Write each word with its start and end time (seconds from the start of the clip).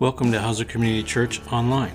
Welcome 0.00 0.32
to 0.32 0.40
Hauser 0.40 0.64
Community 0.64 1.02
Church 1.02 1.46
Online. 1.52 1.92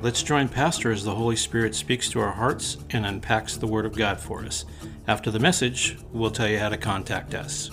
Let's 0.00 0.22
join 0.22 0.46
Pastor 0.46 0.92
as 0.92 1.02
the 1.02 1.12
Holy 1.12 1.34
Spirit 1.34 1.74
speaks 1.74 2.08
to 2.10 2.20
our 2.20 2.30
hearts 2.30 2.76
and 2.90 3.04
unpacks 3.04 3.56
the 3.56 3.66
Word 3.66 3.84
of 3.84 3.96
God 3.96 4.20
for 4.20 4.44
us. 4.44 4.64
After 5.08 5.32
the 5.32 5.40
message, 5.40 5.98
we'll 6.12 6.30
tell 6.30 6.46
you 6.46 6.60
how 6.60 6.68
to 6.68 6.76
contact 6.76 7.34
us. 7.34 7.72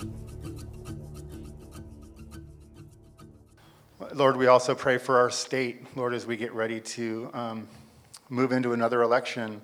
Lord, 4.12 4.36
we 4.36 4.48
also 4.48 4.74
pray 4.74 4.98
for 4.98 5.18
our 5.18 5.30
state, 5.30 5.96
Lord, 5.96 6.14
as 6.14 6.26
we 6.26 6.36
get 6.36 6.52
ready 6.52 6.80
to 6.80 7.30
um, 7.32 7.68
move 8.28 8.50
into 8.50 8.72
another 8.72 9.02
election 9.02 9.62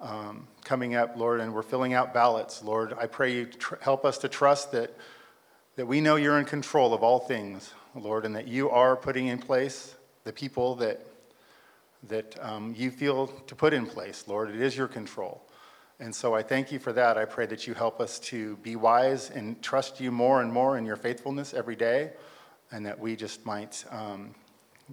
um, 0.00 0.48
coming 0.64 0.94
up, 0.94 1.18
Lord, 1.18 1.40
and 1.40 1.54
we're 1.54 1.60
filling 1.60 1.92
out 1.92 2.14
ballots. 2.14 2.62
Lord, 2.62 2.94
I 2.98 3.06
pray 3.06 3.34
you 3.34 3.44
tr- 3.44 3.74
help 3.82 4.06
us 4.06 4.16
to 4.18 4.30
trust 4.30 4.72
that, 4.72 4.96
that 5.76 5.84
we 5.84 6.00
know 6.00 6.16
you're 6.16 6.38
in 6.38 6.46
control 6.46 6.94
of 6.94 7.02
all 7.02 7.18
things, 7.18 7.74
Lord, 7.94 8.24
and 8.24 8.34
that 8.36 8.48
you 8.48 8.70
are 8.70 8.96
putting 8.96 9.28
in 9.28 9.38
place 9.38 9.94
the 10.24 10.32
people 10.32 10.74
that, 10.76 11.06
that 12.08 12.36
um, 12.42 12.74
you 12.76 12.90
feel 12.90 13.28
to 13.28 13.54
put 13.54 13.72
in 13.72 13.86
place, 13.86 14.24
Lord. 14.26 14.50
It 14.50 14.60
is 14.60 14.76
your 14.76 14.88
control. 14.88 15.42
And 16.00 16.14
so 16.14 16.34
I 16.34 16.42
thank 16.42 16.70
you 16.70 16.78
for 16.78 16.92
that. 16.92 17.18
I 17.18 17.24
pray 17.24 17.46
that 17.46 17.66
you 17.66 17.74
help 17.74 18.00
us 18.00 18.20
to 18.20 18.56
be 18.58 18.76
wise 18.76 19.30
and 19.30 19.60
trust 19.62 20.00
you 20.00 20.12
more 20.12 20.42
and 20.42 20.52
more 20.52 20.78
in 20.78 20.86
your 20.86 20.96
faithfulness 20.96 21.54
every 21.54 21.76
day, 21.76 22.12
and 22.70 22.86
that 22.86 22.98
we 22.98 23.16
just 23.16 23.44
might 23.44 23.84
um, 23.90 24.34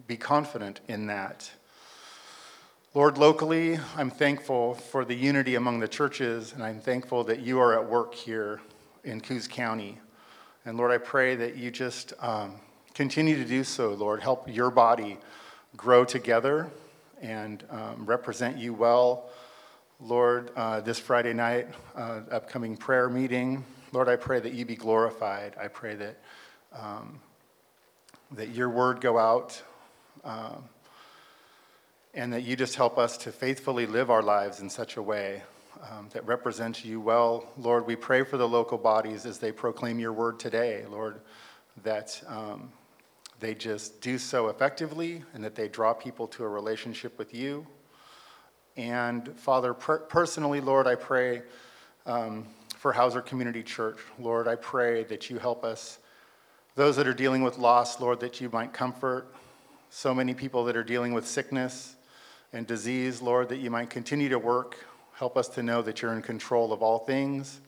be 0.08 0.18
confident 0.18 0.80
in 0.88 1.08
that. 1.08 1.52
Lord, 2.96 3.18
locally, 3.18 3.78
I'm 3.98 4.10
thankful 4.10 4.76
for 4.76 5.04
the 5.04 5.14
unity 5.14 5.56
among 5.56 5.82
the 5.82 5.88
churches, 5.88 6.54
and 6.54 6.64
I'm 6.64 6.80
thankful 6.80 7.26
that 7.26 7.42
you 7.42 7.60
are 7.60 7.74
at 7.74 7.88
work 7.88 8.16
here 8.16 8.62
in 9.04 9.20
Coos 9.22 9.48
County. 9.48 10.00
And 10.66 10.78
Lord, 10.78 10.92
I 10.92 10.98
pray 10.98 11.36
that 11.36 11.58
you 11.58 11.70
just 11.70 12.14
um, 12.20 12.56
continue 12.96 13.36
to 13.36 13.44
do 13.44 13.66
so, 13.66 13.90
Lord. 13.90 14.24
Help 14.24 14.48
your 14.48 14.72
body 14.72 15.18
grow 15.76 16.06
together 16.06 16.72
and 17.22 17.62
um, 17.70 18.06
represent 18.06 18.58
you 18.58 18.74
well. 18.74 19.30
Lord, 20.00 20.50
uh, 20.56 20.80
this 20.80 20.98
Friday 20.98 21.34
night, 21.34 21.68
uh, 21.96 22.22
upcoming 22.32 22.78
prayer 22.78 23.10
meeting, 23.10 23.66
Lord, 23.92 24.08
I 24.08 24.16
pray 24.16 24.40
that 24.40 24.54
you 24.54 24.66
be 24.66 24.78
glorified. 24.78 25.56
I 25.60 25.68
pray 25.68 25.96
that, 25.96 26.18
um, 26.74 27.20
that 28.32 28.50
your 28.50 28.70
word 28.70 29.02
go 29.02 29.20
out. 29.20 29.62
Um, 30.24 30.64
and 32.14 32.32
that 32.32 32.44
you 32.44 32.56
just 32.56 32.76
help 32.76 32.98
us 32.98 33.18
to 33.18 33.32
faithfully 33.32 33.86
live 33.86 34.10
our 34.10 34.24
lives 34.24 34.62
in 34.62 34.70
such 34.70 34.96
a 34.96 35.02
way 35.02 35.44
um, 35.92 36.08
that 36.14 36.26
represents 36.26 36.86
you 36.86 37.02
well. 37.02 37.46
Lord, 37.58 37.86
we 37.86 37.98
pray 37.98 38.24
for 38.24 38.38
the 38.38 38.48
local 38.48 38.78
bodies 38.78 39.26
as 39.26 39.38
they 39.38 39.52
proclaim 39.52 40.00
your 40.00 40.14
word 40.14 40.40
today, 40.40 40.86
Lord, 40.90 41.20
that 41.84 42.24
um, 42.28 42.72
they 43.40 43.54
just 43.54 44.02
do 44.02 44.18
so 44.18 44.48
effectively 44.48 45.24
and 45.34 45.44
that 45.44 45.56
they 45.56 45.68
draw 45.68 45.94
people 45.94 46.28
to 46.28 46.44
a 46.44 46.48
relationship 46.48 47.18
with 47.18 47.34
you. 47.34 47.66
And 48.78 49.38
Father, 49.38 49.74
per- 49.74 50.00
personally, 50.00 50.62
Lord, 50.62 50.88
I 50.88 50.96
pray 50.96 51.42
um, 52.06 52.46
for 52.78 52.94
Hauser 52.94 53.22
Community 53.22 53.64
Church. 53.64 54.00
Lord, 54.20 54.48
I 54.48 54.56
pray 54.56 55.04
that 55.06 55.30
you 55.30 55.38
help 55.38 55.64
us, 55.64 56.00
those 56.76 56.96
that 56.98 57.08
are 57.08 57.14
dealing 57.14 57.42
with 57.42 57.58
loss, 57.58 58.00
Lord, 58.00 58.20
that 58.20 58.42
you 58.42 58.50
might 58.52 58.74
comfort 58.74 59.34
so 59.90 60.14
many 60.14 60.34
people 60.34 60.66
that 60.66 60.76
are 60.76 60.84
dealing 60.84 61.14
with 61.14 61.26
sickness 61.26 61.96
and 62.52 62.68
disease, 62.68 63.22
Lord, 63.22 63.50
that 63.50 63.58
you 63.58 63.72
might 63.72 63.90
continue 63.90 64.30
to 64.30 64.40
work. 64.40 64.78
Help 65.14 65.38
us 65.38 65.48
to 65.50 65.64
know 65.64 65.82
that 65.82 66.02
you're 66.02 66.14
in 66.14 66.22
control 66.22 66.74
of 66.74 66.82
all 66.82 67.00
things. 67.00 67.62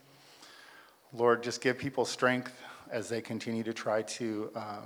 Lord, 1.14 1.42
just 1.42 1.62
give 1.62 1.78
people 1.78 2.04
strength 2.04 2.52
as 2.92 3.08
they 3.08 3.22
continue 3.22 3.64
to 3.64 3.74
try 3.74 4.02
to 4.02 4.52
uh, 4.56 4.82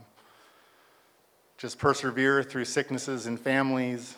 just 1.62 1.78
persevere 1.78 2.42
through 2.42 2.66
sicknesses 2.66 3.28
and 3.28 3.40
families. 3.40 4.16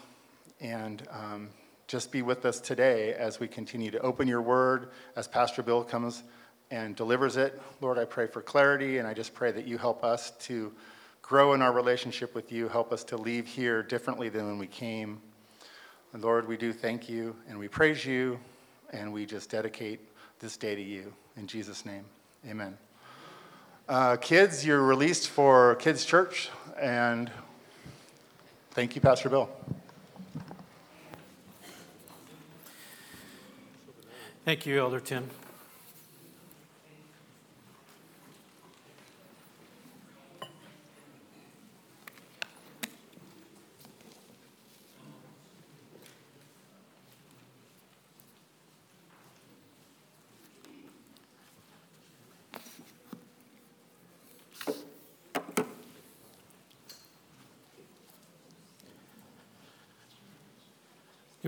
And 0.62 1.06
um, 1.12 1.50
just 1.88 2.10
be 2.10 2.22
with 2.22 2.46
us 2.46 2.62
today 2.62 3.14
as 3.16 3.42
we 3.42 3.50
continue 3.50 3.92
to 3.92 4.00
open 4.00 4.30
your 4.30 4.42
word, 4.42 4.92
as 5.18 5.28
Pastor 5.28 5.62
Bill 5.62 5.84
comes 5.84 6.24
and 6.72 6.96
delivers 6.96 7.36
it. 7.36 7.62
Lord, 7.82 8.00
I 8.00 8.06
pray 8.06 8.28
for 8.28 8.42
clarity, 8.42 9.00
and 9.00 9.06
I 9.06 9.14
just 9.14 9.34
pray 9.34 9.52
that 9.52 9.68
you 9.68 9.78
help 9.78 10.06
us 10.06 10.32
to 10.44 10.72
grow 11.22 11.54
in 11.54 11.62
our 11.62 11.74
relationship 11.74 12.34
with 12.34 12.50
you, 12.50 12.70
help 12.70 12.94
us 12.94 13.04
to 13.04 13.18
leave 13.18 13.46
here 13.46 13.84
differently 13.84 14.30
than 14.30 14.46
when 14.46 14.58
we 14.58 14.68
came. 14.68 15.22
And 16.14 16.24
Lord, 16.24 16.48
we 16.48 16.56
do 16.56 16.72
thank 16.72 17.10
you 17.10 17.36
and 17.50 17.60
we 17.60 17.68
praise 17.68 18.06
you 18.06 18.40
and 18.92 19.12
we 19.12 19.26
just 19.26 19.50
dedicate 19.50 20.00
this 20.40 20.56
day 20.56 20.76
to 20.76 20.82
you. 20.82 21.12
In 21.36 21.48
Jesus' 21.48 21.86
name, 21.86 22.06
amen. 22.50 22.78
Uh, 23.90 24.16
kids, 24.16 24.66
you're 24.66 24.82
released 24.82 25.28
for 25.28 25.76
Kids 25.76 26.06
Church, 26.06 26.50
and 26.80 27.32
thank 28.72 28.96
you, 28.96 29.02
Pastor 29.02 29.30
Bill. 29.30 29.50
Thank 34.46 34.66
you, 34.66 34.80
Elder 34.80 35.00
Tim. 35.00 35.30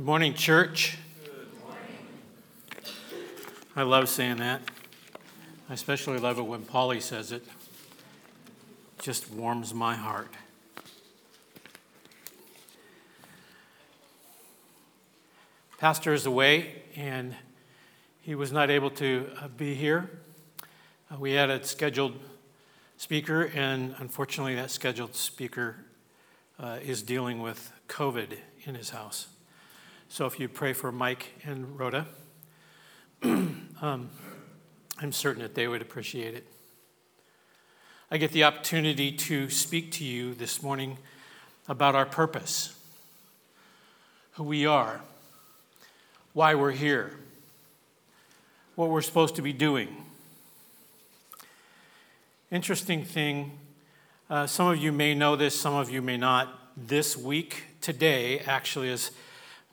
Good 0.06 0.12
morning, 0.12 0.36
church. 0.36 1.00
Good 1.24 1.48
morning. 1.64 2.94
I 3.76 3.82
love 3.82 4.08
saying 4.08 4.38
that. 4.38 4.62
I 5.68 5.74
especially 5.74 6.20
love 6.20 6.38
it 6.38 6.44
when 6.44 6.62
Polly 6.62 7.00
says 7.00 7.32
it. 7.32 7.42
it 7.42 9.02
just 9.02 9.32
warms 9.32 9.74
my 9.74 9.96
heart. 9.96 10.32
Pastor 15.80 16.14
is 16.14 16.28
away, 16.28 16.84
and 16.96 17.34
he 18.22 18.36
was 18.36 18.52
not 18.52 18.70
able 18.70 18.92
to 18.92 19.28
uh, 19.42 19.48
be 19.48 19.74
here. 19.74 20.12
Uh, 21.12 21.18
we 21.18 21.32
had 21.32 21.50
a 21.50 21.64
scheduled 21.64 22.20
speaker, 22.98 23.50
and 23.56 23.96
unfortunately, 23.98 24.54
that 24.54 24.70
scheduled 24.70 25.16
speaker 25.16 25.78
uh, 26.60 26.78
is 26.86 27.02
dealing 27.02 27.42
with 27.42 27.72
COVID 27.88 28.38
in 28.66 28.76
his 28.76 28.92
house. 28.92 29.30
So 30.08 30.26
if 30.26 30.40
you 30.40 30.48
pray 30.48 30.74
for 30.74 30.92
Mike 30.92 31.34
and 31.44 31.78
Rhoda, 31.78 32.06
um, 33.24 34.10
I'm 35.00 35.12
certain 35.12 35.42
that 35.42 35.56
they 35.56 35.68
would 35.68 35.82
appreciate 35.82 36.36
it. 36.36 36.48
I 38.10 38.18
get 38.18 38.32
the 38.32 38.44
opportunity 38.44 39.12
to 39.12 39.50
speak 39.50 39.92
to 39.94 40.06
you 40.06 40.34
this 40.34 40.62
morning 40.62 41.00
about 41.68 41.96
our 41.96 42.06
purpose, 42.06 42.80
who 44.34 44.44
we 44.44 44.66
are, 44.66 45.02
why 46.34 46.54
we're 46.56 46.72
here, 46.72 47.18
what 48.76 48.90
we're 48.90 49.02
supposed 49.02 49.36
to 49.36 49.42
be 49.42 49.54
doing. 49.54 49.90
Interesting 52.52 53.04
thing, 53.04 53.58
uh, 54.30 54.46
some 54.48 54.68
of 54.68 54.78
you 54.78 54.92
may 54.92 55.14
know 55.16 55.36
this, 55.36 55.60
some 55.60 55.74
of 55.74 55.90
you 55.90 56.02
may 56.02 56.16
not. 56.16 56.62
This 56.78 57.18
week, 57.18 57.64
today, 57.82 58.40
actually, 58.40 58.90
is 58.90 59.12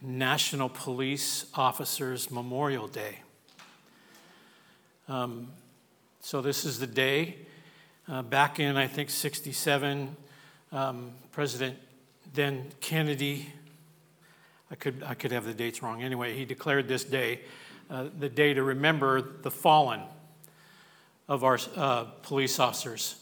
National 0.02 0.68
Police 0.68 1.46
Officers 1.54 2.30
Memorial 2.30 2.88
Day. 2.88 3.20
Um, 5.08 5.48
so, 6.20 6.40
this 6.40 6.64
is 6.64 6.78
the 6.78 6.86
day. 6.86 7.36
Uh, 8.08 8.22
back 8.22 8.58
in, 8.58 8.76
I 8.76 8.88
think, 8.88 9.10
67, 9.10 10.16
um, 10.72 11.12
President 11.30 11.78
then 12.34 12.66
Kennedy, 12.80 13.52
I 14.70 14.74
could, 14.74 15.02
I 15.06 15.14
could 15.14 15.32
have 15.32 15.44
the 15.44 15.54
dates 15.54 15.82
wrong. 15.82 16.02
Anyway, 16.02 16.36
he 16.36 16.44
declared 16.44 16.88
this 16.88 17.04
day 17.04 17.40
uh, 17.90 18.06
the 18.18 18.28
day 18.28 18.54
to 18.54 18.62
remember 18.62 19.20
the 19.20 19.50
fallen 19.50 20.00
of 21.28 21.44
our 21.44 21.58
uh, 21.76 22.04
police 22.22 22.58
officers 22.58 23.16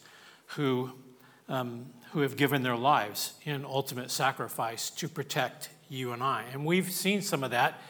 who, 0.47 0.93
um, 1.49 1.87
who 2.13 2.21
have 2.21 2.37
given 2.37 2.63
their 2.63 2.77
lives 2.77 3.35
in 3.45 3.65
ultimate 3.65 4.11
sacrifice 4.11 4.91
to 4.91 5.09
protect 5.09 5.71
you 5.91 6.13
and 6.13 6.23
I. 6.23 6.45
And 6.53 6.65
we've 6.65 6.91
seen 6.91 7.21
some 7.21 7.43
of 7.43 7.51
that 7.51 7.81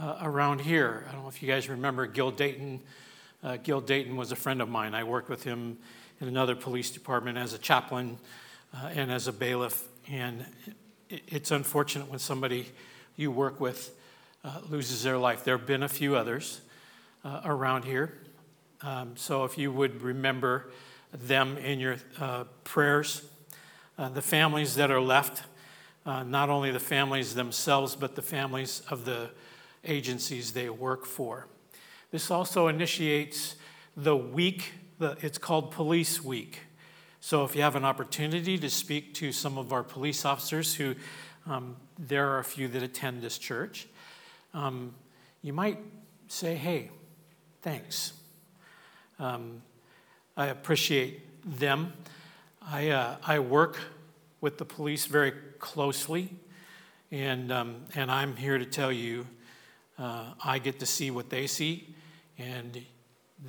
uh, 0.00 0.18
around 0.22 0.60
here. 0.60 1.04
I 1.08 1.12
don't 1.12 1.22
know 1.22 1.28
if 1.28 1.42
you 1.42 1.48
guys 1.48 1.68
remember 1.68 2.06
Gil 2.06 2.30
Dayton. 2.30 2.80
Uh, 3.42 3.56
Gil 3.56 3.80
Dayton 3.80 4.16
was 4.16 4.30
a 4.30 4.36
friend 4.36 4.62
of 4.62 4.68
mine. 4.68 4.94
I 4.94 5.02
worked 5.02 5.28
with 5.28 5.42
him 5.42 5.76
in 6.20 6.28
another 6.28 6.54
police 6.54 6.90
department 6.90 7.36
as 7.36 7.52
a 7.52 7.58
chaplain 7.58 8.18
uh, 8.72 8.90
and 8.94 9.10
as 9.10 9.26
a 9.26 9.32
bailiff. 9.32 9.88
And 10.08 10.46
it's 11.08 11.50
unfortunate 11.50 12.08
when 12.08 12.20
somebody 12.20 12.66
you 13.16 13.32
work 13.32 13.60
with 13.60 13.96
uh, 14.44 14.60
loses 14.68 15.02
their 15.02 15.18
life. 15.18 15.42
There 15.42 15.58
have 15.58 15.66
been 15.66 15.82
a 15.82 15.88
few 15.88 16.14
others 16.14 16.60
uh, 17.24 17.40
around 17.44 17.84
here. 17.84 18.16
Um, 18.80 19.16
so 19.16 19.44
if 19.44 19.58
you 19.58 19.72
would 19.72 20.02
remember 20.02 20.70
them 21.12 21.58
in 21.58 21.80
your 21.80 21.96
uh, 22.20 22.44
prayers. 22.62 23.26
the 23.98 24.22
families 24.22 24.76
that 24.76 24.90
are 24.90 25.00
left, 25.00 25.42
uh, 26.10 26.24
not 26.24 26.50
only 26.50 26.72
the 26.72 26.80
families 26.80 27.34
themselves, 27.34 27.94
but 27.94 28.16
the 28.16 28.22
families 28.22 28.82
of 28.90 29.04
the 29.04 29.30
agencies 29.84 30.52
they 30.52 30.68
work 30.68 31.06
for. 31.06 31.46
This 32.10 32.32
also 32.32 32.66
initiates 32.66 33.54
the 33.96 34.16
week, 34.16 34.72
the, 34.98 35.16
it's 35.20 35.38
called 35.38 35.70
Police 35.70 36.20
Week. 36.20 36.62
So 37.20 37.44
if 37.44 37.54
you 37.54 37.62
have 37.62 37.76
an 37.76 37.84
opportunity 37.84 38.58
to 38.58 38.68
speak 38.68 39.14
to 39.14 39.30
some 39.30 39.56
of 39.56 39.72
our 39.72 39.84
police 39.84 40.24
officers 40.24 40.74
who, 40.74 40.96
um, 41.46 41.76
there 41.96 42.28
are 42.30 42.40
a 42.40 42.44
few 42.44 42.66
that 42.66 42.82
attend 42.82 43.22
this 43.22 43.38
church, 43.38 43.86
um, 44.52 44.92
you 45.42 45.52
might 45.52 45.78
say, 46.26 46.56
hey, 46.56 46.90
thanks. 47.62 48.14
Um, 49.20 49.62
I 50.36 50.46
appreciate 50.46 51.20
them. 51.58 51.92
I, 52.66 52.88
uh, 52.88 53.16
I 53.24 53.38
work 53.38 53.78
with 54.40 54.58
the 54.58 54.64
police 54.64 55.06
very 55.06 55.32
closely, 55.60 56.30
and, 57.12 57.52
um, 57.52 57.84
and 57.94 58.10
I'm 58.10 58.36
here 58.36 58.58
to 58.58 58.64
tell 58.64 58.90
you 58.90 59.26
uh, 59.98 60.24
I 60.42 60.58
get 60.58 60.80
to 60.80 60.86
see 60.86 61.10
what 61.10 61.28
they 61.28 61.46
see, 61.46 61.94
and 62.38 62.82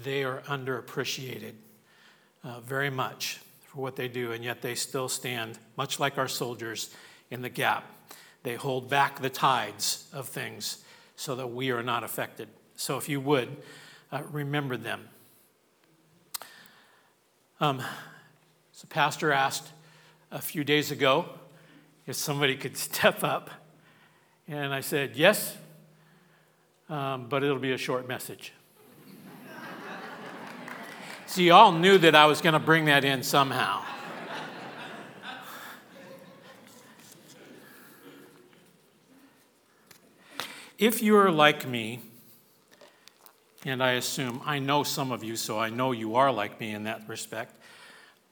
they 0.03 0.23
are 0.23 0.41
underappreciated 0.41 1.53
uh, 2.43 2.59
very 2.59 2.89
much 2.89 3.39
for 3.61 3.81
what 3.81 3.95
they 3.95 4.07
do, 4.07 4.33
and 4.33 4.43
yet 4.43 4.61
they 4.61 4.75
still 4.75 5.07
stand, 5.07 5.57
much 5.77 5.99
like 5.99 6.17
our 6.17 6.27
soldiers, 6.27 6.93
in 7.29 7.41
the 7.41 7.49
gap. 7.49 7.85
They 8.43 8.55
hold 8.55 8.89
back 8.89 9.21
the 9.21 9.29
tides 9.29 10.09
of 10.11 10.27
things 10.27 10.83
so 11.15 11.35
that 11.35 11.47
we 11.47 11.71
are 11.71 11.83
not 11.83 12.03
affected. 12.03 12.49
So 12.75 12.97
if 12.97 13.07
you 13.07 13.21
would, 13.21 13.55
uh, 14.11 14.23
remember 14.31 14.75
them. 14.75 15.07
Um, 17.61 17.81
so, 18.71 18.87
Pastor 18.89 19.31
asked 19.31 19.69
a 20.31 20.41
few 20.41 20.63
days 20.63 20.89
ago 20.89 21.29
if 22.07 22.15
somebody 22.15 22.56
could 22.56 22.77
step 22.77 23.24
up, 23.24 23.50
and 24.48 24.74
I 24.74 24.81
said, 24.81 25.15
Yes, 25.15 25.56
um, 26.89 27.27
but 27.30 27.44
it'll 27.44 27.59
be 27.59 27.71
a 27.71 27.77
short 27.77 28.07
message. 28.07 28.53
See, 31.25 31.45
you 31.45 31.53
all 31.53 31.71
knew 31.71 31.98
that 31.98 32.15
I 32.15 32.25
was 32.25 32.42
going 32.42 32.53
to 32.53 32.59
bring 32.59 32.86
that 32.86 33.06
in 33.06 33.24
somehow. 33.24 33.83
if 40.81 41.03
you're 41.03 41.30
like 41.30 41.68
me, 41.68 42.00
and 43.63 43.83
I 43.83 43.92
assume 43.92 44.42
I 44.44 44.57
know 44.57 44.83
some 44.83 45.12
of 45.12 45.24
you, 45.24 45.36
so 45.36 45.59
I 45.59 45.69
know 45.69 45.92
you 45.92 46.15
are 46.15 46.31
like 46.31 46.59
me 46.59 46.71
in 46.71 46.86
that 46.86 47.07
respect. 47.07 47.53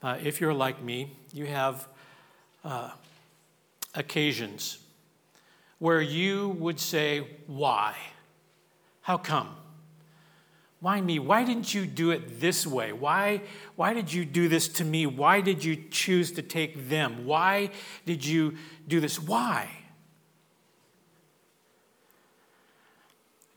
Uh, 0.02 0.18
if 0.20 0.40
you're 0.40 0.52
like 0.52 0.82
me, 0.82 1.12
you 1.32 1.46
have 1.46 1.86
uh, 2.64 2.90
occasions 3.94 4.78
where 5.78 6.00
you 6.00 6.50
would 6.50 6.78
say, 6.78 7.26
Why? 7.46 7.96
How 9.02 9.16
come? 9.18 9.56
Why 10.80 11.00
me? 11.00 11.18
Why 11.18 11.44
didn't 11.44 11.74
you 11.74 11.84
do 11.84 12.10
it 12.10 12.40
this 12.40 12.66
way? 12.66 12.92
Why, 12.92 13.42
why 13.76 13.92
did 13.92 14.12
you 14.12 14.24
do 14.24 14.48
this 14.48 14.66
to 14.68 14.84
me? 14.84 15.04
Why 15.04 15.42
did 15.42 15.62
you 15.62 15.76
choose 15.90 16.32
to 16.32 16.42
take 16.42 16.88
them? 16.88 17.26
Why 17.26 17.70
did 18.06 18.24
you 18.24 18.56
do 18.88 18.98
this? 18.98 19.20
Why? 19.20 19.68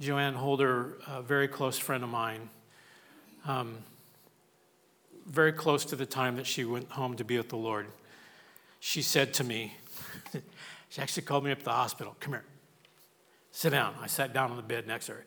Joanne 0.02 0.34
Holder, 0.34 0.98
a 1.08 1.22
very 1.22 1.48
close 1.48 1.78
friend 1.78 2.04
of 2.04 2.10
mine, 2.10 2.50
um, 3.46 3.78
very 5.26 5.54
close 5.54 5.86
to 5.86 5.96
the 5.96 6.06
time 6.06 6.36
that 6.36 6.46
she 6.46 6.66
went 6.66 6.92
home 6.92 7.16
to 7.16 7.24
be 7.24 7.38
with 7.38 7.48
the 7.48 7.58
Lord, 7.58 7.88
she 8.82 9.02
said 9.02 9.34
to 9.36 9.46
me, 9.46 9.76
she 10.90 11.02
actually 11.02 11.24
called 11.24 11.44
me 11.44 11.52
up 11.52 11.60
to 11.60 11.66
the 11.66 11.72
hospital. 11.72 12.16
Come 12.20 12.34
here, 12.34 12.46
sit 13.52 13.72
down. 13.72 13.96
I 14.02 14.08
sat 14.08 14.34
down 14.34 14.52
on 14.52 14.58
the 14.58 14.64
bed 14.64 14.88
next 14.88 15.08
to 15.08 15.14
her. 15.14 15.26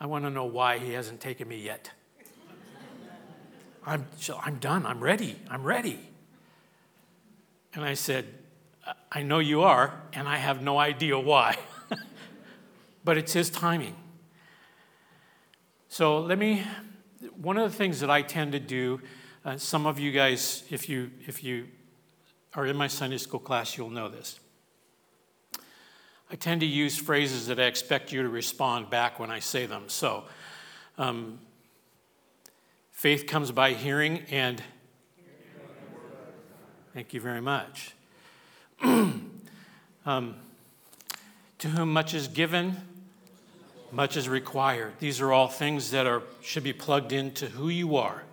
I 0.00 0.06
want 0.06 0.24
to 0.24 0.30
know 0.30 0.44
why 0.44 0.78
he 0.78 0.92
hasn't 0.92 1.20
taken 1.20 1.48
me 1.48 1.60
yet. 1.60 1.90
I'm, 3.84 4.06
I'm 4.42 4.56
done. 4.56 4.84
I'm 4.84 5.00
ready. 5.00 5.36
I'm 5.50 5.64
ready. 5.64 5.98
And 7.74 7.84
I 7.84 7.94
said, 7.94 8.26
I 9.10 9.22
know 9.22 9.38
you 9.38 9.62
are, 9.62 10.02
and 10.12 10.28
I 10.28 10.36
have 10.36 10.62
no 10.62 10.78
idea 10.78 11.18
why. 11.18 11.56
but 13.04 13.16
it's 13.16 13.32
his 13.32 13.50
timing. 13.50 13.96
So 15.88 16.20
let 16.20 16.38
me, 16.38 16.62
one 17.36 17.56
of 17.56 17.70
the 17.70 17.76
things 17.76 18.00
that 18.00 18.10
I 18.10 18.22
tend 18.22 18.52
to 18.52 18.60
do, 18.60 19.00
uh, 19.44 19.56
some 19.56 19.86
of 19.86 19.98
you 19.98 20.12
guys, 20.12 20.64
if 20.70 20.88
you, 20.88 21.10
if 21.26 21.42
you 21.42 21.68
are 22.58 22.66
in 22.66 22.76
my 22.76 22.88
Sunday 22.88 23.18
school 23.18 23.38
class, 23.38 23.76
you'll 23.76 23.88
know 23.88 24.08
this. 24.08 24.40
I 26.28 26.34
tend 26.34 26.60
to 26.62 26.66
use 26.66 26.98
phrases 26.98 27.46
that 27.46 27.60
I 27.60 27.66
expect 27.66 28.10
you 28.10 28.22
to 28.22 28.28
respond 28.28 28.90
back 28.90 29.20
when 29.20 29.30
I 29.30 29.38
say 29.38 29.66
them. 29.66 29.84
So, 29.86 30.24
um, 30.98 31.38
faith 32.90 33.28
comes 33.28 33.52
by 33.52 33.74
hearing, 33.74 34.24
and 34.28 34.60
thank 36.94 37.14
you 37.14 37.20
very 37.20 37.40
much. 37.40 37.94
um, 38.82 39.22
to 41.58 41.68
whom 41.68 41.92
much 41.92 42.12
is 42.12 42.26
given, 42.26 42.76
much 43.92 44.16
is 44.16 44.28
required. 44.28 44.94
These 44.98 45.20
are 45.20 45.32
all 45.32 45.46
things 45.46 45.92
that 45.92 46.08
are, 46.08 46.24
should 46.42 46.64
be 46.64 46.72
plugged 46.72 47.12
into 47.12 47.46
who 47.46 47.68
you 47.68 47.94
are. 47.94 48.24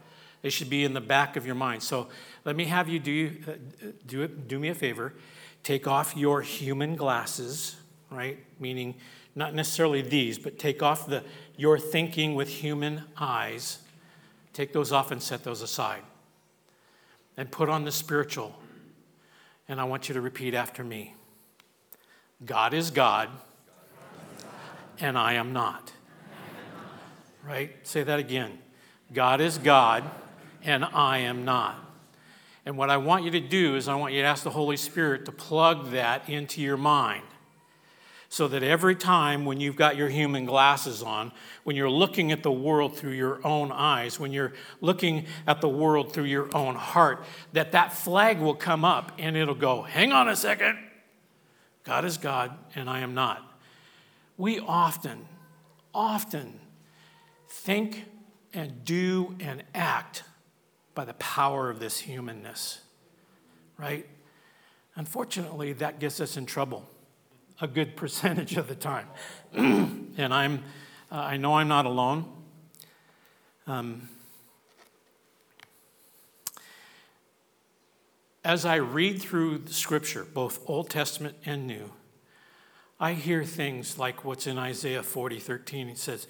They 0.41 0.49
should 0.49 0.69
be 0.69 0.83
in 0.83 0.93
the 0.93 1.01
back 1.01 1.37
of 1.37 1.45
your 1.45 1.55
mind. 1.55 1.83
So 1.83 2.07
let 2.45 2.55
me 2.55 2.65
have 2.65 2.87
you 2.87 2.99
do, 2.99 3.31
uh, 3.47 3.51
do, 4.05 4.21
it, 4.21 4.47
do 4.47 4.57
me 4.59 4.69
a 4.69 4.75
favor. 4.75 5.13
Take 5.63 5.87
off 5.87 6.15
your 6.15 6.41
human 6.41 6.95
glasses 6.95 7.75
right? 8.09 8.39
Meaning 8.59 8.95
not 9.35 9.53
necessarily 9.53 10.01
these, 10.01 10.37
but 10.37 10.57
take 10.57 10.81
off 10.81 11.07
the 11.07 11.23
your 11.57 11.77
thinking 11.77 12.35
with 12.35 12.47
human 12.47 13.03
eyes. 13.17 13.79
Take 14.53 14.73
those 14.73 14.91
off 14.91 15.11
and 15.11 15.21
set 15.21 15.43
those 15.43 15.61
aside. 15.61 16.01
And 17.37 17.51
put 17.51 17.69
on 17.69 17.83
the 17.83 17.91
spiritual. 17.91 18.55
And 19.67 19.81
I 19.81 19.83
want 19.83 20.07
you 20.07 20.13
to 20.13 20.21
repeat 20.21 20.53
after 20.53 20.83
me. 20.83 21.15
God 22.45 22.73
is 22.73 22.91
God, 22.91 23.29
and 24.99 25.17
I 25.17 25.33
am 25.33 25.53
not. 25.53 25.91
Right? 27.45 27.75
Say 27.83 28.03
that 28.03 28.19
again. 28.19 28.59
God 29.13 29.41
is 29.41 29.57
God, 29.57 30.03
and 30.63 30.83
I 30.83 31.19
am 31.19 31.45
not. 31.45 31.84
And 32.65 32.77
what 32.77 32.89
I 32.89 32.97
want 32.97 33.23
you 33.23 33.31
to 33.31 33.39
do 33.39 33.75
is, 33.75 33.87
I 33.87 33.95
want 33.95 34.13
you 34.13 34.21
to 34.21 34.27
ask 34.27 34.43
the 34.43 34.49
Holy 34.49 34.77
Spirit 34.77 35.25
to 35.25 35.31
plug 35.31 35.91
that 35.91 36.27
into 36.27 36.61
your 36.61 36.77
mind 36.77 37.23
so 38.27 38.47
that 38.47 38.63
every 38.63 38.95
time 38.95 39.45
when 39.45 39.61
you've 39.61 39.75
got 39.75 39.95
your 39.95 40.09
human 40.09 40.45
glasses 40.45 41.03
on, 41.03 41.31
when 41.63 41.75
you're 41.75 41.89
looking 41.89 42.31
at 42.31 42.43
the 42.43 42.51
world 42.51 42.97
through 42.97 43.11
your 43.11 43.39
own 43.45 43.71
eyes, 43.71 44.19
when 44.19 44.33
you're 44.33 44.53
looking 44.81 45.25
at 45.45 45.61
the 45.61 45.69
world 45.69 46.11
through 46.11 46.25
your 46.25 46.49
own 46.55 46.75
heart, 46.75 47.23
that 47.53 47.71
that 47.73 47.93
flag 47.93 48.39
will 48.39 48.55
come 48.55 48.83
up 48.83 49.11
and 49.19 49.37
it'll 49.37 49.53
go, 49.55 49.83
hang 49.83 50.11
on 50.11 50.27
a 50.27 50.35
second. 50.35 50.77
God 51.83 52.03
is 52.03 52.17
God 52.17 52.57
and 52.75 52.89
I 52.89 53.01
am 53.01 53.13
not. 53.13 53.41
We 54.37 54.59
often, 54.59 55.27
often 55.93 56.59
think 57.47 58.05
and 58.53 58.83
do 58.83 59.35
and 59.39 59.63
act 59.73 60.23
by 60.95 61.05
the 61.05 61.13
power 61.15 61.69
of 61.69 61.79
this 61.79 61.99
humanness, 61.99 62.79
right? 63.77 64.07
Unfortunately, 64.95 65.73
that 65.73 65.99
gets 65.99 66.19
us 66.19 66.37
in 66.37 66.45
trouble 66.45 66.89
a 67.61 67.67
good 67.67 67.95
percentage 67.97 68.57
of 68.57 68.67
the 68.67 68.75
time. 68.75 69.07
and 69.53 70.33
I'm, 70.33 70.63
uh, 71.11 71.15
I 71.15 71.37
know 71.37 71.55
I'm 71.55 71.67
not 71.67 71.85
alone. 71.85 72.25
Um, 73.67 74.09
as 78.43 78.65
I 78.65 78.75
read 78.75 79.21
through 79.21 79.67
Scripture, 79.67 80.23
both 80.23 80.59
Old 80.67 80.89
Testament 80.89 81.35
and 81.45 81.67
New, 81.67 81.91
I 82.99 83.13
hear 83.13 83.43
things 83.43 83.97
like 83.97 84.23
what's 84.23 84.47
in 84.47 84.57
Isaiah 84.57 85.03
40 85.03 85.39
13. 85.39 85.89
It 85.89 85.97
says, 85.97 86.27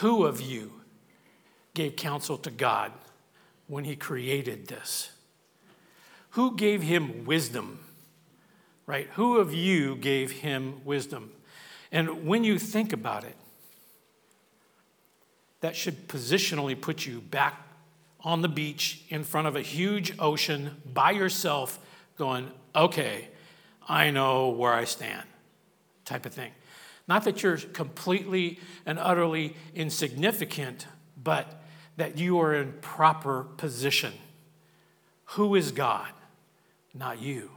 Who 0.00 0.24
of 0.24 0.40
you 0.40 0.82
gave 1.72 1.96
counsel 1.96 2.36
to 2.38 2.50
God 2.50 2.92
when 3.66 3.84
he 3.84 3.96
created 3.96 4.68
this? 4.68 5.12
Who 6.30 6.56
gave 6.56 6.82
him 6.82 7.24
wisdom? 7.24 7.80
right? 8.86 9.08
Who 9.14 9.38
of 9.38 9.54
you 9.54 9.96
gave 9.96 10.30
him 10.30 10.84
wisdom? 10.84 11.32
And 11.90 12.26
when 12.26 12.44
you 12.44 12.58
think 12.58 12.92
about 12.92 13.24
it, 13.24 13.36
that 15.60 15.76
should 15.76 16.08
positionally 16.08 16.78
put 16.78 17.06
you 17.06 17.20
back 17.20 17.62
on 18.20 18.42
the 18.42 18.48
beach 18.48 19.02
in 19.08 19.24
front 19.24 19.46
of 19.46 19.56
a 19.56 19.62
huge 19.62 20.12
ocean 20.18 20.76
by 20.92 21.12
yourself, 21.12 21.78
going, 22.16 22.50
okay, 22.74 23.28
I 23.88 24.10
know 24.10 24.50
where 24.50 24.72
I 24.72 24.84
stand, 24.84 25.26
type 26.04 26.26
of 26.26 26.32
thing. 26.32 26.52
Not 27.08 27.24
that 27.24 27.42
you're 27.42 27.56
completely 27.56 28.60
and 28.86 28.98
utterly 28.98 29.56
insignificant, 29.74 30.86
but 31.22 31.61
that 31.96 32.18
you 32.18 32.40
are 32.40 32.54
in 32.54 32.72
proper 32.80 33.44
position. 33.44 34.12
Who 35.24 35.54
is 35.54 35.72
God? 35.72 36.12
not 36.94 37.20
you. 37.20 37.50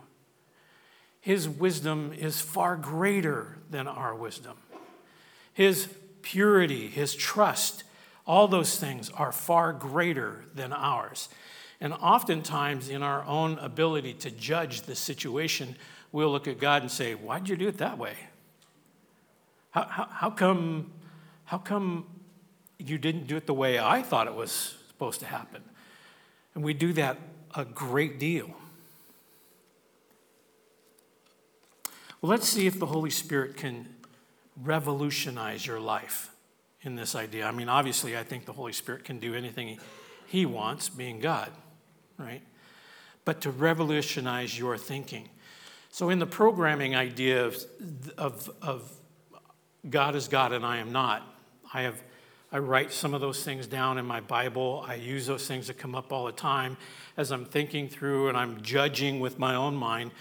His 1.22 1.50
wisdom 1.50 2.14
is 2.14 2.40
far 2.40 2.76
greater 2.76 3.58
than 3.70 3.88
our 3.88 4.16
wisdom. 4.16 4.58
His 5.54 5.90
purity, 6.22 6.88
his 6.88 7.16
trust, 7.16 7.84
all 8.28 8.48
those 8.48 8.78
things 8.78 9.10
are 9.10 9.32
far 9.32 9.74
greater 9.74 10.46
than 10.54 10.72
ours. 10.72 11.30
And 11.82 11.94
oftentimes, 11.94 12.90
in 12.90 13.04
our 13.04 13.24
own 13.26 13.58
ability 13.60 14.14
to 14.16 14.32
judge 14.32 14.84
the 14.84 14.96
situation, 14.96 15.76
we'll 16.12 16.32
look 16.32 16.48
at 16.48 16.60
God 16.60 16.82
and 16.82 16.92
say, 16.92 17.16
Why'd 17.16 17.50
you 17.50 17.58
do 17.58 17.68
it 17.68 17.78
that 17.80 17.98
way? 17.98 18.16
How, 19.72 19.84
how, 19.84 20.08
how, 20.10 20.30
come, 20.30 20.92
how 21.46 21.58
come 21.58 22.06
you 22.78 22.98
didn't 22.98 23.28
do 23.28 23.38
it 23.38 23.46
the 23.46 23.54
way 23.54 23.80
I 23.80 24.02
thought 24.02 24.28
it 24.28 24.36
was 24.36 24.76
supposed 24.88 25.20
to 25.22 25.26
happen? 25.26 25.64
And 26.54 26.64
we 26.64 26.74
do 26.74 26.94
that 26.94 27.18
a 27.54 27.66
great 27.66 28.20
deal. 28.20 28.50
Well, 32.22 32.30
let's 32.30 32.48
see 32.48 32.66
if 32.66 32.80
the 32.80 32.88
Holy 32.88 33.12
Spirit 33.12 33.58
can 33.58 33.88
revolutionize 34.64 35.66
your 35.66 35.80
life 35.80 36.32
in 36.82 36.96
this 36.96 37.16
idea. 37.16 37.46
I 37.46 37.52
mean, 37.52 37.70
obviously, 37.70 38.18
I 38.18 38.24
think 38.24 38.46
the 38.46 38.54
Holy 38.54 38.74
Spirit 38.74 39.04
can 39.04 39.20
do 39.20 39.36
anything 39.36 39.80
He 40.28 40.46
wants, 40.46 40.90
being 40.90 41.20
God, 41.20 41.52
right? 42.18 42.42
But 43.26 43.42
to 43.42 43.52
revolutionize 43.52 44.58
your 44.58 44.78
thinking. 44.78 45.30
So, 45.92 46.10
in 46.10 46.20
the 46.20 46.26
programming 46.26 46.96
idea 46.96 47.46
of, 47.46 47.58
of, 48.18 48.50
of 48.62 48.92
God 49.90 50.16
is 50.16 50.28
God 50.28 50.52
and 50.52 50.66
I 50.66 50.78
am 50.78 50.92
not, 50.92 51.22
I 51.74 51.84
have 51.84 52.02
I 52.52 52.60
write 52.60 52.92
some 52.92 53.14
of 53.14 53.22
those 53.22 53.44
things 53.44 53.68
down 53.68 53.98
in 53.98 54.06
my 54.06 54.22
Bible. 54.22 54.86
I 54.88 54.96
use 54.96 55.26
those 55.26 55.48
things 55.48 55.68
that 55.68 55.78
come 55.78 55.96
up 55.96 56.14
all 56.14 56.26
the 56.26 56.32
time 56.32 56.78
as 57.18 57.32
I'm 57.32 57.46
thinking 57.46 57.90
through 57.90 58.30
and 58.30 58.38
I'm 58.38 58.62
judging 58.62 59.20
with 59.20 59.40
my 59.40 59.56
own 59.56 59.76
mind. 59.76 60.12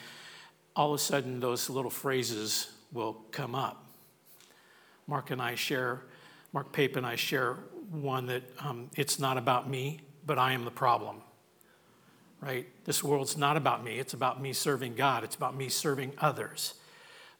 All 0.75 0.95
of 0.95 1.01
a 1.01 1.03
sudden, 1.03 1.39
those 1.39 1.69
little 1.71 1.91
phrases 1.91 2.73
will 2.93 3.15
come 3.31 3.55
up. 3.55 3.87
Mark 5.07 5.31
and 5.31 5.41
I 5.41 5.55
share, 5.55 6.03
Mark 6.53 6.73
Pape 6.73 6.97
and 6.97 7.07
I 7.07 7.15
share 7.15 7.59
one 7.91 8.27
that 8.27 8.43
um, 8.59 8.91
it's 8.97 9.19
not 9.19 9.37
about 9.37 9.69
me, 9.69 10.01
but 10.27 10.39
I 10.39 10.53
am 10.53 10.65
the 10.65 10.71
problem. 10.71 11.19
Right? 12.41 12.67
This 12.85 13.05
world's 13.05 13.37
not 13.37 13.57
about 13.57 13.85
me, 13.85 13.99
it's 13.99 14.15
about 14.15 14.41
me 14.41 14.53
serving 14.53 14.95
God, 14.95 15.25
it's 15.25 15.37
about 15.37 15.57
me 15.57 15.69
serving 15.69 16.13
others. 16.19 16.75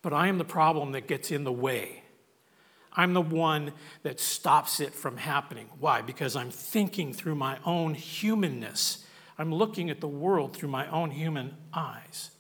But 0.03 0.13
I 0.13 0.29
am 0.29 0.39
the 0.39 0.45
problem 0.45 0.93
that 0.93 1.09
gets 1.09 1.31
in 1.31 1.45
the 1.45 1.53
way. 1.53 2.04
I'm 2.97 3.13
the 3.13 3.21
one 3.21 3.73
that 4.03 4.21
stops 4.21 4.81
it 4.81 4.95
from 4.95 5.17
happening. 5.17 5.69
Why? 5.81 6.01
Because 6.01 6.37
I'm 6.37 6.51
thinking 6.51 7.13
through 7.13 7.35
my 7.35 7.59
own 7.65 7.95
humanness. 7.95 9.05
I'm 9.37 9.53
looking 9.53 9.91
at 9.91 10.01
the 10.01 10.09
world 10.09 10.57
through 10.57 10.69
my 10.69 10.89
own 10.89 11.11
human 11.11 11.57
eyes. 11.73 12.31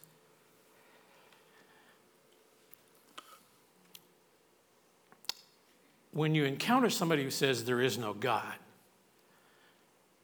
When 6.13 6.37
you 6.37 6.45
encounter 6.45 6.91
somebody 6.91 7.25
who 7.25 7.31
says 7.31 7.65
there 7.65 7.81
is 7.81 7.99
no 7.99 8.15
God, 8.15 8.55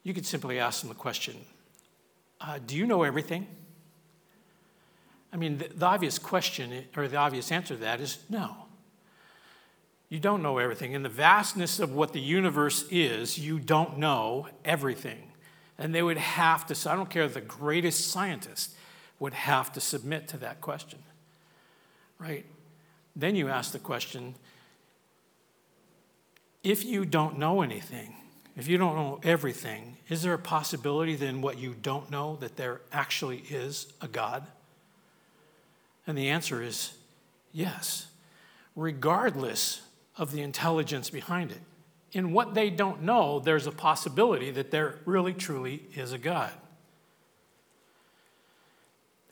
you 0.05 0.15
could 0.15 0.25
simply 0.25 0.61
ask 0.61 0.81
them 0.81 0.89
the 0.89 0.95
question 0.95 1.37
uh, 2.41 2.61
Do 2.65 2.77
you 2.77 2.87
know 2.87 3.03
everything? 3.03 3.49
I 5.33 5.37
mean, 5.37 5.59
the, 5.59 5.69
the 5.69 5.87
obvious 5.87 6.19
question, 6.19 6.85
or 6.97 7.09
the 7.09 7.17
obvious 7.17 7.51
answer 7.51 7.75
to 7.75 7.81
that 7.81 8.01
is 8.01 8.19
no. 8.29 8.70
You 10.11 10.19
don't 10.19 10.43
know 10.43 10.59
everything. 10.59 10.93
In 10.93 11.05
the 11.05 11.09
vastness 11.09 11.79
of 11.79 11.95
what 11.95 12.13
the 12.13 12.21
universe 12.21 12.85
is, 12.91 13.39
you 13.39 13.61
don't 13.61 13.97
know 13.97 14.49
everything. 14.65 15.31
And 15.79 15.95
they 15.95 16.03
would 16.03 16.19
have 16.19 16.67
to, 16.67 16.91
I 16.91 16.97
don't 16.97 17.09
care, 17.09 17.27
the 17.29 17.41
greatest 17.41 18.11
scientist 18.11 18.75
would 19.21 19.33
have 19.33 19.73
to 19.73 19.81
submit 19.81 20.27
to 20.29 20.37
that 20.39 20.61
question. 20.61 20.99
Right? 22.19 22.45
Then 23.15 23.37
you 23.37 23.49
ask 23.49 23.71
the 23.73 23.79
question 23.79 24.35
if 26.63 26.85
you 26.85 27.05
don't 27.05 27.39
know 27.39 27.63
anything, 27.63 28.17
if 28.57 28.69
you 28.69 28.77
don't 28.77 28.97
know 28.97 29.21
everything, 29.23 29.97
is 30.09 30.23
there 30.23 30.35
a 30.35 30.39
possibility 30.39 31.15
then 31.15 31.41
what 31.41 31.57
you 31.57 31.75
don't 31.81 32.11
know 32.11 32.37
that 32.41 32.57
there 32.57 32.81
actually 32.93 33.45
is 33.49 33.87
a 34.01 34.09
God? 34.09 34.47
And 36.07 36.19
the 36.19 36.29
answer 36.29 36.61
is 36.61 36.93
yes, 37.53 38.09
regardless 38.75 39.83
of 40.21 40.33
the 40.33 40.43
intelligence 40.43 41.09
behind 41.09 41.51
it. 41.51 41.63
In 42.13 42.33
what 42.33 42.53
they 42.53 42.69
don't 42.69 43.03
know, 43.03 43.41
there's 43.41 43.67
a 43.67 43.73
possibility 43.73 44.51
that 44.51 44.71
there 44.71 44.97
really, 45.07 45.33
truly 45.33 45.83
is 45.95 46.13
a 46.13 46.19
God. 46.19 46.53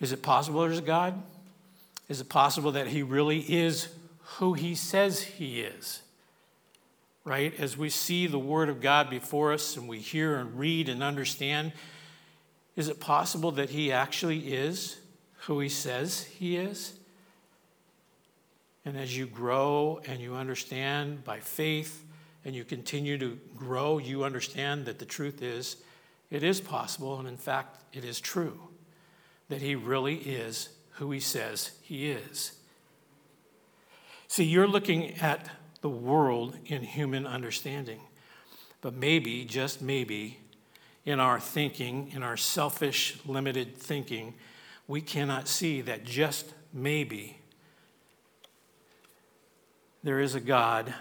Is 0.00 0.12
it 0.12 0.22
possible 0.22 0.62
there's 0.62 0.78
a 0.78 0.82
God? 0.82 1.22
Is 2.08 2.22
it 2.22 2.30
possible 2.30 2.72
that 2.72 2.86
He 2.86 3.02
really 3.02 3.40
is 3.40 3.88
who 4.38 4.54
He 4.54 4.74
says 4.74 5.20
He 5.20 5.60
is? 5.60 6.00
Right? 7.22 7.52
As 7.60 7.76
we 7.76 7.90
see 7.90 8.26
the 8.26 8.38
Word 8.38 8.70
of 8.70 8.80
God 8.80 9.10
before 9.10 9.52
us 9.52 9.76
and 9.76 9.88
we 9.88 9.98
hear 9.98 10.36
and 10.36 10.58
read 10.58 10.88
and 10.88 11.02
understand, 11.02 11.72
is 12.76 12.88
it 12.88 12.98
possible 12.98 13.50
that 13.52 13.70
He 13.70 13.92
actually 13.92 14.54
is 14.54 14.96
who 15.40 15.60
He 15.60 15.68
says 15.68 16.22
He 16.22 16.56
is? 16.56 16.97
And 18.88 18.96
as 18.96 19.14
you 19.14 19.26
grow 19.26 20.00
and 20.06 20.18
you 20.18 20.34
understand 20.34 21.22
by 21.22 21.40
faith 21.40 22.06
and 22.42 22.56
you 22.56 22.64
continue 22.64 23.18
to 23.18 23.38
grow, 23.54 23.98
you 23.98 24.24
understand 24.24 24.86
that 24.86 24.98
the 24.98 25.04
truth 25.04 25.42
is 25.42 25.76
it 26.30 26.42
is 26.42 26.62
possible, 26.62 27.18
and 27.18 27.28
in 27.28 27.36
fact, 27.36 27.82
it 27.92 28.02
is 28.02 28.18
true 28.18 28.58
that 29.50 29.60
He 29.60 29.74
really 29.74 30.14
is 30.14 30.70
who 30.92 31.10
He 31.10 31.20
says 31.20 31.72
He 31.82 32.08
is. 32.10 32.52
See, 34.26 34.44
you're 34.44 34.66
looking 34.66 35.18
at 35.18 35.50
the 35.82 35.90
world 35.90 36.56
in 36.64 36.82
human 36.82 37.26
understanding, 37.26 38.00
but 38.80 38.94
maybe, 38.94 39.44
just 39.44 39.82
maybe, 39.82 40.38
in 41.04 41.20
our 41.20 41.38
thinking, 41.38 42.10
in 42.14 42.22
our 42.22 42.38
selfish, 42.38 43.18
limited 43.26 43.76
thinking, 43.76 44.32
we 44.86 45.02
cannot 45.02 45.46
see 45.46 45.82
that 45.82 46.04
just 46.04 46.54
maybe 46.72 47.38
there 50.08 50.20
is 50.20 50.34
a 50.34 50.40
God 50.40 50.94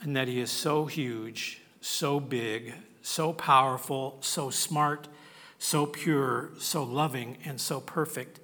and 0.00 0.16
that 0.16 0.28
He 0.28 0.40
is 0.40 0.50
so 0.50 0.86
huge, 0.86 1.60
so 1.82 2.18
big, 2.18 2.72
so 3.02 3.34
powerful, 3.34 4.16
so 4.22 4.48
smart, 4.48 5.06
so 5.58 5.84
pure, 5.84 6.48
so 6.56 6.82
loving, 6.82 7.36
and 7.44 7.60
so 7.60 7.80
perfect 7.80 8.40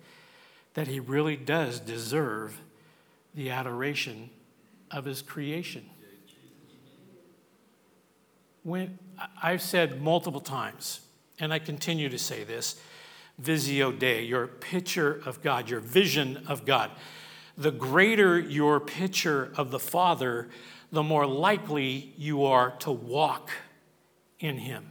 that 0.74 0.86
He 0.86 1.00
really 1.00 1.34
does 1.34 1.80
deserve 1.80 2.60
the 3.34 3.48
adoration 3.48 4.28
of 4.90 5.06
His 5.06 5.22
creation. 5.22 5.88
When 8.64 8.98
I've 9.42 9.62
said 9.62 10.02
multiple 10.02 10.42
times, 10.42 11.00
and 11.40 11.54
I 11.54 11.58
continue 11.58 12.10
to 12.10 12.18
say 12.18 12.44
this, 12.44 12.78
Visio 13.38 13.92
Dei, 13.92 14.24
your 14.24 14.46
picture 14.46 15.22
of 15.24 15.42
God, 15.42 15.70
your 15.70 15.80
vision 15.80 16.44
of 16.46 16.66
God 16.66 16.90
the 17.56 17.70
greater 17.70 18.38
your 18.38 18.80
picture 18.80 19.52
of 19.56 19.70
the 19.70 19.78
Father, 19.78 20.48
the 20.90 21.02
more 21.02 21.26
likely 21.26 22.14
you 22.16 22.44
are 22.44 22.70
to 22.80 22.90
walk 22.90 23.50
in 24.40 24.58
Him. 24.58 24.86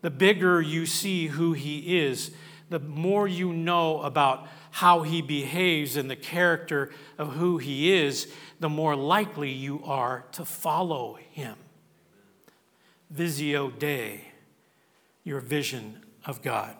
The 0.00 0.10
bigger 0.10 0.60
you 0.60 0.86
see 0.86 1.28
who 1.28 1.52
He 1.52 1.98
is, 1.98 2.30
the 2.70 2.78
more 2.80 3.26
you 3.26 3.52
know 3.52 4.02
about 4.02 4.46
how 4.70 5.02
He 5.02 5.22
behaves 5.22 5.96
and 5.96 6.10
the 6.10 6.16
character 6.16 6.90
of 7.18 7.34
who 7.34 7.58
He 7.58 7.92
is, 7.92 8.32
the 8.60 8.68
more 8.68 8.96
likely 8.96 9.50
you 9.50 9.82
are 9.84 10.24
to 10.32 10.44
follow 10.44 11.18
Him. 11.30 11.56
Visio 13.10 13.70
Dei, 13.70 14.22
your 15.22 15.40
vision 15.40 16.02
of 16.26 16.42
God. 16.42 16.76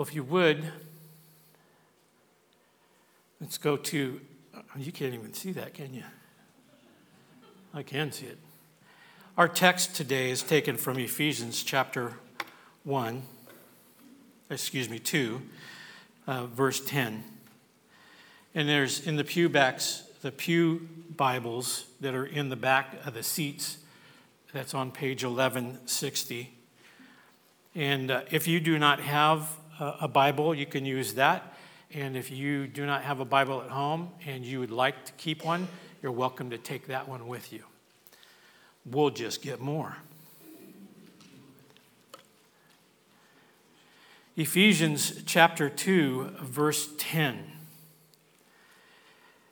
Well, 0.00 0.08
if 0.08 0.14
you 0.14 0.24
would, 0.24 0.64
let's 3.38 3.58
go 3.58 3.76
to, 3.76 4.18
oh, 4.56 4.60
you 4.78 4.92
can't 4.92 5.12
even 5.12 5.34
see 5.34 5.52
that, 5.52 5.74
can 5.74 5.92
you? 5.92 6.04
I 7.74 7.82
can 7.82 8.10
see 8.10 8.24
it. 8.24 8.38
Our 9.36 9.46
text 9.46 9.94
today 9.94 10.30
is 10.30 10.42
taken 10.42 10.78
from 10.78 10.98
Ephesians 10.98 11.62
chapter 11.62 12.14
1, 12.84 13.24
excuse 14.48 14.88
me, 14.88 14.98
2, 14.98 15.42
uh, 16.26 16.46
verse 16.46 16.80
10. 16.80 17.22
And 18.54 18.66
there's 18.66 19.06
in 19.06 19.16
the 19.16 19.24
pew 19.24 19.50
backs, 19.50 20.04
the 20.22 20.32
pew 20.32 20.88
Bibles 21.14 21.84
that 22.00 22.14
are 22.14 22.24
in 22.24 22.48
the 22.48 22.56
back 22.56 22.96
of 23.04 23.12
the 23.12 23.22
seats, 23.22 23.76
that's 24.54 24.72
on 24.72 24.92
page 24.92 25.24
1160. 25.24 26.54
And 27.74 28.10
uh, 28.10 28.22
if 28.30 28.48
you 28.48 28.60
do 28.60 28.78
not 28.78 29.00
have 29.00 29.59
a 29.80 30.08
Bible, 30.08 30.54
you 30.54 30.66
can 30.66 30.84
use 30.84 31.14
that. 31.14 31.54
And 31.92 32.16
if 32.16 32.30
you 32.30 32.66
do 32.66 32.86
not 32.86 33.02
have 33.02 33.18
a 33.20 33.24
Bible 33.24 33.62
at 33.62 33.70
home 33.70 34.10
and 34.26 34.44
you 34.44 34.60
would 34.60 34.70
like 34.70 35.04
to 35.06 35.12
keep 35.12 35.44
one, 35.44 35.66
you're 36.02 36.12
welcome 36.12 36.50
to 36.50 36.58
take 36.58 36.86
that 36.86 37.08
one 37.08 37.26
with 37.26 37.52
you. 37.52 37.64
we'll 38.84 39.10
just 39.10 39.42
get 39.42 39.60
more. 39.60 39.96
Ephesians 44.36 45.22
chapter 45.26 45.68
2, 45.68 46.36
verse 46.40 46.88
10 46.96 47.44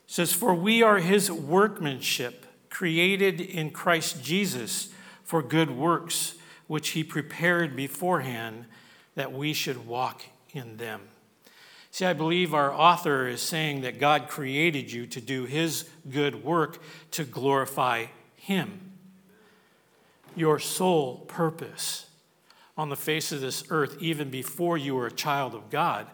says, 0.06 0.32
For 0.32 0.54
we 0.54 0.82
are 0.82 0.98
his 0.98 1.30
workmanship, 1.30 2.46
created 2.70 3.40
in 3.40 3.70
Christ 3.70 4.22
Jesus 4.22 4.90
for 5.24 5.42
good 5.42 5.70
works, 5.70 6.34
which 6.68 6.90
he 6.90 7.02
prepared 7.04 7.76
beforehand 7.76 8.66
that 9.18 9.32
we 9.32 9.52
should 9.52 9.84
walk 9.84 10.22
in 10.52 10.76
them. 10.76 11.00
See, 11.90 12.06
I 12.06 12.12
believe 12.12 12.54
our 12.54 12.72
author 12.72 13.26
is 13.26 13.42
saying 13.42 13.80
that 13.80 13.98
God 13.98 14.28
created 14.28 14.92
you 14.92 15.08
to 15.08 15.20
do 15.20 15.44
his 15.44 15.88
good 16.08 16.44
work 16.44 16.80
to 17.10 17.24
glorify 17.24 18.06
him. 18.36 18.92
Your 20.36 20.60
sole 20.60 21.24
purpose 21.26 22.08
on 22.76 22.90
the 22.90 22.96
face 22.96 23.32
of 23.32 23.40
this 23.40 23.64
earth, 23.70 23.96
even 24.00 24.30
before 24.30 24.78
you 24.78 24.94
were 24.94 25.08
a 25.08 25.12
child 25.12 25.52
of 25.52 25.68
God, 25.68 26.06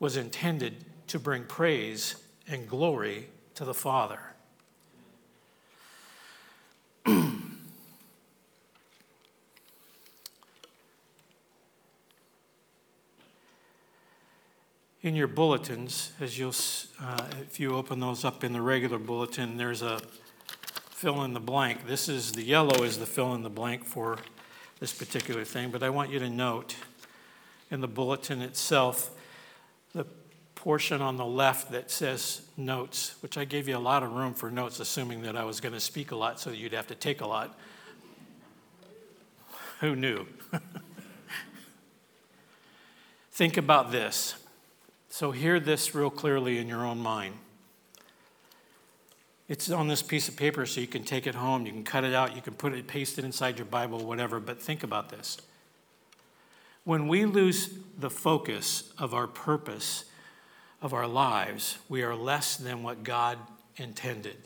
was 0.00 0.16
intended 0.16 0.84
to 1.06 1.20
bring 1.20 1.44
praise 1.44 2.16
and 2.48 2.68
glory 2.68 3.28
to 3.54 3.64
the 3.64 3.72
Father. 3.72 4.29
In 15.02 15.16
your 15.16 15.28
bulletins, 15.28 16.12
as 16.20 16.38
you'll, 16.38 16.54
uh, 17.02 17.26
if 17.40 17.58
you 17.58 17.74
open 17.74 18.00
those 18.00 18.24
up 18.24 18.44
in 18.44 18.52
the 18.52 18.60
regular 18.60 18.98
bulletin, 18.98 19.56
there's 19.56 19.80
a 19.80 20.00
fill 20.90 21.24
in 21.24 21.32
the 21.32 21.40
blank. 21.40 21.86
This 21.86 22.08
is 22.08 22.32
the 22.32 22.42
yellow 22.42 22.82
is 22.82 22.98
the 22.98 23.06
fill 23.06 23.34
in 23.34 23.42
the 23.42 23.48
blank 23.48 23.86
for 23.86 24.18
this 24.78 24.92
particular 24.92 25.44
thing, 25.44 25.70
but 25.70 25.82
I 25.82 25.88
want 25.88 26.10
you 26.10 26.18
to 26.18 26.28
note 26.28 26.76
in 27.70 27.80
the 27.80 27.88
bulletin 27.88 28.42
itself 28.42 29.10
the 29.94 30.04
portion 30.54 31.00
on 31.00 31.16
the 31.16 31.24
left 31.24 31.72
that 31.72 31.90
says 31.90 32.42
notes, 32.58 33.14
which 33.20 33.38
I 33.38 33.46
gave 33.46 33.68
you 33.68 33.78
a 33.78 33.78
lot 33.78 34.02
of 34.02 34.12
room 34.12 34.34
for 34.34 34.50
notes, 34.50 34.80
assuming 34.80 35.22
that 35.22 35.34
I 35.34 35.44
was 35.44 35.60
going 35.60 35.72
to 35.72 35.80
speak 35.80 36.10
a 36.10 36.16
lot 36.16 36.38
so 36.38 36.50
you'd 36.50 36.74
have 36.74 36.88
to 36.88 36.94
take 36.94 37.22
a 37.22 37.26
lot. 37.26 37.58
Who 39.80 39.96
knew? 39.96 40.26
Think 43.32 43.56
about 43.56 43.90
this. 43.90 44.34
So, 45.12 45.32
hear 45.32 45.58
this 45.58 45.94
real 45.94 46.08
clearly 46.08 46.58
in 46.58 46.68
your 46.68 46.86
own 46.86 46.98
mind. 46.98 47.34
It's 49.48 49.68
on 49.68 49.88
this 49.88 50.02
piece 50.02 50.28
of 50.28 50.36
paper 50.36 50.64
so 50.64 50.80
you 50.80 50.86
can 50.86 51.02
take 51.02 51.26
it 51.26 51.34
home, 51.34 51.66
you 51.66 51.72
can 51.72 51.82
cut 51.82 52.04
it 52.04 52.14
out, 52.14 52.36
you 52.36 52.40
can 52.40 52.54
put 52.54 52.72
it, 52.72 52.86
paste 52.86 53.18
it 53.18 53.24
inside 53.24 53.58
your 53.58 53.66
Bible, 53.66 53.98
whatever, 54.06 54.38
but 54.38 54.62
think 54.62 54.84
about 54.84 55.08
this. 55.08 55.38
When 56.84 57.08
we 57.08 57.24
lose 57.24 57.70
the 57.98 58.08
focus 58.08 58.92
of 58.96 59.12
our 59.12 59.26
purpose 59.26 60.04
of 60.80 60.94
our 60.94 61.08
lives, 61.08 61.78
we 61.88 62.04
are 62.04 62.14
less 62.14 62.56
than 62.56 62.84
what 62.84 63.02
God 63.02 63.38
intended. 63.76 64.36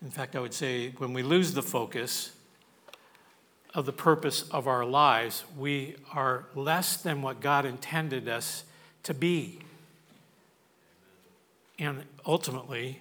In 0.00 0.10
fact, 0.10 0.36
I 0.36 0.40
would 0.40 0.54
say 0.54 0.90
when 0.98 1.12
we 1.12 1.24
lose 1.24 1.52
the 1.52 1.62
focus 1.62 2.30
of 3.78 3.86
the 3.86 3.92
purpose 3.92 4.42
of 4.50 4.66
our 4.66 4.84
lives, 4.84 5.44
we 5.56 5.94
are 6.12 6.46
less 6.56 6.96
than 6.96 7.22
what 7.22 7.40
God 7.40 7.64
intended 7.64 8.28
us 8.28 8.64
to 9.04 9.14
be. 9.14 9.60
And 11.78 12.02
ultimately, 12.26 12.98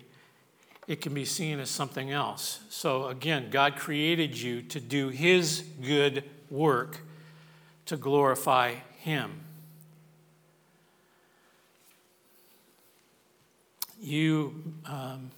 it 0.87 1.01
can 1.01 1.15
be 1.15 1.25
seen 1.25 1.59
as 1.59 1.71
something 1.71 2.11
else. 2.11 2.59
So, 2.69 3.07
again, 3.07 3.47
God 3.49 3.75
created 3.75 4.39
you 4.39 4.61
to 4.61 4.79
do 4.79 5.09
His 5.09 5.63
good 5.83 6.23
work 6.51 6.99
to 7.87 7.97
glorify 7.97 8.75
Him. 8.99 9.31
You, 13.99 14.75
um, 14.85 15.31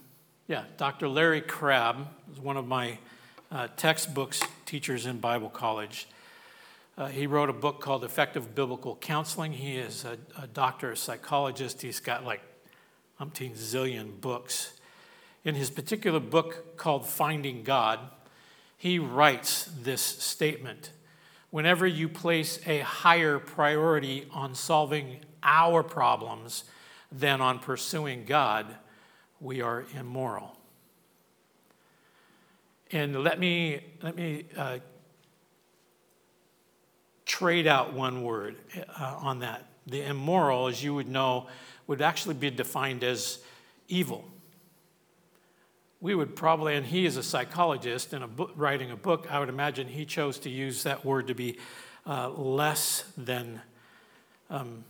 yeah, 0.49 0.65
Dr. 0.75 1.07
Larry 1.07 1.39
Crabb 1.39 2.09
is 2.29 2.41
one 2.41 2.57
of 2.57 2.67
my 2.67 2.97
uh, 3.49 3.69
textbooks 3.77 4.41
teachers 4.69 5.07
in 5.07 5.17
Bible 5.17 5.49
college. 5.49 6.07
Uh, 6.95 7.07
he 7.07 7.25
wrote 7.25 7.49
a 7.49 7.53
book 7.53 7.81
called 7.81 8.03
Effective 8.03 8.53
Biblical 8.53 8.95
Counseling. 8.97 9.51
He 9.51 9.77
is 9.77 10.05
a, 10.05 10.19
a 10.39 10.45
doctor, 10.45 10.91
a 10.91 10.95
psychologist. 10.95 11.81
He's 11.81 11.99
got 11.99 12.23
like 12.23 12.41
umpteen 13.19 13.57
zillion 13.57 14.21
books. 14.21 14.73
In 15.43 15.55
his 15.55 15.71
particular 15.71 16.19
book 16.19 16.77
called 16.77 17.07
Finding 17.07 17.63
God, 17.63 17.99
he 18.77 18.99
writes 18.99 19.67
this 19.81 20.01
statement 20.01 20.91
Whenever 21.49 21.87
you 21.87 22.07
place 22.07 22.59
a 22.67 22.81
higher 22.81 23.39
priority 23.39 24.27
on 24.31 24.53
solving 24.53 25.17
our 25.41 25.81
problems 25.81 26.63
than 27.11 27.41
on 27.41 27.57
pursuing 27.57 28.23
God, 28.23 28.67
we 29.39 29.61
are 29.61 29.85
immoral. 29.97 30.58
And 32.91 33.23
let 33.23 33.39
me, 33.39 33.81
let 34.01 34.15
me 34.15 34.45
uh, 34.57 34.79
trade 37.25 37.67
out 37.67 37.93
one 37.93 38.23
word 38.23 38.55
uh, 38.99 39.15
on 39.19 39.39
that. 39.39 39.67
The 39.85 40.01
immoral, 40.01 40.67
as 40.67 40.83
you 40.83 40.95
would 40.95 41.07
know, 41.07 41.47
would 41.85 42.01
actually 42.01 42.35
be 42.35 42.49
defined 42.49 43.03
as 43.03 43.39
evil. 43.87 44.25
We 46.01 46.15
would 46.15 46.35
probably, 46.35 46.75
and 46.75 46.85
he 46.85 47.05
is 47.05 47.17
a 47.17 47.23
psychologist 47.23 48.13
and 48.13 48.23
a 48.23 48.27
book, 48.27 48.51
writing 48.55 48.89
a 48.89 48.95
book, 48.95 49.27
I 49.29 49.39
would 49.39 49.49
imagine 49.49 49.87
he 49.87 50.05
chose 50.05 50.39
to 50.39 50.49
use 50.49 50.83
that 50.83 51.05
word 51.05 51.27
to 51.27 51.35
be 51.35 51.57
uh, 52.07 52.29
less 52.29 53.03
than 53.17 53.61
um, 54.49 54.83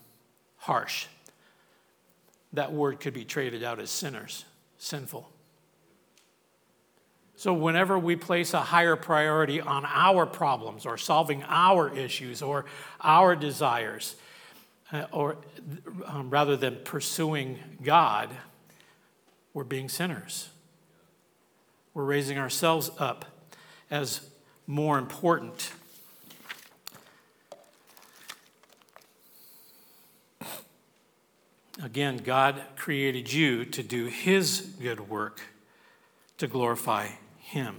harsh. 0.57 1.07
That 2.53 2.71
word 2.71 2.99
could 2.99 3.13
be 3.13 3.25
traded 3.25 3.63
out 3.63 3.79
as 3.79 3.89
sinners, 3.89 4.45
sinful. 4.77 5.29
So, 7.39 7.53
whenever 7.53 7.97
we 7.97 8.17
place 8.17 8.53
a 8.53 8.59
higher 8.59 8.97
priority 8.97 9.61
on 9.61 9.85
our 9.85 10.25
problems 10.25 10.85
or 10.85 10.97
solving 10.97 11.41
our 11.43 11.89
issues 11.97 12.41
or 12.41 12.65
our 12.99 13.33
desires, 13.33 14.17
uh, 14.91 15.05
or 15.13 15.37
um, 16.05 16.29
rather 16.29 16.57
than 16.57 16.79
pursuing 16.83 17.57
God, 17.81 18.29
we're 19.53 19.63
being 19.63 19.87
sinners. 19.87 20.49
We're 21.93 22.03
raising 22.03 22.37
ourselves 22.37 22.91
up 22.97 23.23
as 23.89 24.19
more 24.67 24.97
important. 24.97 25.71
Again, 31.81 32.17
God 32.17 32.61
created 32.75 33.31
you 33.31 33.63
to 33.63 33.81
do 33.81 34.07
His 34.07 34.59
good 34.81 35.09
work 35.09 35.39
to 36.37 36.45
glorify 36.45 37.07
Him. 37.49 37.75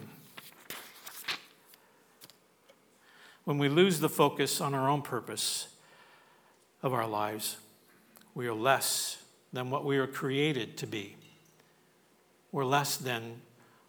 When 3.44 3.58
we 3.58 3.68
lose 3.68 4.00
the 4.00 4.08
focus 4.08 4.60
on 4.60 4.74
our 4.74 4.88
own 4.88 5.02
purpose, 5.02 5.68
of 6.82 6.94
our 6.94 7.06
lives, 7.06 7.56
we 8.34 8.46
are 8.46 8.54
less 8.54 9.18
than 9.52 9.70
what 9.70 9.84
we 9.84 9.98
are 9.98 10.06
created 10.06 10.76
to 10.78 10.86
be. 10.86 11.16
We're 12.52 12.64
less 12.64 12.96
than 12.96 13.42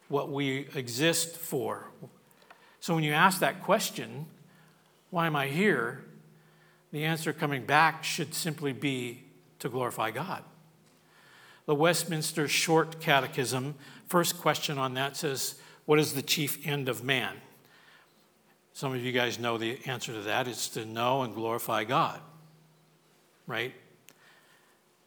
what 0.08 0.30
we 0.30 0.68
exist 0.74 1.36
for. 1.36 1.88
So 2.80 2.94
when 2.94 3.04
you 3.04 3.12
ask 3.12 3.40
that 3.40 3.62
question, 3.62 4.26
why 5.10 5.26
am 5.26 5.36
I 5.36 5.48
here? 5.48 6.04
The 6.92 7.04
answer 7.04 7.32
coming 7.32 7.64
back 7.64 8.04
should 8.04 8.34
simply 8.34 8.72
be 8.72 9.22
to 9.60 9.68
glorify 9.68 10.10
God. 10.10 10.42
The 11.64 11.74
Westminster 11.74 12.48
Short 12.48 13.00
Catechism, 13.00 13.76
first 14.06 14.38
question 14.38 14.78
on 14.78 14.94
that 14.94 15.16
says, 15.16 15.54
What 15.84 15.98
is 15.98 16.14
the 16.14 16.22
chief 16.22 16.66
end 16.66 16.88
of 16.88 17.02
man? 17.02 17.34
Some 18.72 18.94
of 18.94 19.02
you 19.02 19.12
guys 19.12 19.38
know 19.38 19.58
the 19.58 19.78
answer 19.86 20.12
to 20.12 20.20
that. 20.22 20.48
It's 20.48 20.68
to 20.70 20.84
know 20.84 21.22
and 21.22 21.34
glorify 21.34 21.84
God 21.84 22.20
right? 23.46 23.74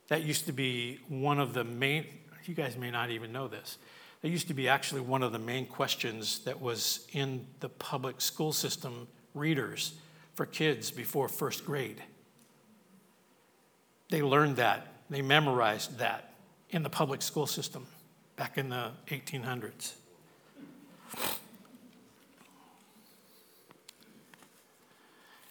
That 0.08 0.24
used 0.24 0.46
to 0.46 0.52
be 0.52 1.00
one 1.08 1.40
of 1.40 1.54
the 1.54 1.64
main, 1.64 2.06
you 2.46 2.54
guys 2.54 2.78
may 2.78 2.92
not 2.92 3.10
even 3.10 3.32
know 3.32 3.48
this. 3.48 3.78
That 4.22 4.30
used 4.30 4.48
to 4.48 4.54
be 4.54 4.68
actually 4.68 5.02
one 5.02 5.24
of 5.24 5.32
the 5.32 5.40
main 5.40 5.66
questions 5.66 6.40
that 6.40 6.62
was 6.62 7.08
in 7.12 7.46
the 7.60 7.70
public 7.70 8.22
school 8.22 8.54
system 8.54 9.08
readers 9.34 9.94
for 10.34 10.46
kids 10.46 10.92
before 10.92 11.28
first 11.28 11.66
grade. 11.66 12.02
They 14.10 14.22
learned 14.22 14.58
that, 14.58 14.88
they 15.10 15.22
memorized 15.22 15.98
that 16.00 16.34
in 16.70 16.84
the 16.84 16.90
public 16.90 17.22
school 17.22 17.48
system 17.48 17.88
back 18.36 18.58
in 18.58 18.70
the 18.70 18.92
1800s. 19.08 19.94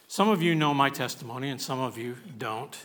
Some 0.07 0.29
of 0.29 0.41
you 0.43 0.55
know 0.55 0.73
my 0.73 0.91
testimony, 0.91 1.51
and 1.51 1.61
some 1.61 1.81
of 1.81 1.99
you 1.99 2.17
don't. 2.39 2.77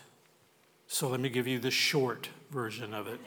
So 0.87 1.07
let 1.07 1.19
me 1.19 1.29
give 1.29 1.45
you 1.45 1.59
the 1.59 1.69
short 1.69 2.29
version 2.49 2.93
of 2.93 3.07
it. 3.07 3.19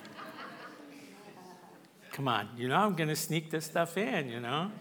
Come 2.11 2.27
on, 2.27 2.49
you 2.57 2.69
know 2.69 2.77
I'm 2.77 2.95
going 2.95 3.09
to 3.09 3.17
sneak 3.17 3.51
this 3.51 3.65
stuff 3.65 3.97
in, 3.97 4.29
you 4.29 4.41
know? 4.41 4.73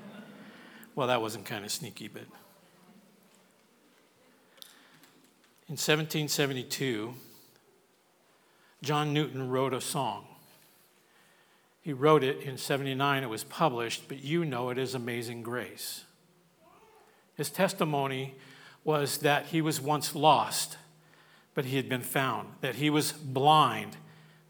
Well, 0.95 1.07
that 1.07 1.21
wasn't 1.21 1.45
kind 1.45 1.63
of 1.63 1.71
sneaky, 1.71 2.07
but. 2.07 2.23
In 5.67 5.77
1772, 5.77 7.13
John 8.81 9.13
Newton 9.13 9.49
wrote 9.49 9.73
a 9.73 9.79
song. 9.79 10.25
He 11.81 11.93
wrote 11.93 12.23
it 12.23 12.41
in 12.41 12.57
79, 12.57 13.23
it 13.23 13.29
was 13.29 13.43
published, 13.43 14.07
but 14.07 14.23
you 14.23 14.45
know 14.45 14.69
it 14.69 14.77
as 14.77 14.93
Amazing 14.93 15.41
Grace. 15.41 16.05
His 17.35 17.49
testimony 17.49 18.35
was 18.83 19.19
that 19.19 19.47
he 19.47 19.61
was 19.61 19.81
once 19.81 20.15
lost, 20.15 20.77
but 21.55 21.65
he 21.65 21.77
had 21.77 21.89
been 21.89 22.01
found, 22.01 22.49
that 22.61 22.75
he 22.75 22.89
was 22.91 23.11
blind, 23.11 23.97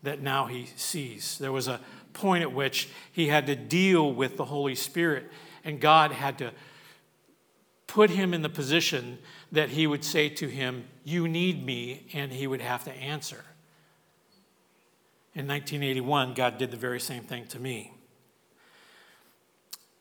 that 0.04 0.22
now 0.22 0.48
he 0.48 0.67
sees. 0.76 1.38
There 1.38 1.54
was 1.54 1.70
a 1.70 1.80
point 2.13 2.41
at 2.41 2.52
which 2.52 2.89
he 3.12 3.28
had 3.28 3.48
to 3.48 3.56
deal 3.56 4.12
with 4.13 4.36
the 4.36 4.46
Holy 4.46 4.76
Spirit, 4.76 5.32
and 5.63 5.80
God 5.80 6.12
had 6.12 6.38
to 6.39 6.52
put 7.88 8.10
him 8.10 8.34
in 8.34 8.41
the 8.41 8.50
position 8.50 9.20
that 9.52 9.70
he 9.70 9.88
would 9.88 10.04
say 10.04 10.28
to 10.28 10.48
him, 10.48 10.86
You 11.06 11.28
need 11.28 11.65
me, 11.65 12.08
and 12.13 12.32
he 12.32 12.48
would 12.48 12.62
have 12.62 12.84
to 12.86 12.91
answer. 12.91 13.44
In 15.34 15.48
1981, 15.48 16.34
God 16.34 16.58
did 16.58 16.72
the 16.72 16.78
very 16.78 17.00
same 17.00 17.24
thing 17.24 17.46
to 17.48 17.60
me. 17.60 17.94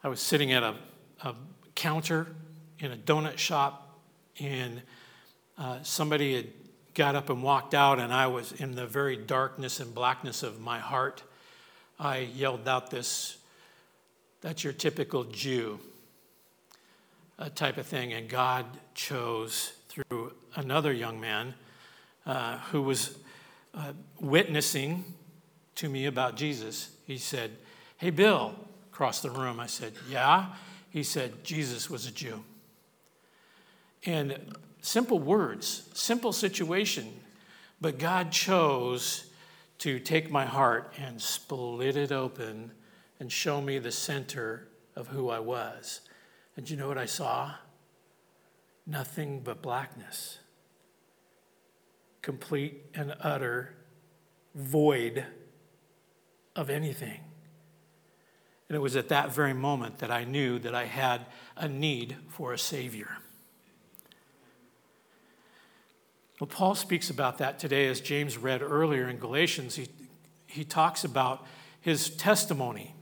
I 0.03 0.09
was 0.09 0.19
sitting 0.21 0.51
at 0.51 0.65
a, 0.65 0.75
a 1.23 1.37
counter 1.77 2.35
in 2.81 2.91
a 2.91 2.97
donut 2.97 3.39
shop, 3.39 4.01
and 4.41 4.83
uh, 5.57 5.79
somebody 5.83 6.35
had 6.35 6.47
got 6.95 7.15
up 7.15 7.31
and 7.31 7.45
walked 7.45 7.75
out, 7.75 8.01
and 8.01 8.13
I 8.13 8.27
was 8.27 8.51
in 8.51 8.75
the 8.75 8.89
very 8.89 9.15
darkness 9.15 9.79
and 9.79 9.95
blackness 9.95 10.43
of 10.43 10.61
my 10.61 10.81
heart. 10.81 11.23
I 11.97 12.19
yelled 12.19 12.67
out 12.67 12.91
this, 12.91 13.37
That's 14.41 14.65
your 14.65 14.73
typical 14.73 15.23
Jew 15.23 15.79
uh, 17.39 17.51
type 17.51 17.79
of 17.79 17.87
thing. 17.87 18.15
And 18.15 18.29
God 18.29 18.67
chose 18.97 19.75
through 19.89 20.33
another 20.57 20.93
young 20.93 21.21
man 21.21 21.55
uh, 22.27 22.59
who 22.73 22.83
was 22.83 23.17
uh, 23.75 23.93
witnessing 24.19 25.05
to 25.81 25.89
me 25.89 26.05
about 26.05 26.37
Jesus. 26.37 26.91
He 27.07 27.17
said, 27.17 27.53
Hey, 27.97 28.11
Bill, 28.11 28.55
across 28.93 29.23
the 29.23 29.31
room. 29.31 29.59
I 29.59 29.67
said, 29.67 29.95
Yeah. 30.11 30.47
He 30.91 31.03
said, 31.03 31.43
Jesus 31.43 31.89
was 31.89 32.07
a 32.07 32.11
Jew. 32.11 32.45
And 34.05 34.57
simple 34.83 35.19
words, 35.19 35.89
simple 35.95 36.33
situation, 36.33 37.21
but 37.81 37.99
God 37.99 38.31
chose 38.31 39.27
to 39.79 39.99
take 39.99 40.31
my 40.31 40.45
heart 40.45 40.93
and 40.99 41.21
split 41.21 41.97
it 41.97 42.13
open 42.13 42.73
and 43.19 43.33
show 43.33 43.63
me 43.63 43.79
the 43.79 43.93
center 43.93 44.69
of 44.97 45.09
who 45.09 45.31
I 45.31 45.39
was. 45.39 46.03
And 46.57 46.69
you 46.69 46.77
know 46.77 46.89
what 46.89 46.99
I 46.99 47.07
saw? 47.07 47.53
Nothing 48.87 49.41
but 49.41 49.63
blackness. 49.63 50.41
Complete 52.21 52.85
and 52.95 53.15
utter 53.21 53.75
void 54.55 55.25
of 56.61 56.69
anything. 56.69 57.21
And 58.69 58.77
it 58.77 58.81
was 58.81 58.95
at 58.95 59.09
that 59.09 59.35
very 59.35 59.55
moment 59.55 59.99
that 59.99 60.11
I 60.11 60.25
knew 60.25 60.59
that 60.59 60.75
I 60.75 60.85
had 60.85 61.23
a 61.57 61.67
need 61.67 62.17
for 62.29 62.53
a 62.53 62.59
Savior. 62.59 63.09
Well, 66.39 66.49
Paul 66.49 66.75
speaks 66.75 67.09
about 67.09 67.39
that 67.39 67.59
today, 67.59 67.89
as 67.89 68.01
James 68.01 68.37
read 68.37 68.61
earlier 68.61 69.09
in 69.09 69.17
Galatians. 69.17 69.75
He, 69.75 69.89
he 70.47 70.63
talks 70.63 71.03
about 71.03 71.47
his 71.81 72.11
testimony, 72.11 72.95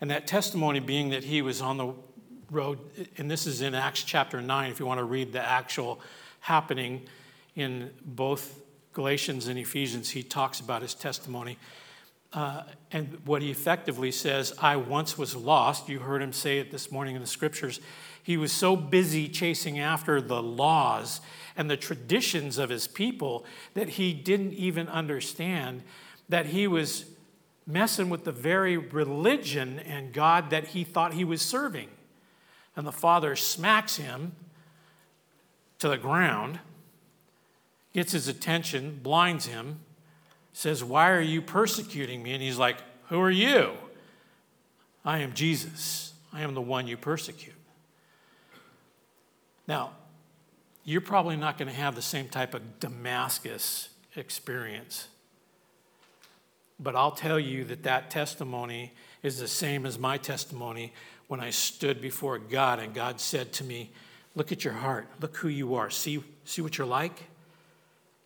and 0.00 0.10
that 0.10 0.26
testimony 0.26 0.78
being 0.78 1.08
that 1.08 1.24
he 1.24 1.40
was 1.40 1.62
on 1.62 1.78
the 1.78 1.94
road, 2.50 2.78
and 3.16 3.30
this 3.30 3.46
is 3.46 3.62
in 3.62 3.74
Acts 3.74 4.04
chapter 4.04 4.42
9, 4.42 4.70
if 4.70 4.78
you 4.78 4.84
want 4.84 4.98
to 4.98 5.04
read 5.04 5.32
the 5.32 5.40
actual 5.40 6.00
happening 6.40 7.06
in 7.56 7.90
both 8.04 8.60
Galatians 8.92 9.48
and 9.48 9.58
Ephesians, 9.58 10.10
he 10.10 10.22
talks 10.22 10.60
about 10.60 10.82
his 10.82 10.94
testimony. 10.94 11.56
Uh, 12.32 12.62
and 12.92 13.18
what 13.24 13.42
he 13.42 13.50
effectively 13.50 14.12
says, 14.12 14.52
I 14.60 14.76
once 14.76 15.18
was 15.18 15.34
lost. 15.34 15.88
You 15.88 15.98
heard 15.98 16.22
him 16.22 16.32
say 16.32 16.58
it 16.58 16.70
this 16.70 16.92
morning 16.92 17.16
in 17.16 17.20
the 17.20 17.26
scriptures. 17.26 17.80
He 18.22 18.36
was 18.36 18.52
so 18.52 18.76
busy 18.76 19.28
chasing 19.28 19.80
after 19.80 20.20
the 20.20 20.42
laws 20.42 21.20
and 21.56 21.68
the 21.68 21.76
traditions 21.76 22.58
of 22.58 22.70
his 22.70 22.86
people 22.86 23.44
that 23.74 23.90
he 23.90 24.12
didn't 24.12 24.52
even 24.52 24.88
understand 24.88 25.82
that 26.28 26.46
he 26.46 26.68
was 26.68 27.06
messing 27.66 28.08
with 28.08 28.24
the 28.24 28.32
very 28.32 28.76
religion 28.76 29.80
and 29.80 30.12
God 30.12 30.50
that 30.50 30.68
he 30.68 30.84
thought 30.84 31.14
he 31.14 31.24
was 31.24 31.42
serving. 31.42 31.88
And 32.76 32.86
the 32.86 32.92
father 32.92 33.34
smacks 33.34 33.96
him 33.96 34.32
to 35.80 35.88
the 35.88 35.98
ground, 35.98 36.60
gets 37.92 38.12
his 38.12 38.28
attention, 38.28 39.00
blinds 39.02 39.46
him, 39.46 39.80
says, 40.52 40.82
Why 40.82 41.10
are 41.10 41.20
you 41.20 41.42
persecuting 41.42 42.22
me? 42.22 42.32
And 42.32 42.42
he's 42.42 42.58
like, 42.58 42.78
Who 43.08 43.20
are 43.20 43.30
you? 43.30 43.72
I 45.04 45.18
am 45.18 45.32
Jesus. 45.32 46.12
I 46.32 46.42
am 46.42 46.54
the 46.54 46.60
one 46.60 46.86
you 46.86 46.96
persecute. 46.96 47.54
Now, 49.66 49.92
you're 50.84 51.00
probably 51.00 51.36
not 51.36 51.58
going 51.58 51.68
to 51.68 51.74
have 51.74 51.94
the 51.94 52.02
same 52.02 52.28
type 52.28 52.54
of 52.54 52.80
Damascus 52.80 53.88
experience. 54.16 55.08
But 56.78 56.96
I'll 56.96 57.12
tell 57.12 57.38
you 57.38 57.64
that 57.64 57.82
that 57.82 58.10
testimony 58.10 58.92
is 59.22 59.38
the 59.38 59.48
same 59.48 59.84
as 59.84 59.98
my 59.98 60.16
testimony 60.16 60.92
when 61.28 61.38
I 61.38 61.50
stood 61.50 62.00
before 62.00 62.38
God 62.38 62.78
and 62.78 62.94
God 62.94 63.20
said 63.20 63.52
to 63.54 63.64
me, 63.64 63.90
Look 64.36 64.52
at 64.52 64.64
your 64.64 64.74
heart. 64.74 65.08
Look 65.20 65.36
who 65.38 65.48
you 65.48 65.74
are. 65.74 65.90
See, 65.90 66.22
see 66.44 66.62
what 66.62 66.78
you're 66.78 66.86
like? 66.86 67.24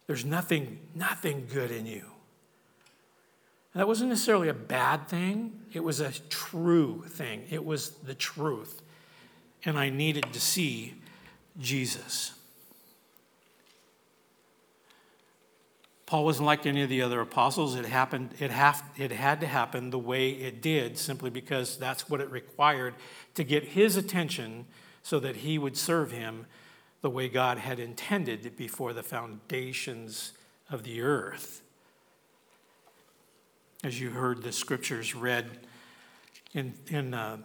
There's 0.06 0.24
nothing, 0.24 0.78
nothing 0.94 1.48
good 1.50 1.70
in 1.70 1.86
you. 1.86 2.04
That 3.74 3.88
wasn't 3.88 4.10
necessarily 4.10 4.48
a 4.48 4.54
bad 4.54 5.08
thing, 5.08 5.60
it 5.72 5.82
was 5.82 6.00
a 6.00 6.12
true 6.30 7.04
thing. 7.08 7.44
It 7.50 7.64
was 7.64 7.90
the 7.90 8.14
truth. 8.14 8.82
And 9.64 9.78
I 9.78 9.90
needed 9.90 10.32
to 10.32 10.40
see 10.40 10.94
Jesus. 11.58 12.32
Paul 16.06 16.24
wasn't 16.24 16.46
like 16.46 16.66
any 16.66 16.82
of 16.82 16.88
the 16.90 17.02
other 17.02 17.20
apostles. 17.20 17.74
It 17.74 17.86
happened, 17.86 18.34
it, 18.38 18.50
have, 18.50 18.84
it 18.96 19.10
had 19.10 19.40
to 19.40 19.46
happen 19.46 19.90
the 19.90 19.98
way 19.98 20.30
it 20.30 20.62
did, 20.62 20.96
simply 20.98 21.30
because 21.30 21.76
that's 21.76 22.08
what 22.08 22.20
it 22.20 22.30
required 22.30 22.94
to 23.34 23.42
get 23.42 23.64
his 23.64 23.96
attention 23.96 24.66
so 25.02 25.18
that 25.18 25.36
he 25.36 25.58
would 25.58 25.76
serve 25.76 26.12
him 26.12 26.46
the 27.00 27.10
way 27.10 27.28
God 27.28 27.58
had 27.58 27.80
intended 27.80 28.56
before 28.56 28.92
the 28.92 29.02
foundations 29.02 30.32
of 30.70 30.84
the 30.84 31.00
earth 31.00 31.63
as 33.84 34.00
you 34.00 34.08
heard 34.08 34.42
the 34.42 34.50
scriptures 34.50 35.14
read 35.14 35.44
in, 36.54 36.72
in 36.88 37.12
uh, 37.12 37.36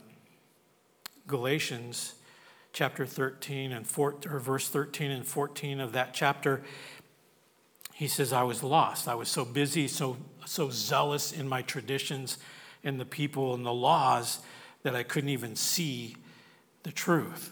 Galatians 1.27 2.15
chapter 2.71 3.05
13 3.05 3.73
and 3.73 3.85
14, 3.85 4.31
or 4.31 4.39
verse 4.39 4.69
13 4.69 5.11
and 5.11 5.27
14 5.27 5.81
of 5.81 5.91
that 5.91 6.13
chapter, 6.13 6.61
he 7.93 8.07
says, 8.07 8.31
I 8.31 8.43
was 8.43 8.63
lost. 8.63 9.09
I 9.09 9.15
was 9.15 9.27
so 9.27 9.43
busy, 9.43 9.89
so, 9.89 10.15
so 10.45 10.69
zealous 10.69 11.33
in 11.33 11.45
my 11.45 11.61
traditions 11.61 12.37
and 12.85 12.97
the 12.97 13.05
people 13.05 13.53
and 13.53 13.65
the 13.65 13.73
laws 13.73 14.39
that 14.83 14.95
I 14.95 15.03
couldn't 15.03 15.31
even 15.31 15.57
see 15.57 16.15
the 16.83 16.91
truth 16.93 17.51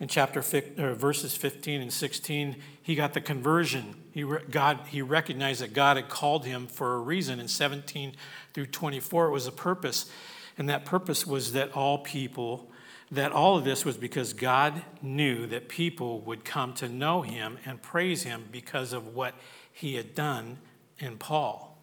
in 0.00 0.08
chapter 0.08 0.40
verses 0.40 1.36
15 1.36 1.82
and 1.82 1.92
16 1.92 2.56
he 2.82 2.94
got 2.94 3.12
the 3.12 3.20
conversion. 3.20 3.94
He, 4.12 4.24
god, 4.50 4.80
he 4.88 5.02
recognized 5.02 5.60
that 5.60 5.74
god 5.74 5.96
had 5.96 6.08
called 6.08 6.46
him 6.46 6.66
for 6.66 6.94
a 6.94 6.98
reason. 6.98 7.38
In 7.38 7.46
17 7.46 8.16
through 8.54 8.66
24 8.66 9.26
it 9.26 9.30
was 9.30 9.46
a 9.46 9.52
purpose. 9.52 10.10
And 10.58 10.68
that 10.68 10.84
purpose 10.84 11.26
was 11.26 11.52
that 11.52 11.72
all 11.72 11.98
people 11.98 12.68
that 13.12 13.32
all 13.32 13.56
of 13.56 13.64
this 13.64 13.84
was 13.84 13.96
because 13.96 14.32
god 14.32 14.82
knew 15.02 15.46
that 15.46 15.68
people 15.68 16.20
would 16.20 16.44
come 16.44 16.72
to 16.74 16.88
know 16.88 17.22
him 17.22 17.58
and 17.64 17.82
praise 17.82 18.22
him 18.22 18.44
because 18.52 18.92
of 18.92 19.14
what 19.14 19.34
he 19.72 19.96
had 19.96 20.14
done 20.14 20.58
in 20.98 21.18
paul. 21.18 21.76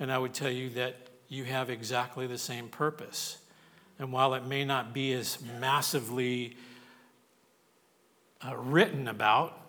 And 0.00 0.10
i 0.10 0.18
would 0.18 0.34
tell 0.34 0.50
you 0.50 0.70
that 0.70 0.96
you 1.28 1.44
have 1.44 1.68
exactly 1.68 2.26
the 2.26 2.38
same 2.38 2.68
purpose 2.68 3.38
and 3.98 4.12
while 4.12 4.34
it 4.34 4.46
may 4.46 4.64
not 4.64 4.94
be 4.94 5.12
as 5.12 5.38
massively 5.60 6.56
uh, 8.46 8.56
written 8.56 9.08
about, 9.08 9.60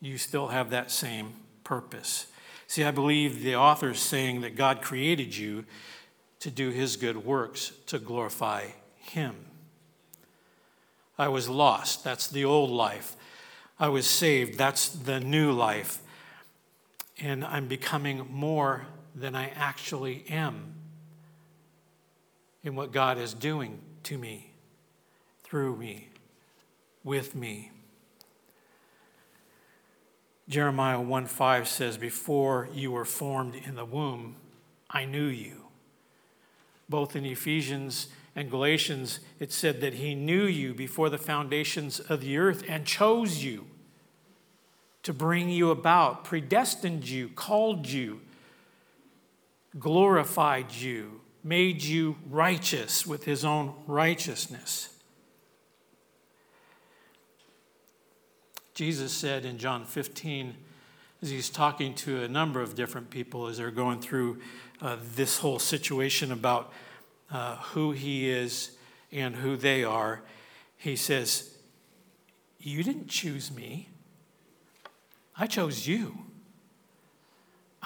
you 0.00 0.18
still 0.18 0.48
have 0.48 0.70
that 0.70 0.90
same 0.90 1.32
purpose. 1.64 2.26
See, 2.66 2.82
I 2.82 2.90
believe 2.90 3.42
the 3.42 3.54
author 3.54 3.90
is 3.90 4.00
saying 4.00 4.40
that 4.40 4.56
God 4.56 4.82
created 4.82 5.36
you 5.36 5.64
to 6.40 6.50
do 6.50 6.70
his 6.70 6.96
good 6.96 7.24
works 7.24 7.72
to 7.86 7.98
glorify 7.98 8.66
him. 8.98 9.36
I 11.18 11.28
was 11.28 11.48
lost, 11.48 12.04
that's 12.04 12.28
the 12.28 12.44
old 12.44 12.70
life. 12.70 13.16
I 13.78 13.88
was 13.88 14.06
saved, 14.06 14.58
that's 14.58 14.88
the 14.88 15.20
new 15.20 15.52
life. 15.52 15.98
And 17.18 17.44
I'm 17.44 17.68
becoming 17.68 18.26
more 18.30 18.86
than 19.14 19.34
I 19.34 19.48
actually 19.56 20.24
am 20.28 20.75
in 22.66 22.74
what 22.74 22.90
God 22.90 23.16
is 23.16 23.32
doing 23.32 23.78
to 24.02 24.18
me, 24.18 24.50
through 25.44 25.76
me, 25.76 26.08
with 27.04 27.36
me. 27.36 27.70
Jeremiah 30.48 31.00
1 31.00 31.26
5 31.26 31.68
says, 31.68 31.96
Before 31.96 32.68
you 32.74 32.90
were 32.90 33.04
formed 33.04 33.54
in 33.54 33.76
the 33.76 33.84
womb, 33.84 34.34
I 34.90 35.04
knew 35.04 35.26
you. 35.26 35.66
Both 36.88 37.14
in 37.14 37.24
Ephesians 37.24 38.08
and 38.34 38.50
Galatians, 38.50 39.20
it 39.38 39.52
said 39.52 39.80
that 39.80 39.94
he 39.94 40.16
knew 40.16 40.44
you 40.44 40.74
before 40.74 41.08
the 41.08 41.18
foundations 41.18 42.00
of 42.00 42.20
the 42.20 42.36
earth 42.36 42.64
and 42.68 42.84
chose 42.84 43.44
you 43.44 43.66
to 45.04 45.12
bring 45.12 45.50
you 45.50 45.70
about, 45.70 46.24
predestined 46.24 47.08
you, 47.08 47.28
called 47.28 47.86
you, 47.86 48.20
glorified 49.78 50.72
you, 50.72 51.20
made 51.46 51.80
you 51.80 52.16
righteous 52.28 53.06
with 53.06 53.24
his 53.24 53.44
own 53.44 53.72
righteousness. 53.86 54.88
Jesus 58.74 59.12
said 59.12 59.44
in 59.44 59.56
John 59.56 59.84
15, 59.84 60.56
as 61.22 61.30
he's 61.30 61.48
talking 61.48 61.94
to 61.94 62.24
a 62.24 62.28
number 62.28 62.60
of 62.60 62.74
different 62.74 63.10
people 63.10 63.46
as 63.46 63.58
they're 63.58 63.70
going 63.70 64.00
through 64.00 64.40
uh, 64.82 64.96
this 65.14 65.38
whole 65.38 65.60
situation 65.60 66.32
about 66.32 66.72
uh, 67.30 67.56
who 67.56 67.92
he 67.92 68.28
is 68.28 68.72
and 69.12 69.36
who 69.36 69.56
they 69.56 69.84
are, 69.84 70.22
he 70.76 70.96
says, 70.96 71.54
You 72.58 72.82
didn't 72.82 73.06
choose 73.06 73.52
me, 73.52 73.88
I 75.38 75.46
chose 75.46 75.86
you. 75.86 76.18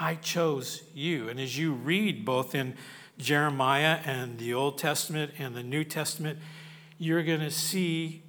I 0.01 0.15
chose 0.15 0.83
you. 0.95 1.29
And 1.29 1.39
as 1.39 1.59
you 1.59 1.75
read 1.75 2.25
both 2.25 2.55
in 2.55 2.75
Jeremiah 3.21 3.99
and 4.05 4.39
the 4.39 4.55
Old 4.55 4.79
Testament 4.79 5.33
and 5.39 5.55
the 5.55 5.63
New 5.63 5.85
Testament, 5.85 6.39
you're 6.99 7.23
going 7.23 7.41
to 7.41 7.51
see 7.51 8.23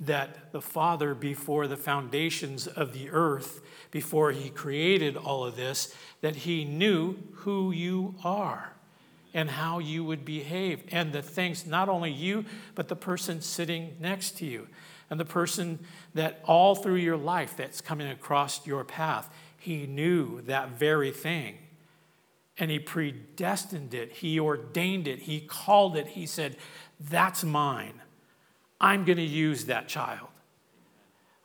that 0.00 0.52
the 0.52 0.60
Father, 0.60 1.14
before 1.14 1.66
the 1.66 1.76
foundations 1.76 2.66
of 2.66 2.92
the 2.92 3.10
earth, 3.10 3.60
before 3.90 4.32
he 4.32 4.50
created 4.50 5.16
all 5.16 5.44
of 5.44 5.56
this, 5.56 5.94
that 6.20 6.36
he 6.36 6.64
knew 6.64 7.16
who 7.32 7.70
you 7.70 8.14
are 8.24 8.72
and 9.32 9.50
how 9.50 9.78
you 9.78 10.04
would 10.04 10.24
behave 10.24 10.82
and 10.90 11.12
the 11.12 11.22
things, 11.22 11.66
not 11.66 11.88
only 11.88 12.10
you, 12.10 12.44
but 12.74 12.88
the 12.88 12.96
person 12.96 13.40
sitting 13.40 13.96
next 14.00 14.36
to 14.38 14.46
you 14.46 14.66
and 15.10 15.20
the 15.20 15.24
person 15.24 15.78
that 16.14 16.40
all 16.44 16.74
through 16.74 16.96
your 16.96 17.16
life 17.16 17.56
that's 17.56 17.80
coming 17.80 18.08
across 18.08 18.66
your 18.66 18.84
path. 18.84 19.32
He 19.58 19.86
knew 19.86 20.40
that 20.42 20.70
very 20.70 21.10
thing. 21.10 21.58
And 22.58 22.70
he 22.70 22.78
predestined 22.78 23.94
it, 23.94 24.12
he 24.12 24.40
ordained 24.40 25.06
it, 25.06 25.20
he 25.20 25.40
called 25.40 25.96
it. 25.96 26.08
He 26.08 26.26
said, 26.26 26.56
That's 26.98 27.44
mine. 27.44 28.00
I'm 28.80 29.04
going 29.04 29.18
to 29.18 29.22
use 29.22 29.66
that 29.66 29.88
child. 29.88 30.28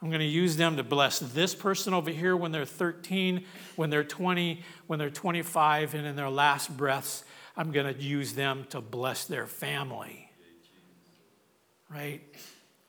I'm 0.01 0.09
going 0.09 0.19
to 0.19 0.25
use 0.25 0.57
them 0.57 0.75
to 0.75 0.83
bless 0.83 1.19
this 1.19 1.55
person 1.55 1.93
over 1.93 2.09
here 2.09 2.35
when 2.35 2.51
they're 2.51 2.65
13, 2.65 3.45
when 3.77 3.89
they're 3.89 4.03
20, 4.03 4.61
when 4.85 4.99
they're 4.99 5.09
25, 5.09 5.93
and 5.93 6.05
in 6.05 6.17
their 6.17 6.29
last 6.29 6.75
breaths. 6.75 7.23
I'm 7.55 7.71
going 7.71 7.93
to 7.93 8.01
use 8.01 8.33
them 8.33 8.65
to 8.71 8.81
bless 8.81 9.25
their 9.25 9.47
family. 9.47 10.29
Right? 11.89 12.21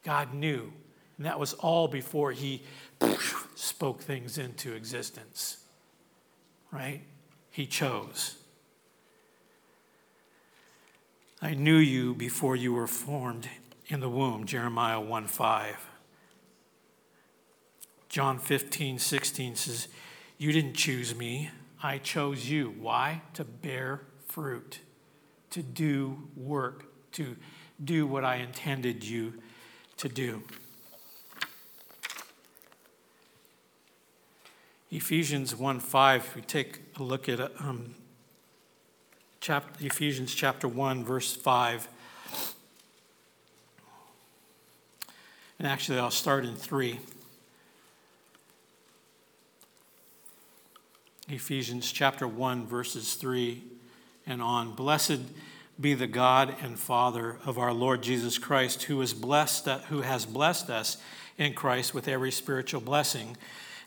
God 0.03 0.35
knew. 0.35 0.73
And 1.17 1.27
that 1.27 1.39
was 1.39 1.53
all 1.53 1.87
before 1.87 2.33
He 2.33 2.65
spoke 3.55 4.03
things 4.03 4.37
into 4.37 4.73
existence. 4.73 5.59
Right? 6.73 7.03
He 7.55 7.67
chose. 7.67 8.35
I 11.41 11.55
knew 11.55 11.77
you 11.77 12.13
before 12.13 12.57
you 12.57 12.73
were 12.73 12.89
formed 12.89 13.49
in 13.87 14.01
the 14.01 14.09
womb, 14.09 14.45
Jeremiah 14.45 15.01
1 15.01 15.29
5. 15.29 15.87
John 18.09 18.41
15, 18.41 18.99
16 18.99 19.55
says, 19.55 19.87
You 20.37 20.51
didn't 20.51 20.75
choose 20.75 21.15
me, 21.15 21.53
I 21.81 21.99
chose 21.99 22.51
you. 22.51 22.75
Why? 22.77 23.23
To 23.35 23.45
bear 23.45 24.01
fruit, 24.27 24.81
to 25.51 25.63
do 25.63 26.27
work, 26.37 26.87
to 27.13 27.37
do 27.85 28.05
what 28.05 28.25
I 28.25 28.39
intended 28.39 29.05
you 29.05 29.35
to 29.99 30.09
do. 30.09 30.43
Ephesians 34.95 35.57
1 35.57 35.81
5, 35.81 36.37
we 36.37 36.43
take 36.43 36.79
a 37.01 37.03
look 37.03 37.29
at 37.29 37.41
um, 37.61 37.97
chapter, 39.41 39.85
Ephesians 39.85 40.33
chapter 40.33 40.69
1, 40.69 41.05
verse 41.05 41.35
5. 41.35 41.89
And 45.59 45.67
actually, 45.67 45.99
I'll 45.99 46.13
start 46.13 46.45
in 46.45 46.55
3. 46.55 47.01
Ephesians 51.29 51.91
chapter 51.91 52.29
1, 52.29 52.65
verses 52.69 53.15
3 53.15 53.65
and 54.29 54.41
on. 54.41 54.77
Blessed 54.77 55.23
be 55.81 55.95
the 55.95 56.07
God 56.07 56.55
and 56.63 56.79
Father 56.79 57.39
of 57.45 57.59
our 57.59 57.73
Lord 57.73 58.01
Jesus 58.01 58.39
Christ, 58.39 58.85
who 58.85 59.03
is 59.03 59.13
blessed, 59.13 59.67
who 59.89 60.03
has 60.03 60.25
blessed 60.25 60.71
us 60.71 60.99
in 61.37 61.53
Christ 61.53 61.95
with 61.95 62.07
every 62.07 62.31
spiritual 62.31 62.81
blessing 62.81 63.37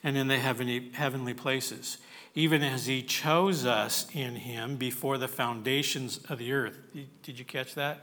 and 0.04 0.18
in 0.18 0.28
the 0.28 0.38
heavenly, 0.38 0.92
heavenly 0.94 1.34
places, 1.34 1.98
even 2.36 2.64
as 2.64 2.86
he 2.86 3.02
chose 3.02 3.66
us 3.66 4.08
in 4.14 4.36
him 4.36 4.76
before 4.76 5.18
the 5.18 5.28
foundations 5.28 6.20
of 6.30 6.38
the 6.38 6.54
earth. 6.54 6.78
Did 7.24 7.40
you 7.40 7.46
catch 7.46 7.76
that? 7.76 8.02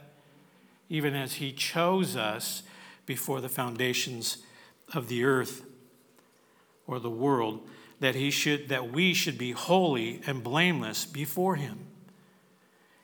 Even 0.89 1.15
as 1.15 1.35
he 1.35 1.51
chose 1.51 2.15
us 2.15 2.63
before 3.05 3.41
the 3.41 3.49
foundations 3.49 4.39
of 4.93 5.07
the 5.07 5.23
earth 5.23 5.65
or 6.85 6.99
the 6.99 7.09
world, 7.09 7.67
that 7.99 8.15
he 8.15 8.29
should 8.29 8.69
that 8.69 8.91
we 8.91 9.13
should 9.13 9.37
be 9.37 9.51
holy 9.51 10.21
and 10.27 10.43
blameless 10.43 11.05
before 11.05 11.55
him. 11.55 11.87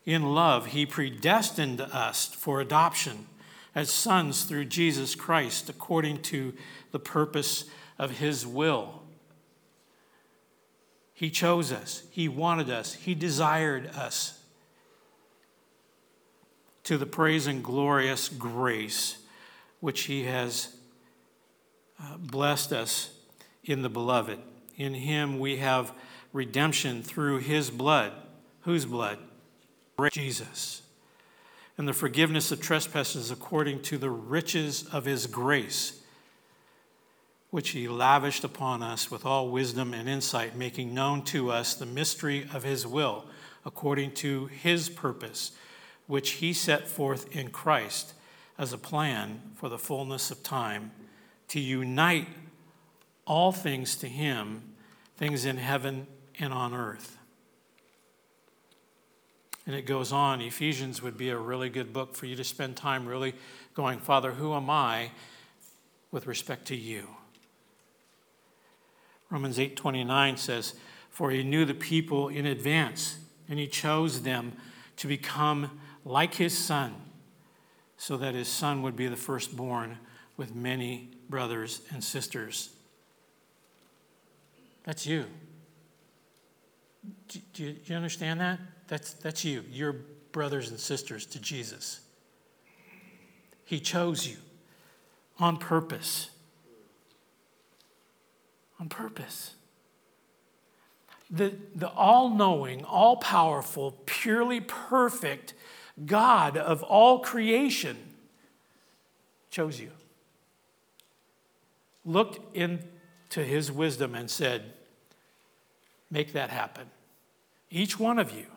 In 0.06 0.34
love, 0.34 0.68
he 0.68 0.86
predestined 0.86 1.80
us 1.80 2.28
for 2.28 2.60
adoption 2.60 3.28
as 3.74 3.90
sons 3.90 4.44
through 4.44 4.66
Jesus 4.66 5.16
Christ 5.16 5.70
according 5.70 6.22
to 6.24 6.54
the 6.92 7.00
purpose 7.00 7.66
of 8.02 8.18
His 8.18 8.48
will. 8.48 9.04
He 11.14 11.30
chose 11.30 11.72
us, 11.72 12.04
He 12.10 12.28
wanted 12.28 12.70
us, 12.70 12.96
He 12.96 13.14
desired 13.14 13.86
us 13.96 14.40
to 16.84 16.98
the 16.98 17.06
praise 17.06 17.46
and 17.46 17.64
glorious 17.64 18.28
grace 18.28 19.20
which 19.82 20.02
He 20.06 20.24
has 20.24 20.76
uh, 22.02 22.18
blessed 22.18 22.74
us 22.74 23.12
in 23.64 23.84
the 23.84 23.90
beloved. 23.90 24.40
In 24.78 24.96
Him 24.96 25.38
we 25.38 25.58
have 25.58 25.94
redemption 26.34 27.04
through 27.04 27.38
His 27.38 27.70
blood. 27.70 28.14
Whose 28.62 28.86
blood? 28.86 29.20
Jesus. 30.12 30.82
And 31.78 31.88
the 31.88 31.94
forgiveness 31.94 32.52
of 32.52 32.62
trespasses 32.62 33.30
according 33.30 33.84
to 33.84 34.00
the 34.00 34.10
riches 34.10 34.88
of 34.92 35.06
His 35.06 35.28
grace 35.28 36.01
which 37.52 37.70
he 37.72 37.88
lavished 37.88 38.46
upon 38.46 38.82
us 38.82 39.12
with 39.12 39.26
all 39.26 39.50
wisdom 39.50 39.94
and 39.94 40.10
insight, 40.10 40.56
making 40.56 40.94
known 40.94 41.22
to 41.22 41.52
us 41.52 41.76
the 41.76 41.86
mystery 41.86 42.48
of 42.54 42.64
his 42.64 42.88
will, 42.88 43.26
according 43.66 44.12
to 44.12 44.48
his 44.48 44.90
purpose, 44.90 45.52
which 46.08 46.32
he 46.32 46.54
set 46.54 46.88
forth 46.88 47.36
in 47.36 47.50
Christ 47.50 48.14
as 48.58 48.72
a 48.74 48.78
plan 48.78 49.42
for 49.56 49.70
the 49.70 49.78
fullness 49.78 50.32
of 50.32 50.42
time, 50.44 50.92
to 51.50 51.60
unite 51.60 52.28
all 53.28 53.52
things 53.52 53.98
to 53.98 54.08
him, 54.08 54.64
things 55.18 55.44
in 55.46 55.58
heaven 55.58 56.08
and 56.40 56.54
on 56.54 56.74
earth. 56.74 57.18
And 59.68 59.76
it 59.76 59.86
goes 59.86 60.12
on. 60.12 60.42
Ephesians 60.42 61.02
would 61.02 61.18
be 61.18 61.30
a 61.30 61.38
really 61.38 61.70
good 61.70 61.94
book 61.94 62.16
for 62.16 62.26
you 62.26 62.36
to 62.38 62.44
spend 62.44 62.78
time 62.78 63.06
really 63.06 63.36
going, 63.74 64.00
Father, 64.00 64.32
who 64.32 64.54
am 64.54 64.70
I 64.70 65.12
with 66.12 66.28
respect 66.28 66.68
to 66.68 66.76
you? 66.76 67.08
Romans 69.32 69.58
8:29 69.58 70.38
says, 70.38 70.76
"For 71.10 71.32
he 71.32 71.44
knew 71.44 71.66
the 71.66 71.74
people 71.74 72.28
in 72.28 72.46
advance, 72.46 73.18
and 73.48 73.58
he 73.58 73.68
chose 73.68 74.22
them 74.22 74.58
to 74.98 75.08
become 75.08 75.80
like 76.06 76.36
his 76.36 76.56
son, 76.56 76.94
so 77.98 78.18
that 78.18 78.36
his 78.36 78.50
son 78.50 78.82
would 78.82 78.96
be 78.96 79.08
the 79.08 79.16
firstborn 79.16 79.98
with 80.36 80.54
many 80.54 81.10
brothers 81.30 81.82
and 81.90 82.04
sisters." 82.04 82.70
That's 84.84 85.06
you. 85.06 85.26
Do, 87.28 87.40
do 87.54 87.76
you 87.86 87.96
understand 87.96 88.42
that? 88.42 88.60
That's, 88.88 89.14
that's 89.14 89.46
you. 89.46 89.64
You're 89.70 89.96
brothers 90.32 90.70
and 90.70 90.80
sisters 90.80 91.26
to 91.28 91.40
Jesus. 91.40 92.02
He 93.64 93.80
chose 93.80 94.28
you 94.28 94.38
on 95.40 95.58
purpose 95.58 96.30
on 98.82 98.90
purpose. 98.90 99.54
the, 101.30 101.54
the 101.76 101.88
all 101.88 102.30
knowing, 102.32 102.84
all 102.84 103.16
powerful, 103.16 103.96
purely 104.06 104.60
perfect 104.60 105.54
God 106.06 106.58
of 106.58 106.82
all 106.84 107.20
creation 107.20 107.96
chose 109.52 109.80
you. 109.80 109.92
Looked 112.04 112.56
into 112.56 113.44
his 113.44 113.72
wisdom 113.72 114.16
and 114.16 114.30
said, 114.30 114.74
Make 116.10 116.34
that 116.34 116.50
happen. 116.50 116.88
Each 117.70 117.98
one 117.98 118.20
of 118.20 118.36
you, 118.36 118.48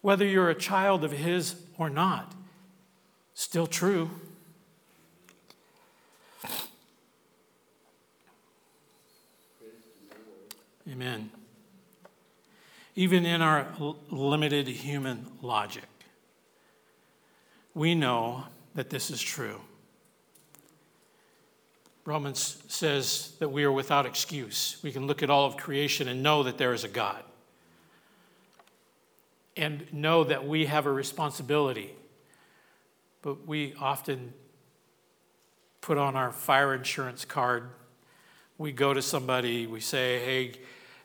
whether 0.00 0.24
you're 0.24 0.48
a 0.48 0.54
child 0.54 1.04
of 1.04 1.12
his 1.12 1.56
or 1.76 1.90
not, 1.90 2.32
still 3.34 3.66
true. 3.66 4.10
Amen. 10.88 11.30
Even 12.96 13.26
in 13.26 13.42
our 13.42 13.66
limited 14.10 14.66
human 14.68 15.26
logic, 15.42 15.84
we 17.74 17.94
know 17.94 18.44
that 18.74 18.90
this 18.90 19.10
is 19.10 19.20
true. 19.20 19.60
Romans 22.04 22.62
says 22.68 23.32
that 23.38 23.50
we 23.50 23.62
are 23.64 23.72
without 23.72 24.06
excuse. 24.06 24.78
We 24.82 24.90
can 24.90 25.06
look 25.06 25.22
at 25.22 25.30
all 25.30 25.46
of 25.46 25.56
creation 25.56 26.08
and 26.08 26.22
know 26.22 26.42
that 26.42 26.58
there 26.58 26.72
is 26.72 26.82
a 26.82 26.88
God. 26.88 27.22
And 29.56 29.92
know 29.92 30.24
that 30.24 30.46
we 30.46 30.66
have 30.66 30.86
a 30.86 30.92
responsibility. 30.92 31.94
But 33.22 33.46
we 33.46 33.74
often 33.78 34.32
put 35.80 35.98
on 35.98 36.16
our 36.16 36.32
fire 36.32 36.74
insurance 36.74 37.24
card. 37.24 37.70
We 38.60 38.72
go 38.72 38.92
to 38.92 39.00
somebody, 39.00 39.66
we 39.66 39.80
say, 39.80 40.18
hey, 40.18 40.52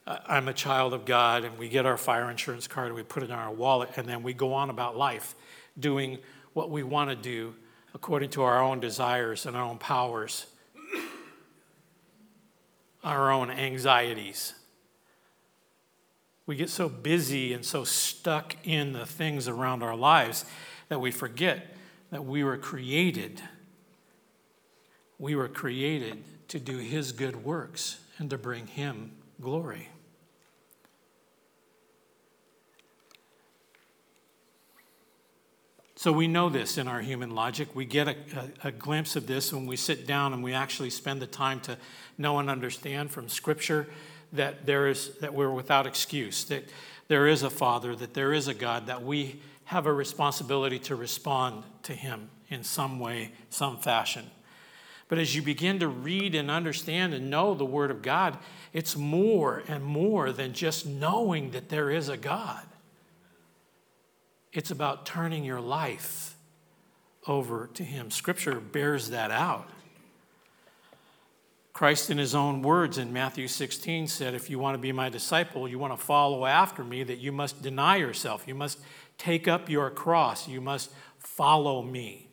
I'm 0.06 0.50
a 0.50 0.54
child 0.54 0.94
of 0.94 1.06
God, 1.06 1.46
and 1.46 1.58
we 1.58 1.70
get 1.70 1.86
our 1.86 1.96
fire 1.96 2.30
insurance 2.30 2.68
card 2.68 2.88
and 2.88 2.96
we 2.98 3.04
put 3.04 3.24
it 3.24 3.30
in 3.30 3.32
our 3.32 3.50
wallet, 3.50 3.92
and 3.96 4.06
then 4.06 4.24
we 4.24 4.34
go 4.34 4.52
on 4.52 4.70
about 4.70 4.98
life 4.98 5.36
doing 5.80 6.18
what 6.52 6.70
we 6.70 6.84
want 6.84 7.12
to 7.12 7.16
do 7.16 7.56
according 7.94 8.32
to 8.32 8.44
our 8.44 8.62
own 8.62 8.82
desires 8.82 9.46
and 9.46 9.56
our 9.56 9.64
own 9.64 9.78
powers, 9.78 10.48
our 13.06 13.32
own 13.32 13.50
anxieties. 13.50 14.54
We 16.46 16.58
get 16.58 16.70
so 16.70 16.90
busy 16.90 17.54
and 17.54 17.64
so 17.64 17.86
stuck 17.86 18.58
in 18.66 18.92
the 18.92 19.06
things 19.06 19.48
around 19.48 19.82
our 19.82 19.96
lives 19.96 20.44
that 20.90 21.00
we 21.00 21.10
forget 21.10 21.74
that 22.12 22.26
we 22.26 22.44
were 22.44 22.58
created. 22.58 23.42
We 25.18 25.36
were 25.36 25.48
created 25.48 26.22
to 26.50 26.60
do 26.60 26.78
His 26.78 27.12
good 27.12 27.44
works 27.44 28.00
and 28.18 28.30
to 28.30 28.38
bring 28.38 28.68
Him 28.68 29.12
glory. 29.42 29.90
So 35.98 36.12
we 36.12 36.28
know 36.28 36.50
this 36.50 36.78
in 36.78 36.88
our 36.88 37.02
human 37.02 37.34
logic. 37.34 37.70
We 37.74 37.86
get 37.86 38.08
a, 38.08 38.16
a, 38.64 38.68
a, 38.68 38.72
glimpse 38.72 39.16
of 39.16 39.26
this 39.26 39.52
when 39.52 39.66
we 39.66 39.76
sit 39.76 40.06
down 40.06 40.34
and 40.34 40.44
we 40.44 40.54
actually 40.54 40.92
spend 40.92 41.20
the 41.20 41.26
time 41.26 41.62
to 41.62 41.78
know 42.18 42.38
and 42.38 42.48
understand 42.48 43.10
from 43.10 43.28
Scripture 43.28 43.88
that 44.32 44.68
there 44.68 44.88
is 44.88 45.16
that 45.22 45.34
we're 45.34 45.50
without 45.50 45.88
excuse, 45.88 46.44
that 46.46 46.66
there 47.08 47.28
is 47.28 47.42
a 47.42 47.50
Father, 47.50 47.96
that 47.96 48.14
there 48.14 48.34
is 48.34 48.48
a 48.48 48.54
God, 48.54 48.86
that 48.88 49.04
we 49.04 49.42
have 49.64 49.88
a 49.88 49.94
responsibility 49.94 50.78
to 50.78 50.96
respond 50.96 51.64
to 51.84 51.94
Him 51.94 52.30
in 52.50 52.64
some 52.64 53.00
way, 53.00 53.32
some 53.50 53.78
fashion. 53.78 54.30
But 55.08 55.20
as 55.20 55.36
you 55.36 55.42
begin 55.42 55.80
to 55.80 55.88
read 55.88 56.34
and 56.34 56.50
understand 56.50 57.14
and 57.14 57.30
know 57.30 57.54
the 57.54 57.66
Word 57.66 57.92
of 57.92 58.02
God, 58.02 58.40
it's 58.74 58.96
more 58.96 59.64
and 59.68 59.84
more 59.84 60.32
than 60.32 60.54
just 60.54 60.86
knowing 60.86 61.52
that 61.52 61.70
there 61.70 61.92
is 61.92 62.10
a 62.10 62.18
God. 62.18 62.64
It's 64.52 64.72
about 64.72 65.06
turning 65.06 65.44
your 65.44 65.62
life 65.62 66.36
over 67.28 67.70
to 67.76 67.84
Him. 67.84 68.10
Scripture 68.10 68.60
bears 68.60 69.10
that 69.10 69.30
out. 69.30 69.70
Christ, 71.74 72.10
in 72.10 72.18
His 72.18 72.34
own 72.34 72.62
words 72.62 72.98
in 72.98 73.12
Matthew 73.12 73.48
16, 73.48 74.08
said, 74.08 74.34
If 74.34 74.50
you 74.50 74.58
want 74.58 74.76
to 74.76 74.80
be 74.80 74.94
my 74.94 75.10
disciple, 75.10 75.68
you 75.68 75.78
want 75.78 75.98
to 75.98 76.04
follow 76.04 76.46
after 76.46 76.84
me, 76.84 77.04
that 77.04 77.20
you 77.20 77.32
must 77.32 77.62
deny 77.62 77.98
yourself. 77.98 78.46
You 78.48 78.56
must 78.56 78.80
take 79.18 79.48
up 79.48 79.70
your 79.70 79.90
cross. 79.90 80.48
You 80.48 80.62
must 80.62 80.90
follow 81.20 81.82
me. 81.82 82.30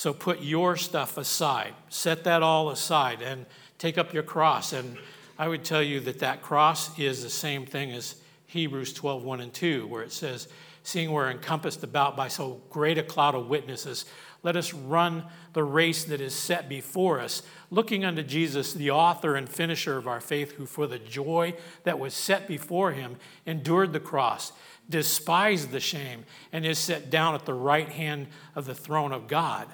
So 0.00 0.14
put 0.14 0.40
your 0.40 0.78
stuff 0.78 1.18
aside, 1.18 1.74
set 1.90 2.24
that 2.24 2.42
all 2.42 2.70
aside, 2.70 3.20
and 3.20 3.44
take 3.76 3.98
up 3.98 4.14
your 4.14 4.22
cross. 4.22 4.72
And 4.72 4.96
I 5.38 5.46
would 5.46 5.62
tell 5.62 5.82
you 5.82 6.00
that 6.00 6.20
that 6.20 6.40
cross 6.40 6.98
is 6.98 7.22
the 7.22 7.28
same 7.28 7.66
thing 7.66 7.92
as 7.92 8.14
Hebrews 8.46 8.94
12, 8.94 9.22
1 9.22 9.40
and 9.42 9.52
2, 9.52 9.86
where 9.88 10.02
it 10.02 10.10
says, 10.10 10.48
Seeing 10.84 11.12
we're 11.12 11.30
encompassed 11.30 11.84
about 11.84 12.16
by 12.16 12.28
so 12.28 12.62
great 12.70 12.96
a 12.96 13.02
cloud 13.02 13.34
of 13.34 13.50
witnesses, 13.50 14.06
let 14.42 14.56
us 14.56 14.72
run 14.72 15.24
the 15.52 15.64
race 15.64 16.04
that 16.04 16.22
is 16.22 16.34
set 16.34 16.66
before 16.66 17.20
us, 17.20 17.42
looking 17.70 18.02
unto 18.02 18.22
Jesus, 18.22 18.72
the 18.72 18.92
author 18.92 19.36
and 19.36 19.50
finisher 19.50 19.98
of 19.98 20.08
our 20.08 20.22
faith, 20.22 20.52
who 20.52 20.64
for 20.64 20.86
the 20.86 20.98
joy 20.98 21.52
that 21.84 21.98
was 21.98 22.14
set 22.14 22.48
before 22.48 22.92
him 22.92 23.16
endured 23.44 23.92
the 23.92 24.00
cross, 24.00 24.52
despised 24.88 25.72
the 25.72 25.78
shame, 25.78 26.24
and 26.54 26.64
is 26.64 26.78
set 26.78 27.10
down 27.10 27.34
at 27.34 27.44
the 27.44 27.52
right 27.52 27.90
hand 27.90 28.28
of 28.54 28.64
the 28.64 28.74
throne 28.74 29.12
of 29.12 29.28
God. 29.28 29.68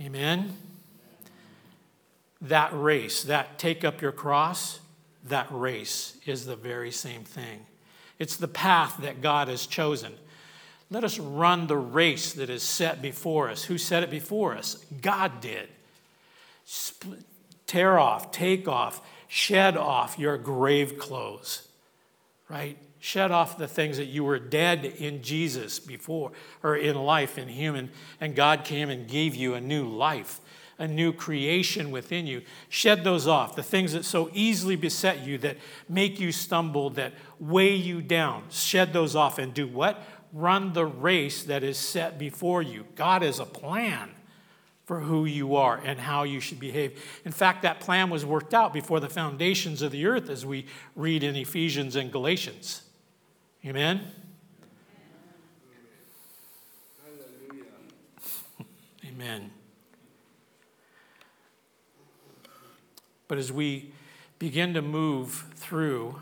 Amen. 0.00 0.56
That 2.40 2.70
race, 2.72 3.22
that 3.24 3.58
take 3.58 3.84
up 3.84 4.02
your 4.02 4.12
cross, 4.12 4.80
that 5.24 5.46
race 5.50 6.16
is 6.26 6.46
the 6.46 6.56
very 6.56 6.90
same 6.90 7.22
thing. 7.24 7.66
It's 8.18 8.36
the 8.36 8.48
path 8.48 8.98
that 9.02 9.20
God 9.20 9.48
has 9.48 9.66
chosen. 9.66 10.14
Let 10.90 11.04
us 11.04 11.18
run 11.18 11.66
the 11.66 11.76
race 11.76 12.32
that 12.34 12.50
is 12.50 12.62
set 12.62 13.00
before 13.00 13.48
us. 13.48 13.64
Who 13.64 13.78
set 13.78 14.02
it 14.02 14.10
before 14.10 14.54
us? 14.54 14.84
God 15.00 15.40
did. 15.40 15.68
Tear 17.66 17.98
off, 17.98 18.30
take 18.30 18.68
off, 18.68 19.00
shed 19.28 19.76
off 19.76 20.18
your 20.18 20.36
grave 20.36 20.98
clothes, 20.98 21.68
right? 22.48 22.76
Shed 23.04 23.32
off 23.32 23.58
the 23.58 23.66
things 23.66 23.96
that 23.96 24.04
you 24.04 24.22
were 24.22 24.38
dead 24.38 24.84
in 24.84 25.22
Jesus 25.22 25.80
before, 25.80 26.30
or 26.62 26.76
in 26.76 26.94
life, 26.94 27.36
in 27.36 27.48
human, 27.48 27.90
and 28.20 28.36
God 28.36 28.64
came 28.64 28.90
and 28.90 29.08
gave 29.08 29.34
you 29.34 29.54
a 29.54 29.60
new 29.60 29.88
life 29.88 30.40
a 30.78 30.88
new 30.88 31.12
creation 31.12 31.90
within 31.90 32.26
you. 32.26 32.42
Shed 32.68 33.04
those 33.04 33.28
off, 33.28 33.54
the 33.54 33.62
things 33.62 33.92
that 33.92 34.04
so 34.04 34.30
easily 34.32 34.74
beset 34.74 35.24
you, 35.24 35.38
that 35.38 35.56
make 35.88 36.18
you 36.18 36.32
stumble, 36.32 36.90
that 36.90 37.12
weigh 37.38 37.74
you 37.74 38.02
down. 38.02 38.42
Shed 38.50 38.92
those 38.92 39.14
off 39.14 39.38
and 39.38 39.54
do 39.54 39.68
what? 39.68 40.02
Run 40.32 40.72
the 40.72 40.86
race 40.86 41.44
that 41.44 41.62
is 41.62 41.76
set 41.78 42.18
before 42.18 42.62
you. 42.62 42.86
God 42.96 43.22
has 43.22 43.38
a 43.38 43.44
plan 43.44 44.10
for 44.84 45.00
who 45.00 45.24
you 45.24 45.54
are 45.54 45.80
and 45.84 46.00
how 46.00 46.24
you 46.24 46.40
should 46.40 46.58
behave. 46.58 47.00
In 47.24 47.32
fact, 47.32 47.62
that 47.62 47.78
plan 47.78 48.10
was 48.10 48.26
worked 48.26 48.54
out 48.54 48.72
before 48.72 48.98
the 48.98 49.08
foundations 49.08 49.82
of 49.82 49.92
the 49.92 50.06
earth, 50.06 50.28
as 50.28 50.44
we 50.44 50.66
read 50.96 51.22
in 51.22 51.36
Ephesians 51.36 51.94
and 51.94 52.10
Galatians. 52.10 52.82
Amen? 53.64 54.00
Amen. 59.06 59.52
But 63.28 63.38
as 63.38 63.52
we 63.52 63.92
begin 64.40 64.74
to 64.74 64.82
move 64.82 65.46
through 65.54 66.20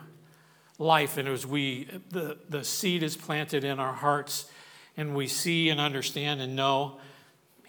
life 0.78 1.16
and 1.16 1.28
as 1.28 1.46
we 1.46 1.88
the, 2.10 2.36
the 2.48 2.62
seed 2.62 3.02
is 3.02 3.16
planted 3.16 3.64
in 3.64 3.78
our 3.78 3.94
hearts 3.94 4.50
and 4.96 5.14
we 5.14 5.26
see 5.26 5.70
and 5.70 5.80
understand 5.80 6.42
and 6.42 6.54
know, 6.54 7.00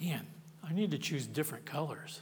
man, 0.02 0.28
I 0.64 0.74
need 0.74 0.92
to 0.92 0.98
choose 0.98 1.28
different 1.28 1.66
colors. 1.66 2.20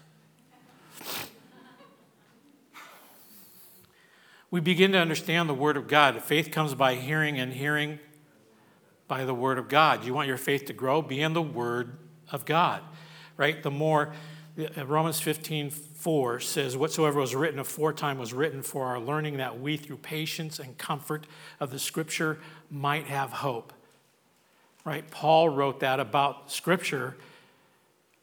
We 4.52 4.60
begin 4.60 4.92
to 4.94 4.98
understand 4.98 5.48
the 5.48 5.54
Word 5.54 5.78
of 5.78 5.88
God. 5.88 6.22
Faith 6.24 6.52
comes 6.52 6.74
by 6.74 6.96
hearing, 6.96 7.40
and 7.40 7.54
hearing 7.54 8.00
by 9.08 9.26
the 9.26 9.34
Word 9.34 9.58
of 9.58 9.68
God. 9.68 10.04
You 10.06 10.14
want 10.14 10.28
your 10.28 10.38
faith 10.38 10.66
to 10.66 10.74
grow? 10.74 11.02
Be 11.02 11.22
in 11.22 11.34
the 11.34 11.42
Word 11.42 11.98
of 12.32 12.46
God, 12.46 12.82
right? 13.38 13.62
The 13.62 13.72
more 13.72 14.14
uh, 14.58 14.86
Romans 14.86 15.20
15, 15.20 15.70
4 15.70 16.40
says, 16.40 16.76
Whatsoever 16.76 17.20
was 17.20 17.36
written 17.36 17.60
aforetime 17.60 18.18
was 18.18 18.34
written 18.34 18.64
for 18.64 18.86
our 18.88 19.00
learning, 19.00 19.38
that 19.38 19.60
we, 19.60 19.78
through 19.78 19.98
patience 19.98 20.60
and 20.60 20.78
comfort 20.78 21.28
of 21.60 21.70
the 21.70 21.80
Scripture, 21.80 22.40
might 22.72 23.06
have 23.06 23.32
hope. 23.32 23.72
Right? 24.84 25.10
Paul 25.12 25.50
wrote 25.50 25.82
that 25.82 26.00
about 26.00 26.52
Scripture 26.52 27.18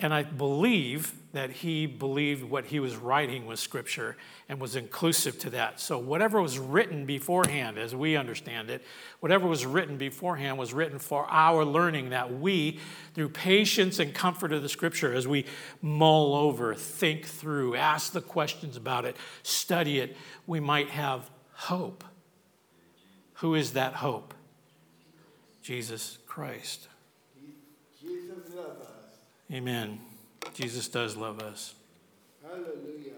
And 0.00 0.12
I 0.12 0.24
believe 0.24 1.14
that 1.36 1.50
he 1.50 1.86
believed 1.86 2.42
what 2.42 2.66
he 2.66 2.80
was 2.80 2.96
writing 2.96 3.46
was 3.46 3.60
scripture 3.60 4.16
and 4.48 4.60
was 4.60 4.76
inclusive 4.76 5.38
to 5.38 5.50
that. 5.50 5.80
So, 5.80 5.98
whatever 5.98 6.40
was 6.40 6.58
written 6.58 7.06
beforehand, 7.06 7.78
as 7.78 7.94
we 7.94 8.16
understand 8.16 8.70
it, 8.70 8.82
whatever 9.20 9.46
was 9.46 9.66
written 9.66 9.98
beforehand 9.98 10.58
was 10.58 10.72
written 10.72 10.98
for 10.98 11.26
our 11.28 11.64
learning 11.64 12.10
that 12.10 12.38
we, 12.38 12.80
through 13.14 13.30
patience 13.30 13.98
and 13.98 14.14
comfort 14.14 14.52
of 14.52 14.62
the 14.62 14.68
scripture, 14.68 15.12
as 15.12 15.28
we 15.28 15.46
mull 15.82 16.34
over, 16.34 16.74
think 16.74 17.26
through, 17.26 17.76
ask 17.76 18.12
the 18.12 18.20
questions 18.20 18.76
about 18.76 19.04
it, 19.04 19.16
study 19.42 19.98
it, 19.98 20.16
we 20.46 20.60
might 20.60 20.90
have 20.90 21.30
hope. 21.52 22.04
Who 23.34 23.54
is 23.54 23.72
that 23.74 23.94
hope? 23.94 24.32
Jesus 25.62 26.18
Christ. 26.26 26.88
Jesus 28.00 28.54
loves 28.54 28.80
us. 28.80 29.18
Amen. 29.52 29.98
Jesus 30.54 30.88
does 30.88 31.16
love 31.16 31.40
us. 31.40 31.74
Hallelujah. 32.42 33.12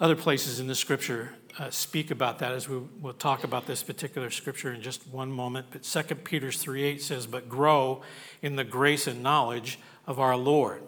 Other 0.00 0.16
places 0.16 0.60
in 0.60 0.66
the 0.66 0.74
scripture 0.74 1.34
uh, 1.58 1.70
speak 1.70 2.10
about 2.10 2.40
that 2.40 2.52
as 2.52 2.68
we 2.68 2.78
will 3.00 3.12
talk 3.12 3.44
about 3.44 3.66
this 3.66 3.82
particular 3.82 4.28
scripture 4.30 4.72
in 4.72 4.82
just 4.82 5.06
one 5.08 5.30
moment. 5.30 5.66
But 5.70 5.84
2 5.84 6.14
Peter 6.16 6.50
3 6.50 6.82
8 6.82 7.02
says, 7.02 7.26
But 7.26 7.48
grow 7.48 8.02
in 8.42 8.56
the 8.56 8.64
grace 8.64 9.06
and 9.06 9.22
knowledge 9.22 9.78
of 10.06 10.18
our 10.18 10.36
Lord. 10.36 10.82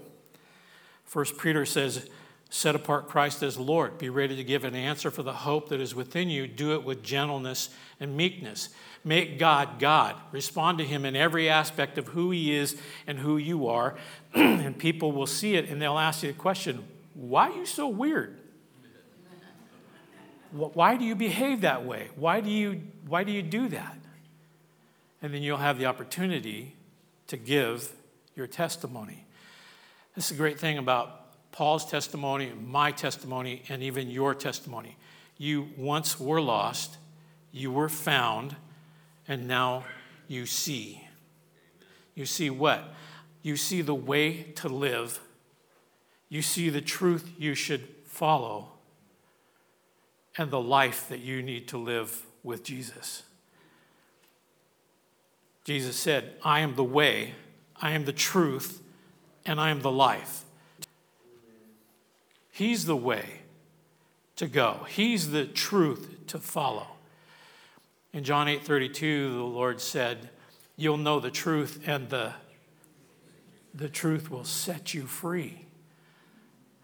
First 1.05 1.39
Peter 1.39 1.65
says, 1.65 2.11
Set 2.49 2.77
apart 2.77 3.09
Christ 3.09 3.43
as 3.43 3.59
Lord. 3.59 3.99
Be 3.99 4.09
ready 4.09 4.37
to 4.37 4.45
give 4.45 4.65
an 4.65 4.75
answer 4.75 5.11
for 5.11 5.23
the 5.23 5.33
hope 5.33 5.69
that 5.71 5.81
is 5.81 5.95
within 5.95 6.31
you. 6.31 6.47
Do 6.47 6.75
it 6.75 6.85
with 6.85 7.03
gentleness 7.03 7.71
and 7.99 8.17
meekness. 8.17 8.69
Make 9.05 9.39
God 9.39 9.79
God. 9.79 10.17
Respond 10.33 10.79
to 10.79 10.85
Him 10.85 11.05
in 11.05 11.17
every 11.17 11.49
aspect 11.49 11.99
of 11.99 12.09
who 12.09 12.31
He 12.31 12.55
is 12.55 12.77
and 13.07 13.19
who 13.19 13.37
you 13.37 13.67
are. 13.67 13.97
and 14.35 14.79
people 14.79 15.13
will 15.13 15.27
see 15.27 15.57
it 15.57 15.69
and 15.69 15.83
they'll 15.83 15.99
ask 15.99 16.23
you 16.23 16.33
the 16.33 16.39
question 16.39 16.85
why 17.15 17.51
are 17.51 17.57
you 17.57 17.67
so 17.67 17.89
weird? 17.89 18.37
Why 20.53 20.97
do 20.97 21.05
you 21.05 21.15
behave 21.15 21.63
that 21.63 21.85
way? 21.85 22.09
Why 22.15 22.41
do 22.41 22.51
you, 22.51 22.83
why 23.07 23.25
do, 23.25 23.33
you 23.33 23.43
do 23.43 23.69
that? 23.69 23.99
And 25.21 25.35
then 25.35 25.43
you'll 25.43 25.59
have 25.59 25.79
the 25.79 25.87
opportunity 25.87 26.75
to 27.27 27.37
give 27.37 27.93
your 28.35 28.47
testimony. 28.47 29.25
This 30.15 30.27
is 30.27 30.33
a 30.33 30.35
great 30.35 30.59
thing 30.59 30.79
about 30.79 31.26
Paul's 31.57 31.87
testimony, 31.91 32.53
my 32.67 32.91
testimony, 32.91 33.63
and 33.71 33.83
even 33.83 34.11
your 34.11 34.35
testimony. 34.35 34.99
You 35.39 35.71
once 35.79 36.21
were 36.21 36.43
lost, 36.43 36.99
you 37.51 37.73
were 37.73 37.89
found, 37.89 38.57
and 39.27 39.49
now 39.49 39.87
you 40.29 40.45
see. 40.45 41.09
You 42.15 42.27
see 42.27 42.51
what? 42.51 42.85
You 43.41 43.57
see 43.57 43.81
the 43.81 43.95
way 43.95 44.43
to 44.57 44.69
live. 44.69 45.19
You 46.29 46.43
see 46.43 46.69
the 46.69 46.83
truth 46.83 47.33
you 47.39 47.55
should 47.55 47.89
follow 48.05 48.73
and 50.37 50.51
the 50.51 50.61
life 50.61 51.09
that 51.09 51.21
you 51.21 51.43
need 51.43 51.69
to 51.69 51.79
live 51.79 52.27
with 52.43 52.65
Jesus. 52.65 53.23
Jesus 55.65 55.97
said, 55.97 56.35
I 56.45 56.61
am 56.61 56.75
the 56.75 56.85
way, 56.85 57.33
I 57.81 57.93
am 57.93 58.05
the 58.05 58.13
truth, 58.13 58.83
and 59.47 59.59
I 59.59 59.71
am 59.71 59.81
the 59.81 59.91
life. 59.91 60.43
He's 62.57 62.87
the 62.87 62.97
way 62.97 63.43
to 64.37 64.47
go, 64.47 64.87
He's 64.89 65.31
the 65.31 65.45
truth 65.45 66.27
to 66.29 66.39
follow. 66.39 66.87
In 68.15 68.25
John 68.25 68.49
8 68.49 68.65
32, 68.65 69.31
the 69.35 69.43
Lord 69.43 69.79
said, 69.79 70.31
You'll 70.75 70.97
know 70.97 71.21
the 71.21 71.31
truth, 71.31 71.83
and 71.87 72.09
the, 72.09 72.33
the 73.75 73.91
truth 73.91 74.31
will 74.31 74.45
set 74.45 74.95
you 74.95 75.03
free. 75.03 75.67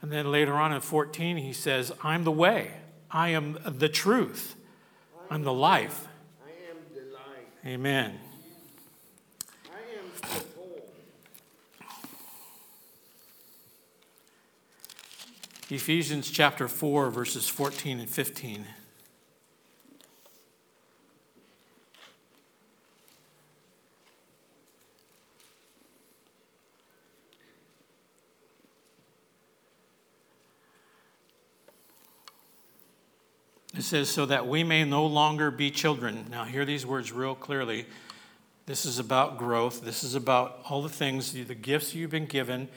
And 0.03 0.12
then 0.12 0.31
later 0.31 0.53
on 0.53 0.75
in 0.75 0.83
14, 0.83 1.39
he 1.39 1.55
says, 1.55 1.91
I'm 2.05 2.25
the 2.25 2.31
way. 2.31 2.73
I 3.11 3.31
am 3.31 3.57
the 3.64 3.89
truth. 3.89 4.57
I'm 5.31 5.43
the 5.43 5.55
life. 5.55 6.07
I 6.45 6.51
am 6.70 6.77
the 6.95 7.14
light. 7.14 7.49
Amen. 7.64 8.20
I 9.70 9.79
am 9.99 10.05
the 10.20 10.45
goal. 10.55 10.93
Ephesians 15.73 16.31
chapter 16.31 16.68
4, 16.68 17.11
verses 17.11 17.49
14 17.49 18.01
and 18.01 18.07
15. 18.07 18.66
It 33.75 33.81
says, 33.81 34.11
so 34.11 34.27
that 34.27 34.47
we 34.47 34.62
may 34.62 34.85
no 34.85 35.07
longer 35.07 35.51
be 35.51 35.70
children. 35.70 36.27
Now, 36.31 36.45
hear 36.45 36.66
these 36.66 36.85
words 36.85 37.12
real 37.12 37.35
clearly. 37.35 37.87
This 38.66 38.85
is 38.85 38.99
about 38.99 39.39
growth. 39.39 39.83
This 39.83 40.05
is 40.05 40.14
about 40.14 40.59
all 40.68 40.83
the 40.83 40.91
things, 40.91 41.33
the 41.33 41.55
gifts 41.55 41.95
you've 41.95 42.11
been 42.11 42.27
given. 42.27 42.68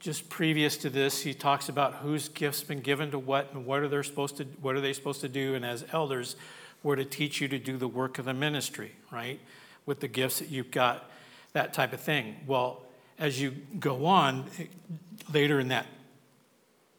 Just 0.00 0.28
previous 0.28 0.76
to 0.78 0.90
this, 0.90 1.22
he 1.22 1.34
talks 1.34 1.68
about 1.68 1.96
whose 1.96 2.28
gifts 2.28 2.62
been 2.62 2.80
given 2.80 3.10
to 3.10 3.18
what 3.18 3.52
and 3.52 3.66
what 3.66 3.80
are 3.80 3.88
they 3.88 4.02
supposed 4.02 4.36
to 4.36 4.44
what 4.60 4.76
are 4.76 4.80
they 4.80 4.92
supposed 4.92 5.20
to 5.22 5.28
do. 5.28 5.54
And 5.54 5.64
as 5.64 5.84
elders, 5.92 6.36
we're 6.82 6.96
to 6.96 7.04
teach 7.04 7.40
you 7.40 7.48
to 7.48 7.58
do 7.58 7.76
the 7.76 7.88
work 7.88 8.18
of 8.18 8.24
the 8.24 8.34
ministry, 8.34 8.92
right? 9.10 9.40
With 9.86 9.98
the 10.00 10.06
gifts 10.06 10.38
that 10.38 10.50
you've 10.50 10.70
got, 10.70 11.10
that 11.52 11.74
type 11.74 11.92
of 11.92 12.00
thing. 12.00 12.36
Well, 12.46 12.82
as 13.18 13.40
you 13.40 13.50
go 13.80 14.06
on 14.06 14.48
later 15.32 15.58
in 15.58 15.68
that 15.68 15.86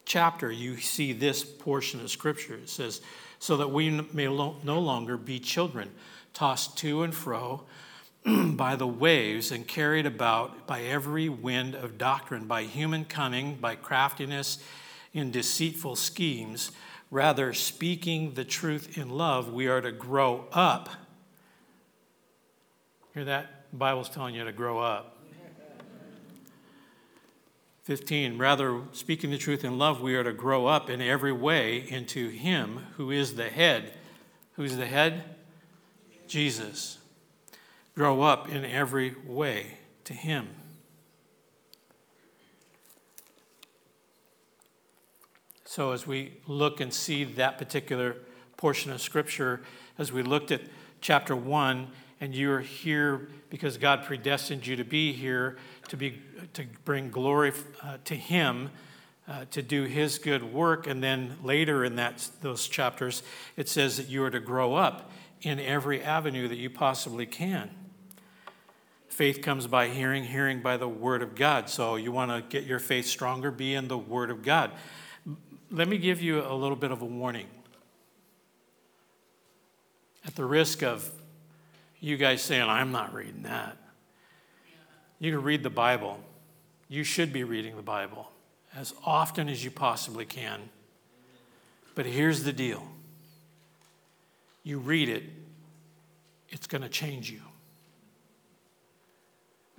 chapter, 0.04 0.52
you 0.52 0.76
see 0.76 1.14
this 1.14 1.42
portion 1.42 2.00
of 2.00 2.10
scripture. 2.10 2.56
It 2.56 2.68
says, 2.68 3.00
So 3.38 3.56
that 3.56 3.70
we 3.70 3.90
may 4.12 4.26
no 4.26 4.78
longer 4.78 5.16
be 5.16 5.40
children, 5.40 5.90
tossed 6.34 6.76
to 6.78 7.02
and 7.02 7.14
fro 7.14 7.64
by 8.56 8.76
the 8.76 8.86
waves 8.86 9.50
and 9.50 9.66
carried 9.66 10.06
about 10.06 10.66
by 10.66 10.82
every 10.82 11.28
wind 11.28 11.74
of 11.74 11.98
doctrine, 11.98 12.46
by 12.46 12.64
human 12.64 13.04
cunning, 13.04 13.56
by 13.56 13.74
craftiness 13.74 14.58
in 15.12 15.30
deceitful 15.30 15.96
schemes. 15.96 16.70
Rather, 17.10 17.52
speaking 17.52 18.34
the 18.34 18.44
truth 18.44 18.96
in 18.96 19.10
love, 19.10 19.52
we 19.52 19.66
are 19.66 19.80
to 19.80 19.90
grow 19.90 20.44
up. 20.52 20.88
Hear 23.14 23.24
that? 23.24 23.66
The 23.70 23.76
Bible's 23.76 24.08
telling 24.08 24.34
you 24.34 24.44
to 24.44 24.52
grow 24.52 24.78
up. 24.78 25.16
15, 27.84 28.38
rather, 28.38 28.82
speaking 28.92 29.30
the 29.30 29.38
truth 29.38 29.64
in 29.64 29.76
love, 29.76 30.00
we 30.00 30.14
are 30.14 30.22
to 30.22 30.32
grow 30.32 30.66
up 30.66 30.88
in 30.88 31.00
every 31.00 31.32
way 31.32 31.84
into 31.88 32.28
Him 32.28 32.86
who 32.96 33.10
is 33.10 33.34
the 33.34 33.48
head. 33.48 33.92
Who's 34.52 34.76
the 34.76 34.86
head? 34.86 35.24
Jesus. 36.28 36.99
Grow 37.94 38.22
up 38.22 38.48
in 38.48 38.64
every 38.64 39.14
way 39.26 39.78
to 40.04 40.14
Him. 40.14 40.48
So, 45.64 45.92
as 45.92 46.06
we 46.06 46.32
look 46.46 46.80
and 46.80 46.92
see 46.92 47.24
that 47.24 47.56
particular 47.56 48.16
portion 48.56 48.90
of 48.90 49.00
Scripture, 49.00 49.60
as 49.98 50.10
we 50.10 50.22
looked 50.22 50.50
at 50.50 50.62
chapter 51.00 51.36
1, 51.36 51.88
and 52.20 52.34
you're 52.34 52.60
here 52.60 53.28
because 53.48 53.78
God 53.78 54.04
predestined 54.04 54.66
you 54.66 54.76
to 54.76 54.84
be 54.84 55.12
here 55.12 55.56
to, 55.88 55.96
be, 55.96 56.20
to 56.52 56.66
bring 56.84 57.10
glory 57.10 57.52
uh, 57.82 57.96
to 58.04 58.14
Him, 58.14 58.70
uh, 59.26 59.46
to 59.52 59.62
do 59.62 59.84
His 59.84 60.18
good 60.18 60.42
work. 60.42 60.86
And 60.86 61.02
then 61.02 61.36
later 61.42 61.84
in 61.84 61.96
that, 61.96 62.28
those 62.42 62.68
chapters, 62.68 63.22
it 63.56 63.68
says 63.68 63.96
that 63.96 64.08
you 64.08 64.22
are 64.24 64.30
to 64.30 64.40
grow 64.40 64.74
up 64.74 65.10
in 65.42 65.58
every 65.58 66.02
avenue 66.02 66.48
that 66.48 66.58
you 66.58 66.68
possibly 66.68 67.26
can. 67.26 67.70
Faith 69.20 69.42
comes 69.42 69.66
by 69.66 69.88
hearing, 69.88 70.24
hearing 70.24 70.62
by 70.62 70.78
the 70.78 70.88
Word 70.88 71.20
of 71.20 71.34
God. 71.34 71.68
So 71.68 71.96
you 71.96 72.10
want 72.10 72.30
to 72.30 72.40
get 72.40 72.66
your 72.66 72.78
faith 72.78 73.04
stronger, 73.04 73.50
be 73.50 73.74
in 73.74 73.86
the 73.86 73.98
Word 73.98 74.30
of 74.30 74.42
God. 74.42 74.70
Let 75.70 75.88
me 75.88 75.98
give 75.98 76.22
you 76.22 76.40
a 76.40 76.54
little 76.54 76.74
bit 76.74 76.90
of 76.90 77.02
a 77.02 77.04
warning. 77.04 77.46
At 80.26 80.36
the 80.36 80.46
risk 80.46 80.82
of 80.82 81.06
you 82.00 82.16
guys 82.16 82.40
saying, 82.40 82.62
I'm 82.62 82.92
not 82.92 83.12
reading 83.12 83.42
that. 83.42 83.76
You 85.18 85.32
can 85.32 85.42
read 85.42 85.64
the 85.64 85.68
Bible. 85.68 86.18
You 86.88 87.04
should 87.04 87.30
be 87.30 87.44
reading 87.44 87.76
the 87.76 87.82
Bible 87.82 88.30
as 88.74 88.94
often 89.04 89.50
as 89.50 89.62
you 89.62 89.70
possibly 89.70 90.24
can. 90.24 90.70
But 91.94 92.06
here's 92.06 92.42
the 92.42 92.54
deal 92.54 92.82
you 94.64 94.78
read 94.78 95.10
it, 95.10 95.24
it's 96.48 96.66
going 96.66 96.80
to 96.80 96.88
change 96.88 97.30
you. 97.30 97.42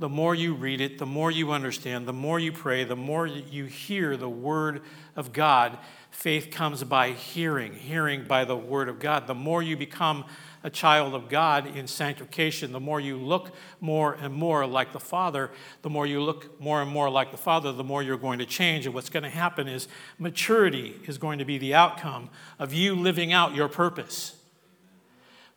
The 0.02 0.10
more 0.10 0.34
you 0.34 0.56
read 0.56 0.82
it, 0.82 0.98
the 0.98 1.06
more 1.06 1.30
you 1.30 1.52
understand, 1.52 2.08
the 2.08 2.12
more 2.12 2.40
you 2.40 2.52
pray, 2.52 2.84
the 2.84 2.96
more 2.96 3.28
you 3.28 3.66
hear 3.66 4.18
the 4.18 4.28
Word 4.28 4.82
of 5.16 5.32
God. 5.32 5.78
Faith 6.10 6.50
comes 6.50 6.84
by 6.84 7.12
hearing, 7.12 7.76
hearing 7.76 8.24
by 8.24 8.44
the 8.44 8.58
Word 8.58 8.90
of 8.90 8.98
God. 8.98 9.28
The 9.28 9.36
more 9.36 9.62
you 9.62 9.78
become 9.78 10.26
a 10.64 10.72
child 10.72 11.14
of 11.14 11.30
God 11.30 11.68
in 11.78 11.86
sanctification, 11.86 12.72
the 12.72 12.80
more 12.80 13.00
you 13.00 13.16
look 13.16 13.54
more 13.80 14.14
and 14.20 14.34
more 14.34 14.66
like 14.66 14.92
the 14.92 15.00
Father, 15.00 15.52
the 15.84 15.90
more 15.92 16.08
you 16.08 16.20
look 16.20 16.60
more 16.60 16.82
and 16.82 16.90
more 16.90 17.12
like 17.12 17.30
the 17.30 17.38
Father, 17.38 17.72
the 17.72 17.84
more 17.84 18.02
you're 18.02 18.18
going 18.18 18.40
to 18.40 18.46
change. 18.48 18.88
And 18.88 18.96
what's 18.96 19.12
going 19.12 19.22
to 19.22 19.30
happen 19.30 19.68
is 19.68 19.88
maturity 20.18 21.00
is 21.06 21.20
going 21.20 21.38
to 21.38 21.46
be 21.46 21.60
the 21.60 21.76
outcome 21.76 22.32
of 22.58 22.74
you 22.74 22.96
living 22.96 23.32
out 23.34 23.54
your 23.54 23.68
purpose. 23.68 24.36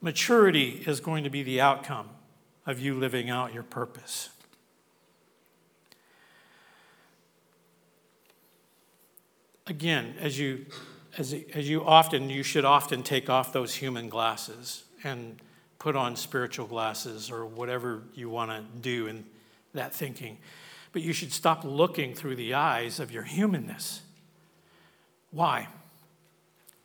Maturity 0.03 0.83
is 0.87 1.01
going 1.01 1.25
to 1.25 1.31
be 1.31 1.43
the 1.43 1.63
outcome 1.63 2.11
of 2.67 2.79
you 2.79 2.93
living 2.93 3.31
out 3.31 3.55
your 3.55 3.63
purpose. 3.63 4.29
Again, 9.67 10.15
as 10.21 10.39
you, 10.39 10.67
as, 11.17 11.35
as 11.55 11.69
you 11.69 11.85
often, 11.85 12.29
you 12.29 12.43
should 12.43 12.65
often 12.65 13.03
take 13.03 13.31
off 13.31 13.53
those 13.53 13.75
human 13.75 14.09
glasses 14.09 14.85
and 15.03 15.41
put 15.79 15.97
on 15.97 16.17
spiritual 16.17 16.67
glasses 16.67 17.31
or 17.31 17.47
whatever 17.47 18.03
you 18.15 18.29
want 18.29 18.51
to 18.51 18.63
do 18.81 19.07
in 19.07 19.25
that 19.73 19.95
thinking. 19.95 20.39
But 20.93 21.03
you 21.03 21.13
should 21.13 21.33
stop 21.33 21.65
looking 21.65 22.15
through 22.15 22.37
the 22.37 22.55
eyes 22.55 23.01
of 23.01 23.11
your 23.11 23.23
humanness. 23.23 24.03
Why? 25.31 25.69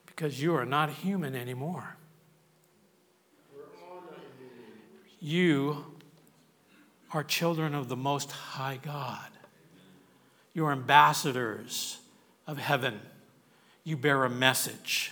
Because 0.06 0.42
you 0.42 0.56
are 0.56 0.66
not 0.66 0.90
human 0.90 1.36
anymore. 1.36 1.96
You 5.20 5.86
are 7.12 7.24
children 7.24 7.76
of 7.76 7.90
the 7.90 7.96
Most 7.98 8.32
High 8.32 8.80
God. 8.82 9.30
You 10.54 10.66
are 10.66 10.72
ambassadors 10.72 12.00
of 12.50 12.58
heaven. 12.58 13.00
You 13.84 13.96
bear 13.96 14.24
a 14.24 14.30
message. 14.30 15.12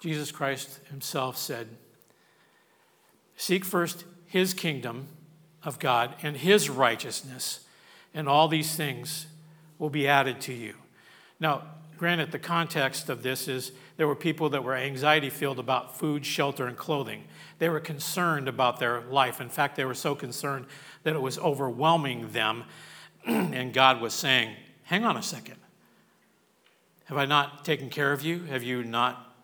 Jesus 0.00 0.30
Christ 0.30 0.78
himself 0.88 1.36
said, 1.36 1.68
Seek 3.36 3.64
first 3.64 4.04
his 4.26 4.54
kingdom 4.54 5.08
of 5.64 5.80
God 5.80 6.14
and 6.22 6.36
his 6.36 6.70
righteousness, 6.70 7.66
and 8.14 8.28
all 8.28 8.46
these 8.46 8.76
things 8.76 9.26
will 9.80 9.90
be 9.90 10.06
added 10.06 10.40
to 10.42 10.52
you. 10.52 10.74
Now, 11.40 11.62
granted, 11.98 12.30
the 12.30 12.38
context 12.38 13.08
of 13.08 13.24
this 13.24 13.48
is 13.48 13.72
there 13.96 14.06
were 14.06 14.14
people 14.14 14.48
that 14.50 14.62
were 14.62 14.76
anxiety 14.76 15.28
filled 15.28 15.58
about 15.58 15.98
food, 15.98 16.24
shelter, 16.24 16.68
and 16.68 16.76
clothing. 16.76 17.24
They 17.58 17.68
were 17.68 17.80
concerned 17.80 18.46
about 18.46 18.78
their 18.78 19.00
life. 19.00 19.40
In 19.40 19.48
fact, 19.48 19.74
they 19.74 19.84
were 19.84 19.94
so 19.94 20.14
concerned 20.14 20.66
that 21.02 21.14
it 21.14 21.22
was 21.22 21.38
overwhelming 21.38 22.30
them. 22.30 22.64
and 23.26 23.72
God 23.72 24.00
was 24.00 24.14
saying, 24.14 24.54
Hang 24.84 25.04
on 25.04 25.16
a 25.16 25.22
second. 25.22 25.56
Have 27.06 27.18
I 27.18 27.24
not 27.24 27.64
taken 27.64 27.90
care 27.90 28.12
of 28.12 28.22
you? 28.22 28.44
Have 28.44 28.62
you 28.62 28.84
not 28.84 29.34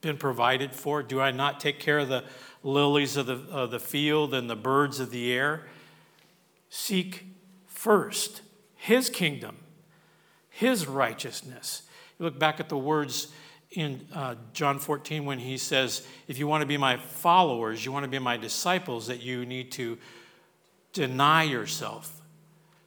been 0.00 0.16
provided 0.16 0.74
for? 0.74 1.02
Do 1.02 1.20
I 1.20 1.30
not 1.30 1.60
take 1.60 1.80
care 1.80 1.98
of 1.98 2.08
the 2.08 2.24
lilies 2.62 3.16
of 3.16 3.26
the, 3.26 3.40
of 3.50 3.70
the 3.70 3.80
field 3.80 4.34
and 4.34 4.48
the 4.48 4.56
birds 4.56 5.00
of 5.00 5.10
the 5.10 5.32
air? 5.32 5.66
Seek 6.68 7.26
first 7.66 8.42
his 8.76 9.08
kingdom, 9.08 9.56
his 10.50 10.86
righteousness. 10.86 11.82
You 12.18 12.26
look 12.26 12.38
back 12.38 12.60
at 12.60 12.68
the 12.68 12.76
words 12.76 13.28
in 13.70 14.06
uh, 14.12 14.34
John 14.52 14.78
14 14.78 15.24
when 15.24 15.38
he 15.38 15.56
says, 15.56 16.06
If 16.28 16.38
you 16.38 16.46
want 16.46 16.62
to 16.62 16.66
be 16.66 16.76
my 16.76 16.96
followers, 16.96 17.84
you 17.84 17.92
want 17.92 18.04
to 18.04 18.10
be 18.10 18.18
my 18.18 18.36
disciples, 18.36 19.06
that 19.06 19.22
you 19.22 19.46
need 19.46 19.72
to 19.72 19.98
deny 20.92 21.42
yourself, 21.44 22.20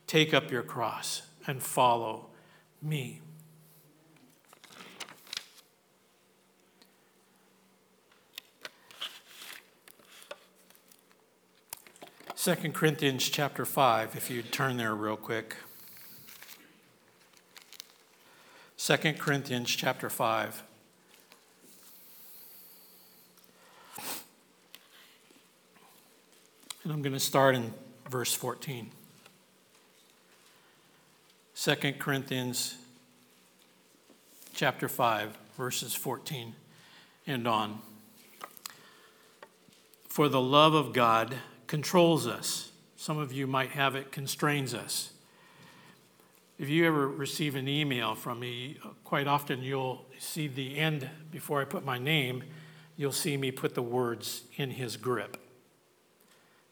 take 0.08 0.34
up 0.34 0.50
your 0.50 0.64
cross, 0.64 1.22
and 1.46 1.62
follow 1.62 2.28
me. 2.82 3.22
Second 12.36 12.74
Corinthians 12.74 13.28
chapter 13.28 13.66
5, 13.66 14.16
if 14.16 14.32
you'd 14.32 14.54
turn 14.54 14.78
there 14.78 14.96
real 14.96 15.18
quick. 15.18 15.58
2 18.78 18.96
Corinthians 19.20 19.70
chapter 19.70 20.10
5. 20.10 20.64
And 26.84 26.94
I'm 26.94 27.02
going 27.02 27.12
to 27.12 27.20
start 27.20 27.56
in 27.56 27.74
verse 28.10 28.34
14. 28.34 28.92
2 31.60 31.76
Corinthians 31.98 32.78
chapter 34.54 34.88
5, 34.88 35.36
verses 35.58 35.96
14 35.96 36.54
and 37.26 37.48
on. 37.48 37.80
For 40.08 40.30
the 40.30 40.40
love 40.40 40.76
of 40.76 40.94
God 40.94 41.34
controls 41.66 42.28
us. 42.28 42.72
Some 42.96 43.18
of 43.18 43.34
you 43.34 43.48
might 43.48 43.72
have 43.72 43.96
it 43.96 44.12
constrains 44.12 44.76
us. 44.76 45.14
If 46.60 46.70
you 46.70 46.86
ever 46.86 47.08
receive 47.08 47.56
an 47.56 47.68
email 47.68 48.14
from 48.14 48.40
me, 48.40 48.78
quite 49.04 49.26
often 49.26 49.64
you'll 49.64 50.06
see 50.20 50.48
the 50.48 50.78
end 50.78 51.10
before 51.32 51.60
I 51.60 51.66
put 51.66 51.84
my 51.84 51.98
name, 51.98 52.44
you'll 52.98 53.12
see 53.12 53.36
me 53.36 53.50
put 53.50 53.74
the 53.74 53.82
words 53.82 54.44
in 54.58 54.70
his 54.70 54.96
grip. 54.96 55.38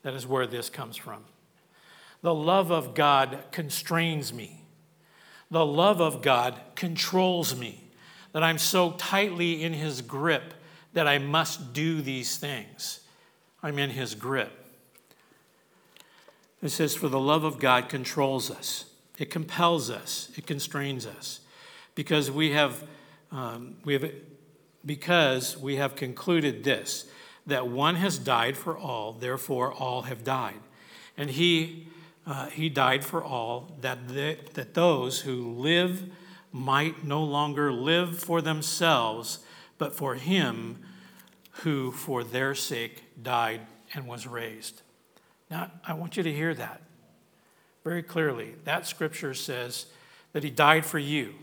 That 0.04 0.14
is 0.14 0.28
where 0.28 0.46
this 0.46 0.70
comes 0.70 0.96
from. 0.96 1.24
The 2.22 2.36
love 2.36 2.72
of 2.72 2.94
God 2.94 3.46
constrains 3.52 4.32
me. 4.32 4.62
The 5.52 5.66
love 5.66 6.02
of 6.02 6.22
God 6.22 6.60
controls 6.76 7.56
me. 7.56 7.82
That 8.32 8.44
I'm 8.44 8.58
so 8.58 8.92
tightly 8.92 9.64
in 9.64 9.72
his 9.72 10.02
grip 10.02 10.54
that 10.94 11.08
I 11.08 11.20
must 11.20 11.74
do 11.74 12.02
these 12.02 12.38
things. 12.38 13.02
I'm 13.64 13.80
in 13.80 13.92
his 13.92 14.16
grip. 14.16 14.52
It 16.62 16.70
says, 16.70 16.96
For 16.96 17.10
the 17.10 17.20
love 17.20 17.44
of 17.44 17.60
God 17.60 17.90
controls 17.90 18.50
us, 18.50 18.86
it 19.18 19.30
compels 19.30 19.90
us, 19.90 20.32
it 20.36 20.48
constrains 20.48 21.06
us, 21.06 21.42
because 21.94 22.32
we 22.32 22.52
have, 22.52 22.84
um, 23.32 23.76
we 23.86 23.94
have, 23.94 24.12
because 24.86 25.58
we 25.58 25.76
have 25.76 25.96
concluded 25.96 26.64
this, 26.64 27.06
that 27.46 27.68
one 27.68 27.96
has 27.96 28.18
died 28.18 28.58
for 28.58 28.78
all, 28.78 29.14
therefore 29.14 29.72
all 29.74 30.04
have 30.04 30.24
died. 30.24 30.60
And 31.18 31.30
he, 31.30 31.88
uh, 32.28 32.48
he 32.48 32.70
died 32.70 33.06
for 33.06 33.24
all, 33.24 33.72
that, 33.82 34.08
that 34.54 34.74
those 34.74 35.22
who 35.22 35.52
live 35.52 36.04
might 36.52 37.04
no 37.04 37.24
longer 37.24 37.72
live 37.72 38.18
for 38.18 38.42
themselves, 38.42 39.40
but 39.78 39.94
for 39.94 40.16
him 40.16 40.80
who 41.64 41.92
for 41.92 42.24
their 42.24 42.56
sake 42.56 43.04
died 43.22 43.62
and 43.94 44.08
was 44.08 44.26
raised. 44.26 44.82
Now, 45.52 45.72
I 45.86 45.94
want 45.94 46.18
you 46.18 46.24
to 46.24 46.34
hear 46.34 46.54
that 46.56 46.82
very 47.84 48.02
clearly. 48.02 48.56
That 48.64 48.88
scripture 48.88 49.34
says 49.34 49.86
that 50.34 50.44
he 50.44 50.50
died 50.50 50.86
for 50.86 51.00
you. 51.00 51.36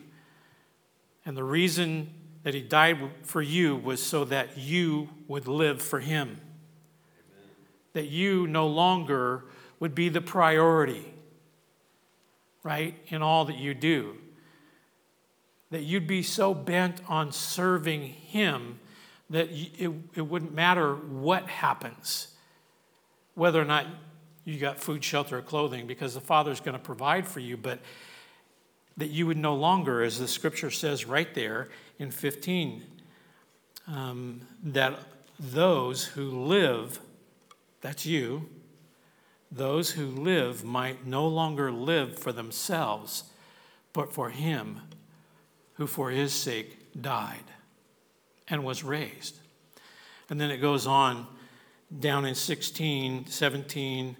And 1.24 1.36
the 1.36 1.44
reason 1.44 2.12
that 2.42 2.52
he 2.52 2.60
died 2.60 2.98
for 3.22 3.40
you 3.40 3.76
was 3.76 4.02
so 4.02 4.24
that 4.24 4.58
you 4.58 5.08
would 5.28 5.46
live 5.46 5.80
for 5.80 6.00
him. 6.00 6.28
Amen. 6.28 7.50
That 7.92 8.08
you 8.08 8.48
no 8.48 8.66
longer 8.66 9.44
would 9.82 9.96
be 9.96 10.08
the 10.08 10.20
priority, 10.20 11.12
right, 12.62 12.94
in 13.08 13.20
all 13.20 13.46
that 13.46 13.56
you 13.56 13.74
do. 13.74 14.14
That 15.72 15.82
you'd 15.82 16.06
be 16.06 16.22
so 16.22 16.54
bent 16.54 17.00
on 17.08 17.32
serving 17.32 18.02
him 18.02 18.78
that 19.28 19.48
it, 19.50 19.90
it 20.14 20.20
wouldn't 20.20 20.54
matter 20.54 20.94
what 20.94 21.48
happens 21.48 22.28
whether 23.34 23.60
or 23.60 23.64
not 23.64 23.86
you 24.44 24.56
got 24.56 24.78
food, 24.78 25.02
shelter, 25.02 25.38
or 25.38 25.42
clothing, 25.42 25.88
because 25.88 26.14
the 26.14 26.20
Father's 26.20 26.60
going 26.60 26.76
to 26.76 26.82
provide 26.82 27.26
for 27.26 27.40
you, 27.40 27.56
but 27.56 27.80
that 28.98 29.10
you 29.10 29.26
would 29.26 29.36
no 29.36 29.56
longer, 29.56 30.04
as 30.04 30.16
the 30.16 30.28
scripture 30.28 30.70
says 30.70 31.06
right 31.06 31.34
there 31.34 31.70
in 31.98 32.12
15, 32.12 32.84
um, 33.88 34.42
that 34.62 34.96
those 35.40 36.04
who 36.04 36.30
live, 36.44 37.00
that's 37.80 38.06
you, 38.06 38.48
those 39.52 39.92
who 39.92 40.06
live 40.06 40.64
might 40.64 41.06
no 41.06 41.28
longer 41.28 41.70
live 41.70 42.18
for 42.18 42.32
themselves, 42.32 43.24
but 43.92 44.12
for 44.12 44.30
him 44.30 44.80
who 45.74 45.86
for 45.86 46.10
his 46.10 46.32
sake 46.32 47.00
died 47.00 47.44
and 48.48 48.64
was 48.64 48.82
raised. 48.82 49.36
And 50.30 50.40
then 50.40 50.50
it 50.50 50.58
goes 50.58 50.86
on 50.86 51.26
down 52.00 52.24
in 52.24 52.34
16, 52.34 53.26
17, 53.26 54.16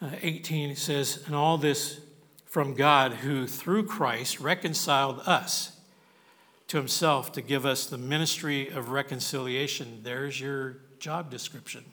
uh, 0.00 0.10
18, 0.22 0.70
it 0.70 0.78
says, 0.78 1.24
And 1.26 1.34
all 1.34 1.58
this 1.58 2.00
from 2.46 2.74
God, 2.74 3.12
who 3.14 3.46
through 3.46 3.86
Christ 3.86 4.38
reconciled 4.38 5.20
us 5.26 5.76
to 6.68 6.76
himself 6.76 7.32
to 7.32 7.42
give 7.42 7.66
us 7.66 7.86
the 7.86 7.98
ministry 7.98 8.68
of 8.68 8.90
reconciliation. 8.90 10.00
There's 10.02 10.40
your 10.40 10.76
job 10.98 11.30
description, 11.30 11.84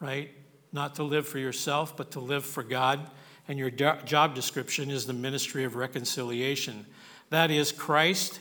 right? 0.00 0.30
Not 0.72 0.94
to 0.96 1.02
live 1.02 1.28
for 1.28 1.38
yourself, 1.38 1.96
but 1.96 2.10
to 2.12 2.20
live 2.20 2.44
for 2.44 2.62
God. 2.62 3.10
And 3.48 3.58
your 3.58 3.70
do- 3.70 3.98
job 4.04 4.34
description 4.34 4.90
is 4.90 5.06
the 5.06 5.12
ministry 5.12 5.64
of 5.64 5.76
reconciliation. 5.76 6.86
That 7.30 7.50
is 7.50 7.72
Christ. 7.72 8.40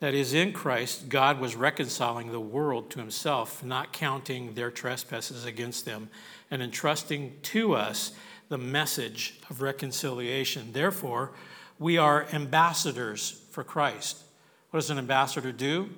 That 0.00 0.14
is, 0.14 0.34
in 0.34 0.52
Christ, 0.52 1.08
God 1.08 1.38
was 1.38 1.54
reconciling 1.54 2.32
the 2.32 2.40
world 2.40 2.90
to 2.90 2.98
himself, 2.98 3.62
not 3.62 3.92
counting 3.92 4.54
their 4.54 4.70
trespasses 4.70 5.44
against 5.44 5.84
them, 5.84 6.10
and 6.50 6.60
entrusting 6.60 7.34
to 7.42 7.74
us 7.74 8.12
the 8.48 8.58
message 8.58 9.38
of 9.48 9.62
reconciliation. 9.62 10.72
Therefore, 10.72 11.32
we 11.78 11.98
are 11.98 12.26
ambassadors 12.32 13.42
for 13.50 13.64
Christ. 13.64 14.18
What 14.70 14.80
does 14.80 14.90
an 14.90 14.98
ambassador 14.98 15.52
do? 15.52 15.90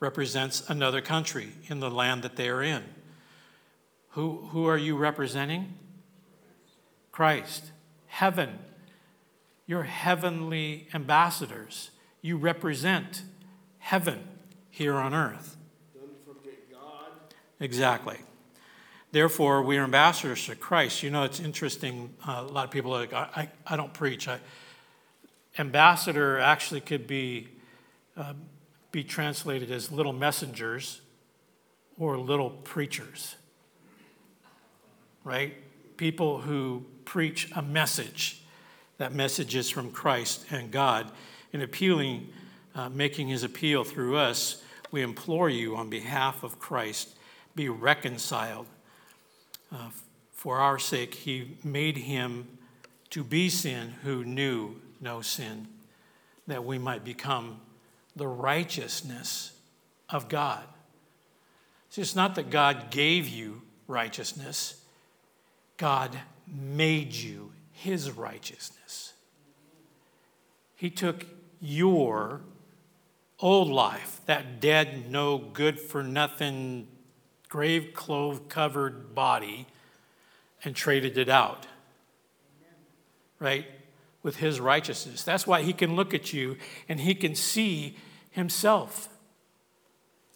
Represents 0.00 0.68
another 0.68 1.00
country 1.00 1.48
in 1.68 1.80
the 1.80 1.90
land 1.90 2.22
that 2.22 2.36
they 2.36 2.48
are 2.48 2.62
in. 2.62 2.84
Who, 4.14 4.48
who 4.50 4.66
are 4.66 4.78
you 4.78 4.96
representing? 4.96 5.74
Christ. 7.12 7.72
Heaven. 8.06 8.58
You're 9.66 9.84
heavenly 9.84 10.88
ambassadors. 10.94 11.90
You 12.22 12.36
represent 12.36 13.22
heaven 13.78 14.26
here 14.70 14.94
on 14.94 15.14
earth. 15.14 15.56
Don't 15.94 16.10
forget 16.24 16.72
God. 16.72 17.10
Exactly. 17.60 18.18
Therefore, 19.10 19.62
we 19.62 19.78
are 19.78 19.84
ambassadors 19.84 20.46
to 20.46 20.56
Christ. 20.56 21.02
You 21.02 21.10
know, 21.10 21.24
it's 21.24 21.40
interesting. 21.40 22.14
Uh, 22.26 22.44
a 22.48 22.52
lot 22.52 22.64
of 22.64 22.70
people 22.70 22.94
are 22.94 23.00
like, 23.00 23.12
I, 23.12 23.28
I, 23.36 23.74
I 23.74 23.76
don't 23.76 23.92
preach. 23.92 24.26
I, 24.28 24.38
ambassador 25.58 26.38
actually 26.38 26.80
could 26.80 27.06
be, 27.06 27.48
uh, 28.16 28.34
be 28.90 29.04
translated 29.04 29.70
as 29.70 29.92
little 29.92 30.12
messengers 30.12 31.00
or 31.98 32.18
little 32.18 32.50
preachers, 32.50 33.36
right? 35.24 35.54
People 35.96 36.40
who 36.40 36.84
preach 37.04 37.50
a 37.56 37.62
message. 37.62 38.42
That 38.98 39.12
message 39.12 39.56
is 39.56 39.70
from 39.70 39.90
Christ 39.90 40.46
and 40.50 40.70
God. 40.70 41.10
In 41.52 41.62
appealing, 41.62 42.28
uh, 42.74 42.88
making 42.88 43.28
his 43.28 43.42
appeal 43.42 43.84
through 43.84 44.16
us, 44.16 44.62
we 44.90 45.02
implore 45.02 45.48
you 45.48 45.76
on 45.76 45.90
behalf 45.90 46.44
of 46.44 46.58
Christ, 46.58 47.16
be 47.56 47.68
reconciled. 47.68 48.66
Uh, 49.72 49.88
for 50.32 50.58
our 50.58 50.78
sake, 50.78 51.14
he 51.14 51.56
made 51.64 51.96
him 51.96 52.46
to 53.10 53.24
be 53.24 53.48
sin 53.48 53.94
who 54.02 54.24
knew 54.24 54.76
no 55.00 55.20
sin, 55.20 55.68
that 56.46 56.64
we 56.64 56.78
might 56.78 57.04
become 57.04 57.60
the 58.14 58.26
righteousness 58.26 59.52
of 60.10 60.28
God. 60.28 60.64
See, 61.90 62.02
it's 62.02 62.16
not 62.16 62.34
that 62.34 62.50
God 62.50 62.90
gave 62.90 63.28
you 63.28 63.62
righteousness, 63.86 64.83
God 65.76 66.18
made 66.46 67.12
you 67.12 67.52
his 67.72 68.10
righteousness. 68.10 69.14
He 70.76 70.90
took 70.90 71.26
your 71.60 72.40
old 73.40 73.68
life, 73.68 74.20
that 74.26 74.60
dead, 74.60 75.10
no 75.10 75.38
good 75.38 75.78
for 75.80 76.02
nothing, 76.02 76.88
grave 77.48 77.92
clothes 77.94 78.40
covered 78.48 79.14
body, 79.14 79.66
and 80.64 80.74
traded 80.74 81.18
it 81.18 81.28
out. 81.28 81.66
Right? 83.38 83.66
with 84.24 84.36
his 84.36 84.58
righteousness. 84.58 85.22
That's 85.22 85.46
why 85.46 85.62
he 85.62 85.72
can 85.72 85.94
look 85.94 86.12
at 86.12 86.32
you 86.32 86.56
and 86.88 86.98
he 86.98 87.14
can 87.14 87.36
see 87.36 87.96
himself. 88.30 89.08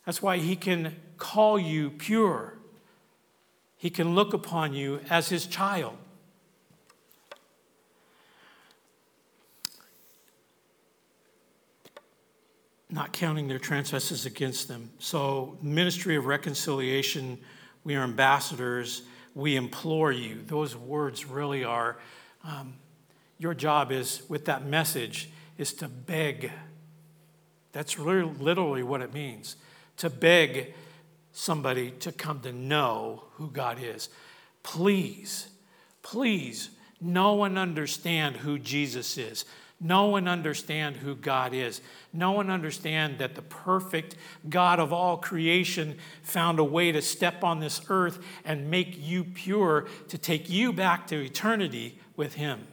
That's 0.04 0.22
why 0.22 0.36
he 0.36 0.54
can 0.54 0.94
call 1.16 1.58
you 1.58 1.90
pure. 1.90 2.57
He 3.78 3.90
can 3.90 4.14
look 4.14 4.34
upon 4.34 4.74
you 4.74 5.00
as 5.08 5.28
his 5.28 5.46
child. 5.46 5.96
Not 12.90 13.12
counting 13.12 13.48
their 13.48 13.58
trespasses 13.58 14.26
against 14.26 14.66
them. 14.66 14.90
So, 14.98 15.56
ministry 15.62 16.16
of 16.16 16.26
reconciliation, 16.26 17.38
we 17.84 17.94
are 17.94 18.02
ambassadors. 18.02 19.02
We 19.34 19.56
implore 19.56 20.10
you. 20.10 20.42
Those 20.44 20.74
words 20.74 21.24
really 21.24 21.62
are. 21.62 21.98
Um, 22.42 22.74
your 23.38 23.54
job 23.54 23.92
is, 23.92 24.22
with 24.28 24.46
that 24.46 24.66
message, 24.66 25.30
is 25.56 25.72
to 25.74 25.88
beg. 25.88 26.50
That's 27.72 27.98
really 27.98 28.22
literally 28.22 28.82
what 28.82 29.02
it 29.02 29.14
means 29.14 29.56
to 29.98 30.08
beg 30.08 30.74
somebody 31.38 31.92
to 31.92 32.10
come 32.10 32.40
to 32.40 32.52
know 32.52 33.22
who 33.34 33.48
God 33.48 33.78
is. 33.80 34.08
Please, 34.64 35.48
please, 36.02 36.70
no 37.00 37.34
one 37.34 37.56
understand 37.56 38.38
who 38.38 38.58
Jesus 38.58 39.16
is. 39.16 39.44
No 39.80 40.06
one 40.06 40.26
understand 40.26 40.96
who 40.96 41.14
God 41.14 41.54
is. 41.54 41.80
No 42.12 42.32
one 42.32 42.50
understand 42.50 43.18
that 43.18 43.36
the 43.36 43.42
perfect 43.42 44.16
God 44.48 44.80
of 44.80 44.92
all 44.92 45.16
creation 45.16 45.98
found 46.24 46.58
a 46.58 46.64
way 46.64 46.90
to 46.90 47.00
step 47.00 47.44
on 47.44 47.60
this 47.60 47.82
earth 47.88 48.18
and 48.44 48.68
make 48.68 48.98
you 48.98 49.22
pure 49.22 49.86
to 50.08 50.18
take 50.18 50.50
you 50.50 50.72
back 50.72 51.06
to 51.06 51.24
eternity 51.24 52.00
with 52.16 52.34
him. 52.34 52.66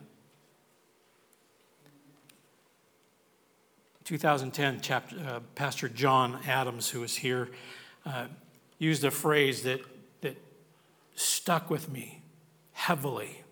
2010, 4.05 4.79
chapter, 4.81 5.17
uh, 5.19 5.39
Pastor 5.53 5.87
John 5.87 6.39
Adams, 6.47 6.89
who 6.89 7.01
was 7.01 7.15
here, 7.15 7.49
uh, 8.07 8.25
used 8.77 9.03
a 9.03 9.11
phrase 9.11 9.63
that, 9.63 9.81
that 10.21 10.37
stuck 11.15 11.69
with 11.69 11.89
me 11.89 12.21
heavily. 12.73 13.43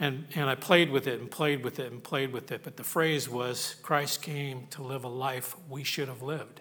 And, 0.00 0.26
and 0.34 0.50
I 0.50 0.54
played 0.54 0.90
with 0.90 1.06
it 1.06 1.20
and 1.20 1.30
played 1.30 1.62
with 1.62 1.78
it 1.78 1.92
and 1.92 2.02
played 2.02 2.32
with 2.32 2.50
it, 2.50 2.62
but 2.64 2.76
the 2.76 2.84
phrase 2.84 3.28
was 3.28 3.76
Christ 3.82 4.22
came 4.22 4.66
to 4.70 4.82
live 4.82 5.04
a 5.04 5.08
life 5.08 5.54
we 5.68 5.84
should 5.84 6.08
have 6.08 6.22
lived. 6.22 6.60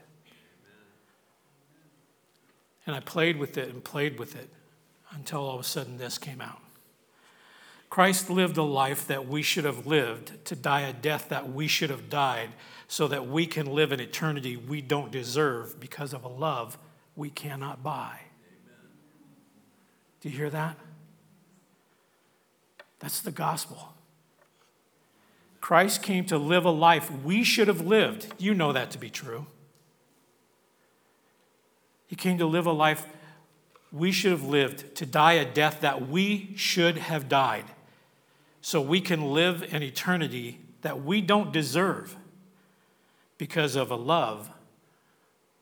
And 2.86 2.95
I 2.95 2.99
played 2.99 3.38
with 3.38 3.57
it 3.57 3.69
and 3.69 3.84
played 3.84 4.19
with 4.19 4.36
it 4.36 4.49
until 5.11 5.41
all 5.41 5.55
of 5.55 5.61
a 5.61 5.63
sudden 5.63 5.97
this 5.97 6.17
came 6.17 6.41
out. 6.41 6.59
Christ 7.89 8.30
lived 8.30 8.57
a 8.57 8.63
life 8.63 9.07
that 9.07 9.28
we 9.28 9.43
should 9.43 9.65
have 9.65 9.86
lived, 9.86 10.43
to 10.45 10.55
die 10.55 10.82
a 10.82 10.93
death 10.93 11.30
that 11.30 11.53
we 11.53 11.67
should 11.67 11.91
have 11.91 12.09
died, 12.09 12.49
so 12.88 13.07
that 13.07 13.28
we 13.28 13.45
can 13.45 13.67
live 13.67 13.91
an 13.91 13.99
eternity 13.99 14.57
we 14.57 14.82
don't 14.82 15.11
deserve 15.11 15.80
because 15.80 16.11
of 16.11 16.24
a 16.24 16.28
love 16.28 16.78
we 17.16 17.30
cannot 17.30 17.84
buy. 17.84 18.20
Do 20.22 20.30
you 20.30 20.38
hear 20.38 20.49
that? 20.49 20.78
That's 22.99 23.22
the 23.22 23.32
gospel. 23.32 23.93
Christ 25.59 26.01
came 26.01 26.26
to 26.26 26.38
live 26.38 26.66
a 26.66 26.72
life 26.72 27.11
we 27.24 27.43
should 27.43 27.68
have 27.68 27.82
lived. 27.82 28.28
You 28.38 28.53
know 28.53 28.72
that 28.74 28.91
to 28.91 28.97
be 28.97 29.09
true. 29.09 29.47
He 32.07 32.16
came 32.16 32.38
to 32.38 32.45
live 32.45 32.66
a 32.66 32.72
life 32.72 33.05
we 33.91 34.11
should 34.11 34.32
have 34.32 34.43
lived, 34.43 34.95
to 34.95 35.05
die 35.05 35.34
a 35.34 35.45
death 35.45 35.82
that 35.82 36.07
we 36.07 36.53
should 36.55 36.97
have 36.97 37.30
died 37.30 37.66
so 38.61 38.82
we 38.82 39.01
can 39.01 39.34
live 39.34 39.74
an 39.74 39.84
eternity 39.84 40.59
that 40.82 41.03
we 41.03 41.22
don't 41.22 41.51
deserve 41.51 42.16
because 43.38 43.76
of 43.76 43.91
a 43.91 43.95
love 43.95 44.49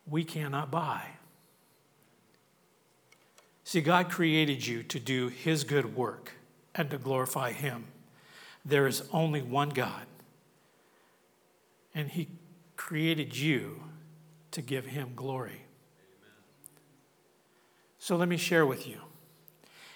we 0.08 0.24
cannot 0.24 0.70
buy. 0.70 1.04
See, 3.72 3.80
God 3.80 4.10
created 4.10 4.68
you 4.68 4.84
to 4.84 5.00
do 5.00 5.30
His 5.30 5.64
good 5.64 5.96
work 5.96 6.34
and 6.76 6.90
to 6.90 6.98
glorify 6.98 7.54
Him. 7.54 7.86
There 8.66 8.86
is 8.86 9.04
only 9.14 9.42
one 9.42 9.70
God, 9.70 10.08
and 11.96 12.10
He 12.10 12.28
created 12.76 13.38
you 13.38 13.82
to 14.52 14.62
give 14.62 14.88
Him 14.88 15.14
glory. 15.16 15.62
So 17.98 18.18
let 18.18 18.28
me 18.28 18.36
share 18.36 18.66
with 18.66 18.90
you. 18.90 18.98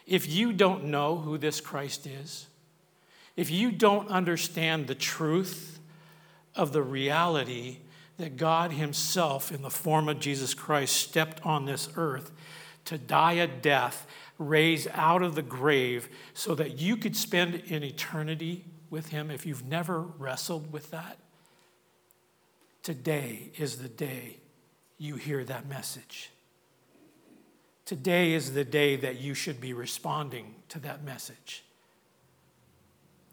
If 0.08 0.26
you 0.26 0.54
don't 0.54 0.86
know 0.86 1.18
who 1.18 1.38
this 1.38 1.60
Christ 1.60 2.08
is, 2.08 2.48
if 3.36 3.52
you 3.52 3.74
don't 3.74 4.08
understand 4.08 4.88
the 4.88 4.96
truth 4.96 5.82
of 6.56 6.72
the 6.72 6.82
reality 6.82 7.80
that 8.20 8.38
God 8.38 8.72
Himself, 8.72 9.52
in 9.52 9.64
the 9.64 9.70
form 9.70 10.08
of 10.08 10.22
Jesus 10.22 10.54
Christ, 10.54 10.96
stepped 10.96 11.46
on 11.46 11.66
this 11.66 11.90
earth 11.98 12.32
to 12.86 12.98
die 12.98 13.34
a 13.34 13.48
death, 13.48 14.08
raise 14.38 14.88
out 14.94 15.22
of 15.22 15.36
the 15.36 15.42
grave, 15.42 16.10
so 16.34 16.56
that 16.56 16.80
you 16.80 16.98
could 16.98 17.16
spend 17.16 17.56
an 17.70 17.84
eternity 17.84 18.66
with 18.90 19.10
Him, 19.10 19.30
if 19.30 19.46
you've 19.46 19.66
never 19.66 20.02
wrestled 20.02 20.72
with 20.72 20.92
that, 20.92 21.18
today 22.84 23.52
is 23.58 23.78
the 23.78 23.90
day 23.90 24.38
you 24.98 25.16
hear 25.16 25.44
that 25.44 25.68
message. 25.68 26.32
Today 27.86 28.34
is 28.34 28.54
the 28.54 28.64
day 28.64 28.96
that 28.96 29.20
you 29.20 29.34
should 29.34 29.62
be 29.62 29.74
responding 29.74 30.56
to 30.70 30.80
that 30.80 31.04
message 31.04 31.64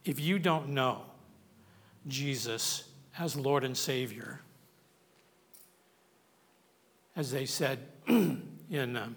if 0.04 0.18
you 0.18 0.38
don't 0.38 0.68
know 0.68 1.02
Jesus 2.08 2.84
as 3.18 3.36
Lord 3.36 3.64
and 3.64 3.76
Savior. 3.76 4.40
As 7.14 7.30
they 7.30 7.46
said 7.46 7.78
in 8.08 8.96
um, 8.96 9.16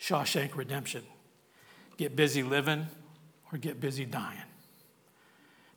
Shawshank 0.00 0.56
Redemption 0.56 1.02
get 1.96 2.14
busy 2.14 2.42
living 2.42 2.86
or 3.52 3.58
get 3.58 3.80
busy 3.80 4.04
dying. 4.04 4.38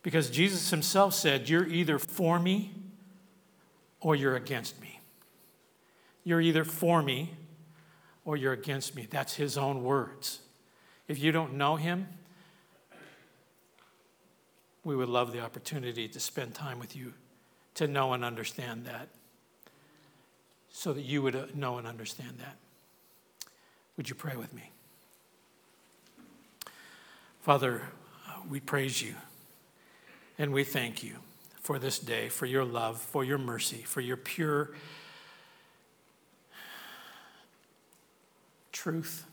Because 0.01 0.29
Jesus 0.29 0.69
himself 0.69 1.13
said, 1.13 1.49
You're 1.49 1.67
either 1.67 1.99
for 1.99 2.39
me 2.39 2.71
or 4.01 4.15
you're 4.15 4.35
against 4.35 4.79
me. 4.81 4.99
You're 6.23 6.41
either 6.41 6.63
for 6.63 7.01
me 7.01 7.33
or 8.25 8.37
you're 8.37 8.53
against 8.53 8.95
me. 8.95 9.07
That's 9.09 9.35
his 9.35 9.57
own 9.57 9.83
words. 9.83 10.39
If 11.07 11.19
you 11.19 11.31
don't 11.31 11.55
know 11.55 11.75
him, 11.75 12.07
we 14.83 14.95
would 14.95 15.09
love 15.09 15.31
the 15.31 15.41
opportunity 15.41 16.07
to 16.07 16.19
spend 16.19 16.53
time 16.53 16.79
with 16.79 16.95
you 16.95 17.13
to 17.75 17.87
know 17.87 18.13
and 18.13 18.25
understand 18.25 18.85
that, 18.85 19.09
so 20.69 20.91
that 20.93 21.03
you 21.03 21.21
would 21.21 21.35
uh, 21.35 21.45
know 21.53 21.77
and 21.77 21.87
understand 21.87 22.37
that. 22.39 22.57
Would 23.99 24.07
you 24.07 24.15
pray 24.15 24.37
with 24.37 24.53
me? 24.53 24.71
Father, 27.41 27.81
uh, 28.29 28.39
we 28.49 28.61
praise 28.61 29.01
you 29.01 29.13
and 30.37 30.53
we 30.53 30.63
thank 30.63 31.03
you 31.03 31.15
for 31.55 31.79
this 31.79 31.99
day, 31.99 32.29
for 32.29 32.45
your 32.45 32.63
love, 32.63 33.01
for 33.01 33.25
your 33.25 33.37
mercy, 33.37 33.83
for 33.85 33.99
your 33.99 34.15
pure 34.15 34.71
truth 38.71 39.25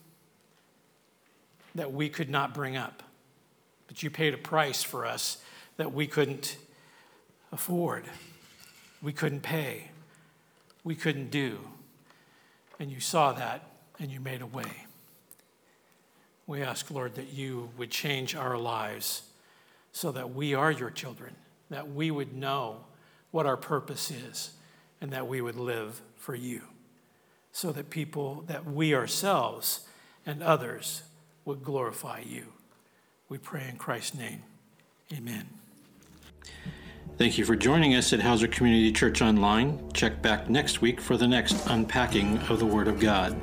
that 1.77 1.93
we 1.93 2.09
could 2.09 2.29
not 2.29 2.53
bring 2.53 2.77
up. 2.77 3.05
But 3.87 4.03
you 4.03 4.11
paid 4.11 4.35
a 4.35 4.39
price 4.39 4.83
for 4.83 5.07
us 5.07 5.39
that 5.77 5.93
we 5.93 6.09
couldn't 6.09 6.57
afford, 7.53 8.07
we 9.01 9.13
couldn't 9.13 9.43
pay, 9.43 9.93
we 10.83 10.97
couldn't 10.97 11.31
do. 11.31 11.61
And 12.81 12.91
you 12.91 12.99
saw 12.99 13.33
that 13.33 13.76
and 13.99 14.11
you 14.11 14.21
made 14.21 14.43
a 14.43 14.47
way. 14.47 14.87
We 16.47 16.63
ask, 16.63 16.91
Lord, 16.91 17.17
that 17.17 17.33
you 17.33 17.71
would 17.77 17.91
change 17.91 18.35
our 18.37 18.57
lives 18.57 19.23
so 19.93 20.13
that 20.13 20.35
we 20.35 20.55
are 20.55 20.71
your 20.71 20.91
children, 20.91 21.35
that 21.71 21.91
we 21.91 22.11
would 22.11 22.35
know 22.35 22.85
what 23.31 23.47
our 23.47 23.57
purpose 23.57 24.11
is, 24.11 24.51
and 25.01 25.13
that 25.13 25.27
we 25.27 25.41
would 25.41 25.57
live 25.57 26.01
for 26.17 26.35
you, 26.35 26.63
so 27.53 27.73
that 27.73 27.91
people, 27.91 28.45
that 28.47 28.65
we 28.65 28.95
ourselves 28.95 29.81
and 30.25 30.43
others 30.43 31.03
would 31.45 31.63
glorify 31.65 32.21
you. 32.21 32.45
We 33.29 33.39
pray 33.39 33.67
in 33.69 33.77
Christ's 33.77 34.17
name. 34.17 34.43
Amen. 35.13 35.49
Thank 37.19 37.39
you 37.39 37.45
for 37.45 37.57
joining 37.57 37.95
us 37.95 38.13
at 38.13 38.21
Hauser 38.21 38.47
Community 38.47 38.93
Church 38.93 39.23
Online. 39.23 39.91
Check 39.93 40.21
back 40.21 40.51
next 40.51 40.83
week 40.83 41.01
for 41.01 41.17
the 41.17 41.27
next 41.27 41.67
unpacking 41.67 42.39
of 42.51 42.59
the 42.59 42.67
Word 42.67 42.89
of 42.89 43.01
God. 43.01 43.41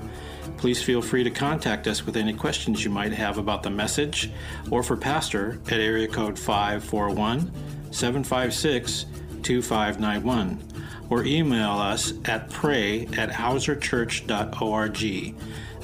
Please 0.58 0.82
feel 0.82 1.02
free 1.02 1.24
to 1.24 1.30
contact 1.30 1.88
us 1.88 2.06
with 2.06 2.16
any 2.16 2.34
questions 2.34 2.84
you 2.84 2.90
might 2.90 3.14
have 3.14 3.38
about 3.38 3.64
the 3.64 3.70
message 3.70 4.32
or 4.72 4.84
for 4.84 4.96
Pastor 4.96 5.60
at 5.68 5.80
area 5.80 6.08
code 6.08 6.40
541 6.40 7.52
756 7.92 9.06
2591 9.42 10.64
or 11.10 11.26
email 11.26 11.72
us 11.72 12.14
at 12.26 12.50
pray 12.50 13.06
at 13.18 13.30
hauserchurch.org. 13.30 15.36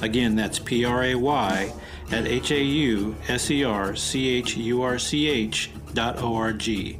Again, 0.02 0.34
that's 0.34 0.58
P 0.58 0.84
R 0.84 1.04
A 1.04 1.14
Y 1.14 1.72
at 2.10 2.26
H 2.26 2.50
A 2.50 2.62
U 2.62 3.16
S 3.28 3.50
E 3.50 3.64
R 3.64 3.94
C 3.94 4.28
H 4.28 4.56
U 4.56 4.82
R 4.82 4.98
C 4.98 5.28
H 5.28 5.70
dot 5.92 6.22
O 6.22 6.34
R 6.34 6.52
G. 6.52 6.98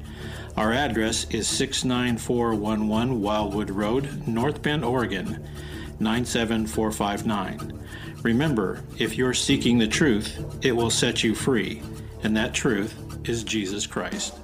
Our 0.56 0.72
address 0.72 1.26
is 1.30 1.48
69411 1.48 3.20
Wildwood 3.20 3.70
Road, 3.70 4.28
North 4.28 4.62
Bend, 4.62 4.84
Oregon 4.84 5.46
97459. 6.00 7.78
Remember, 8.22 8.82
if 8.98 9.16
you're 9.16 9.34
seeking 9.34 9.78
the 9.78 9.88
truth, 9.88 10.44
it 10.62 10.72
will 10.72 10.90
set 10.90 11.22
you 11.22 11.34
free, 11.34 11.82
and 12.22 12.36
that 12.36 12.54
truth 12.54 12.94
is 13.28 13.44
Jesus 13.44 13.86
Christ. 13.86 14.34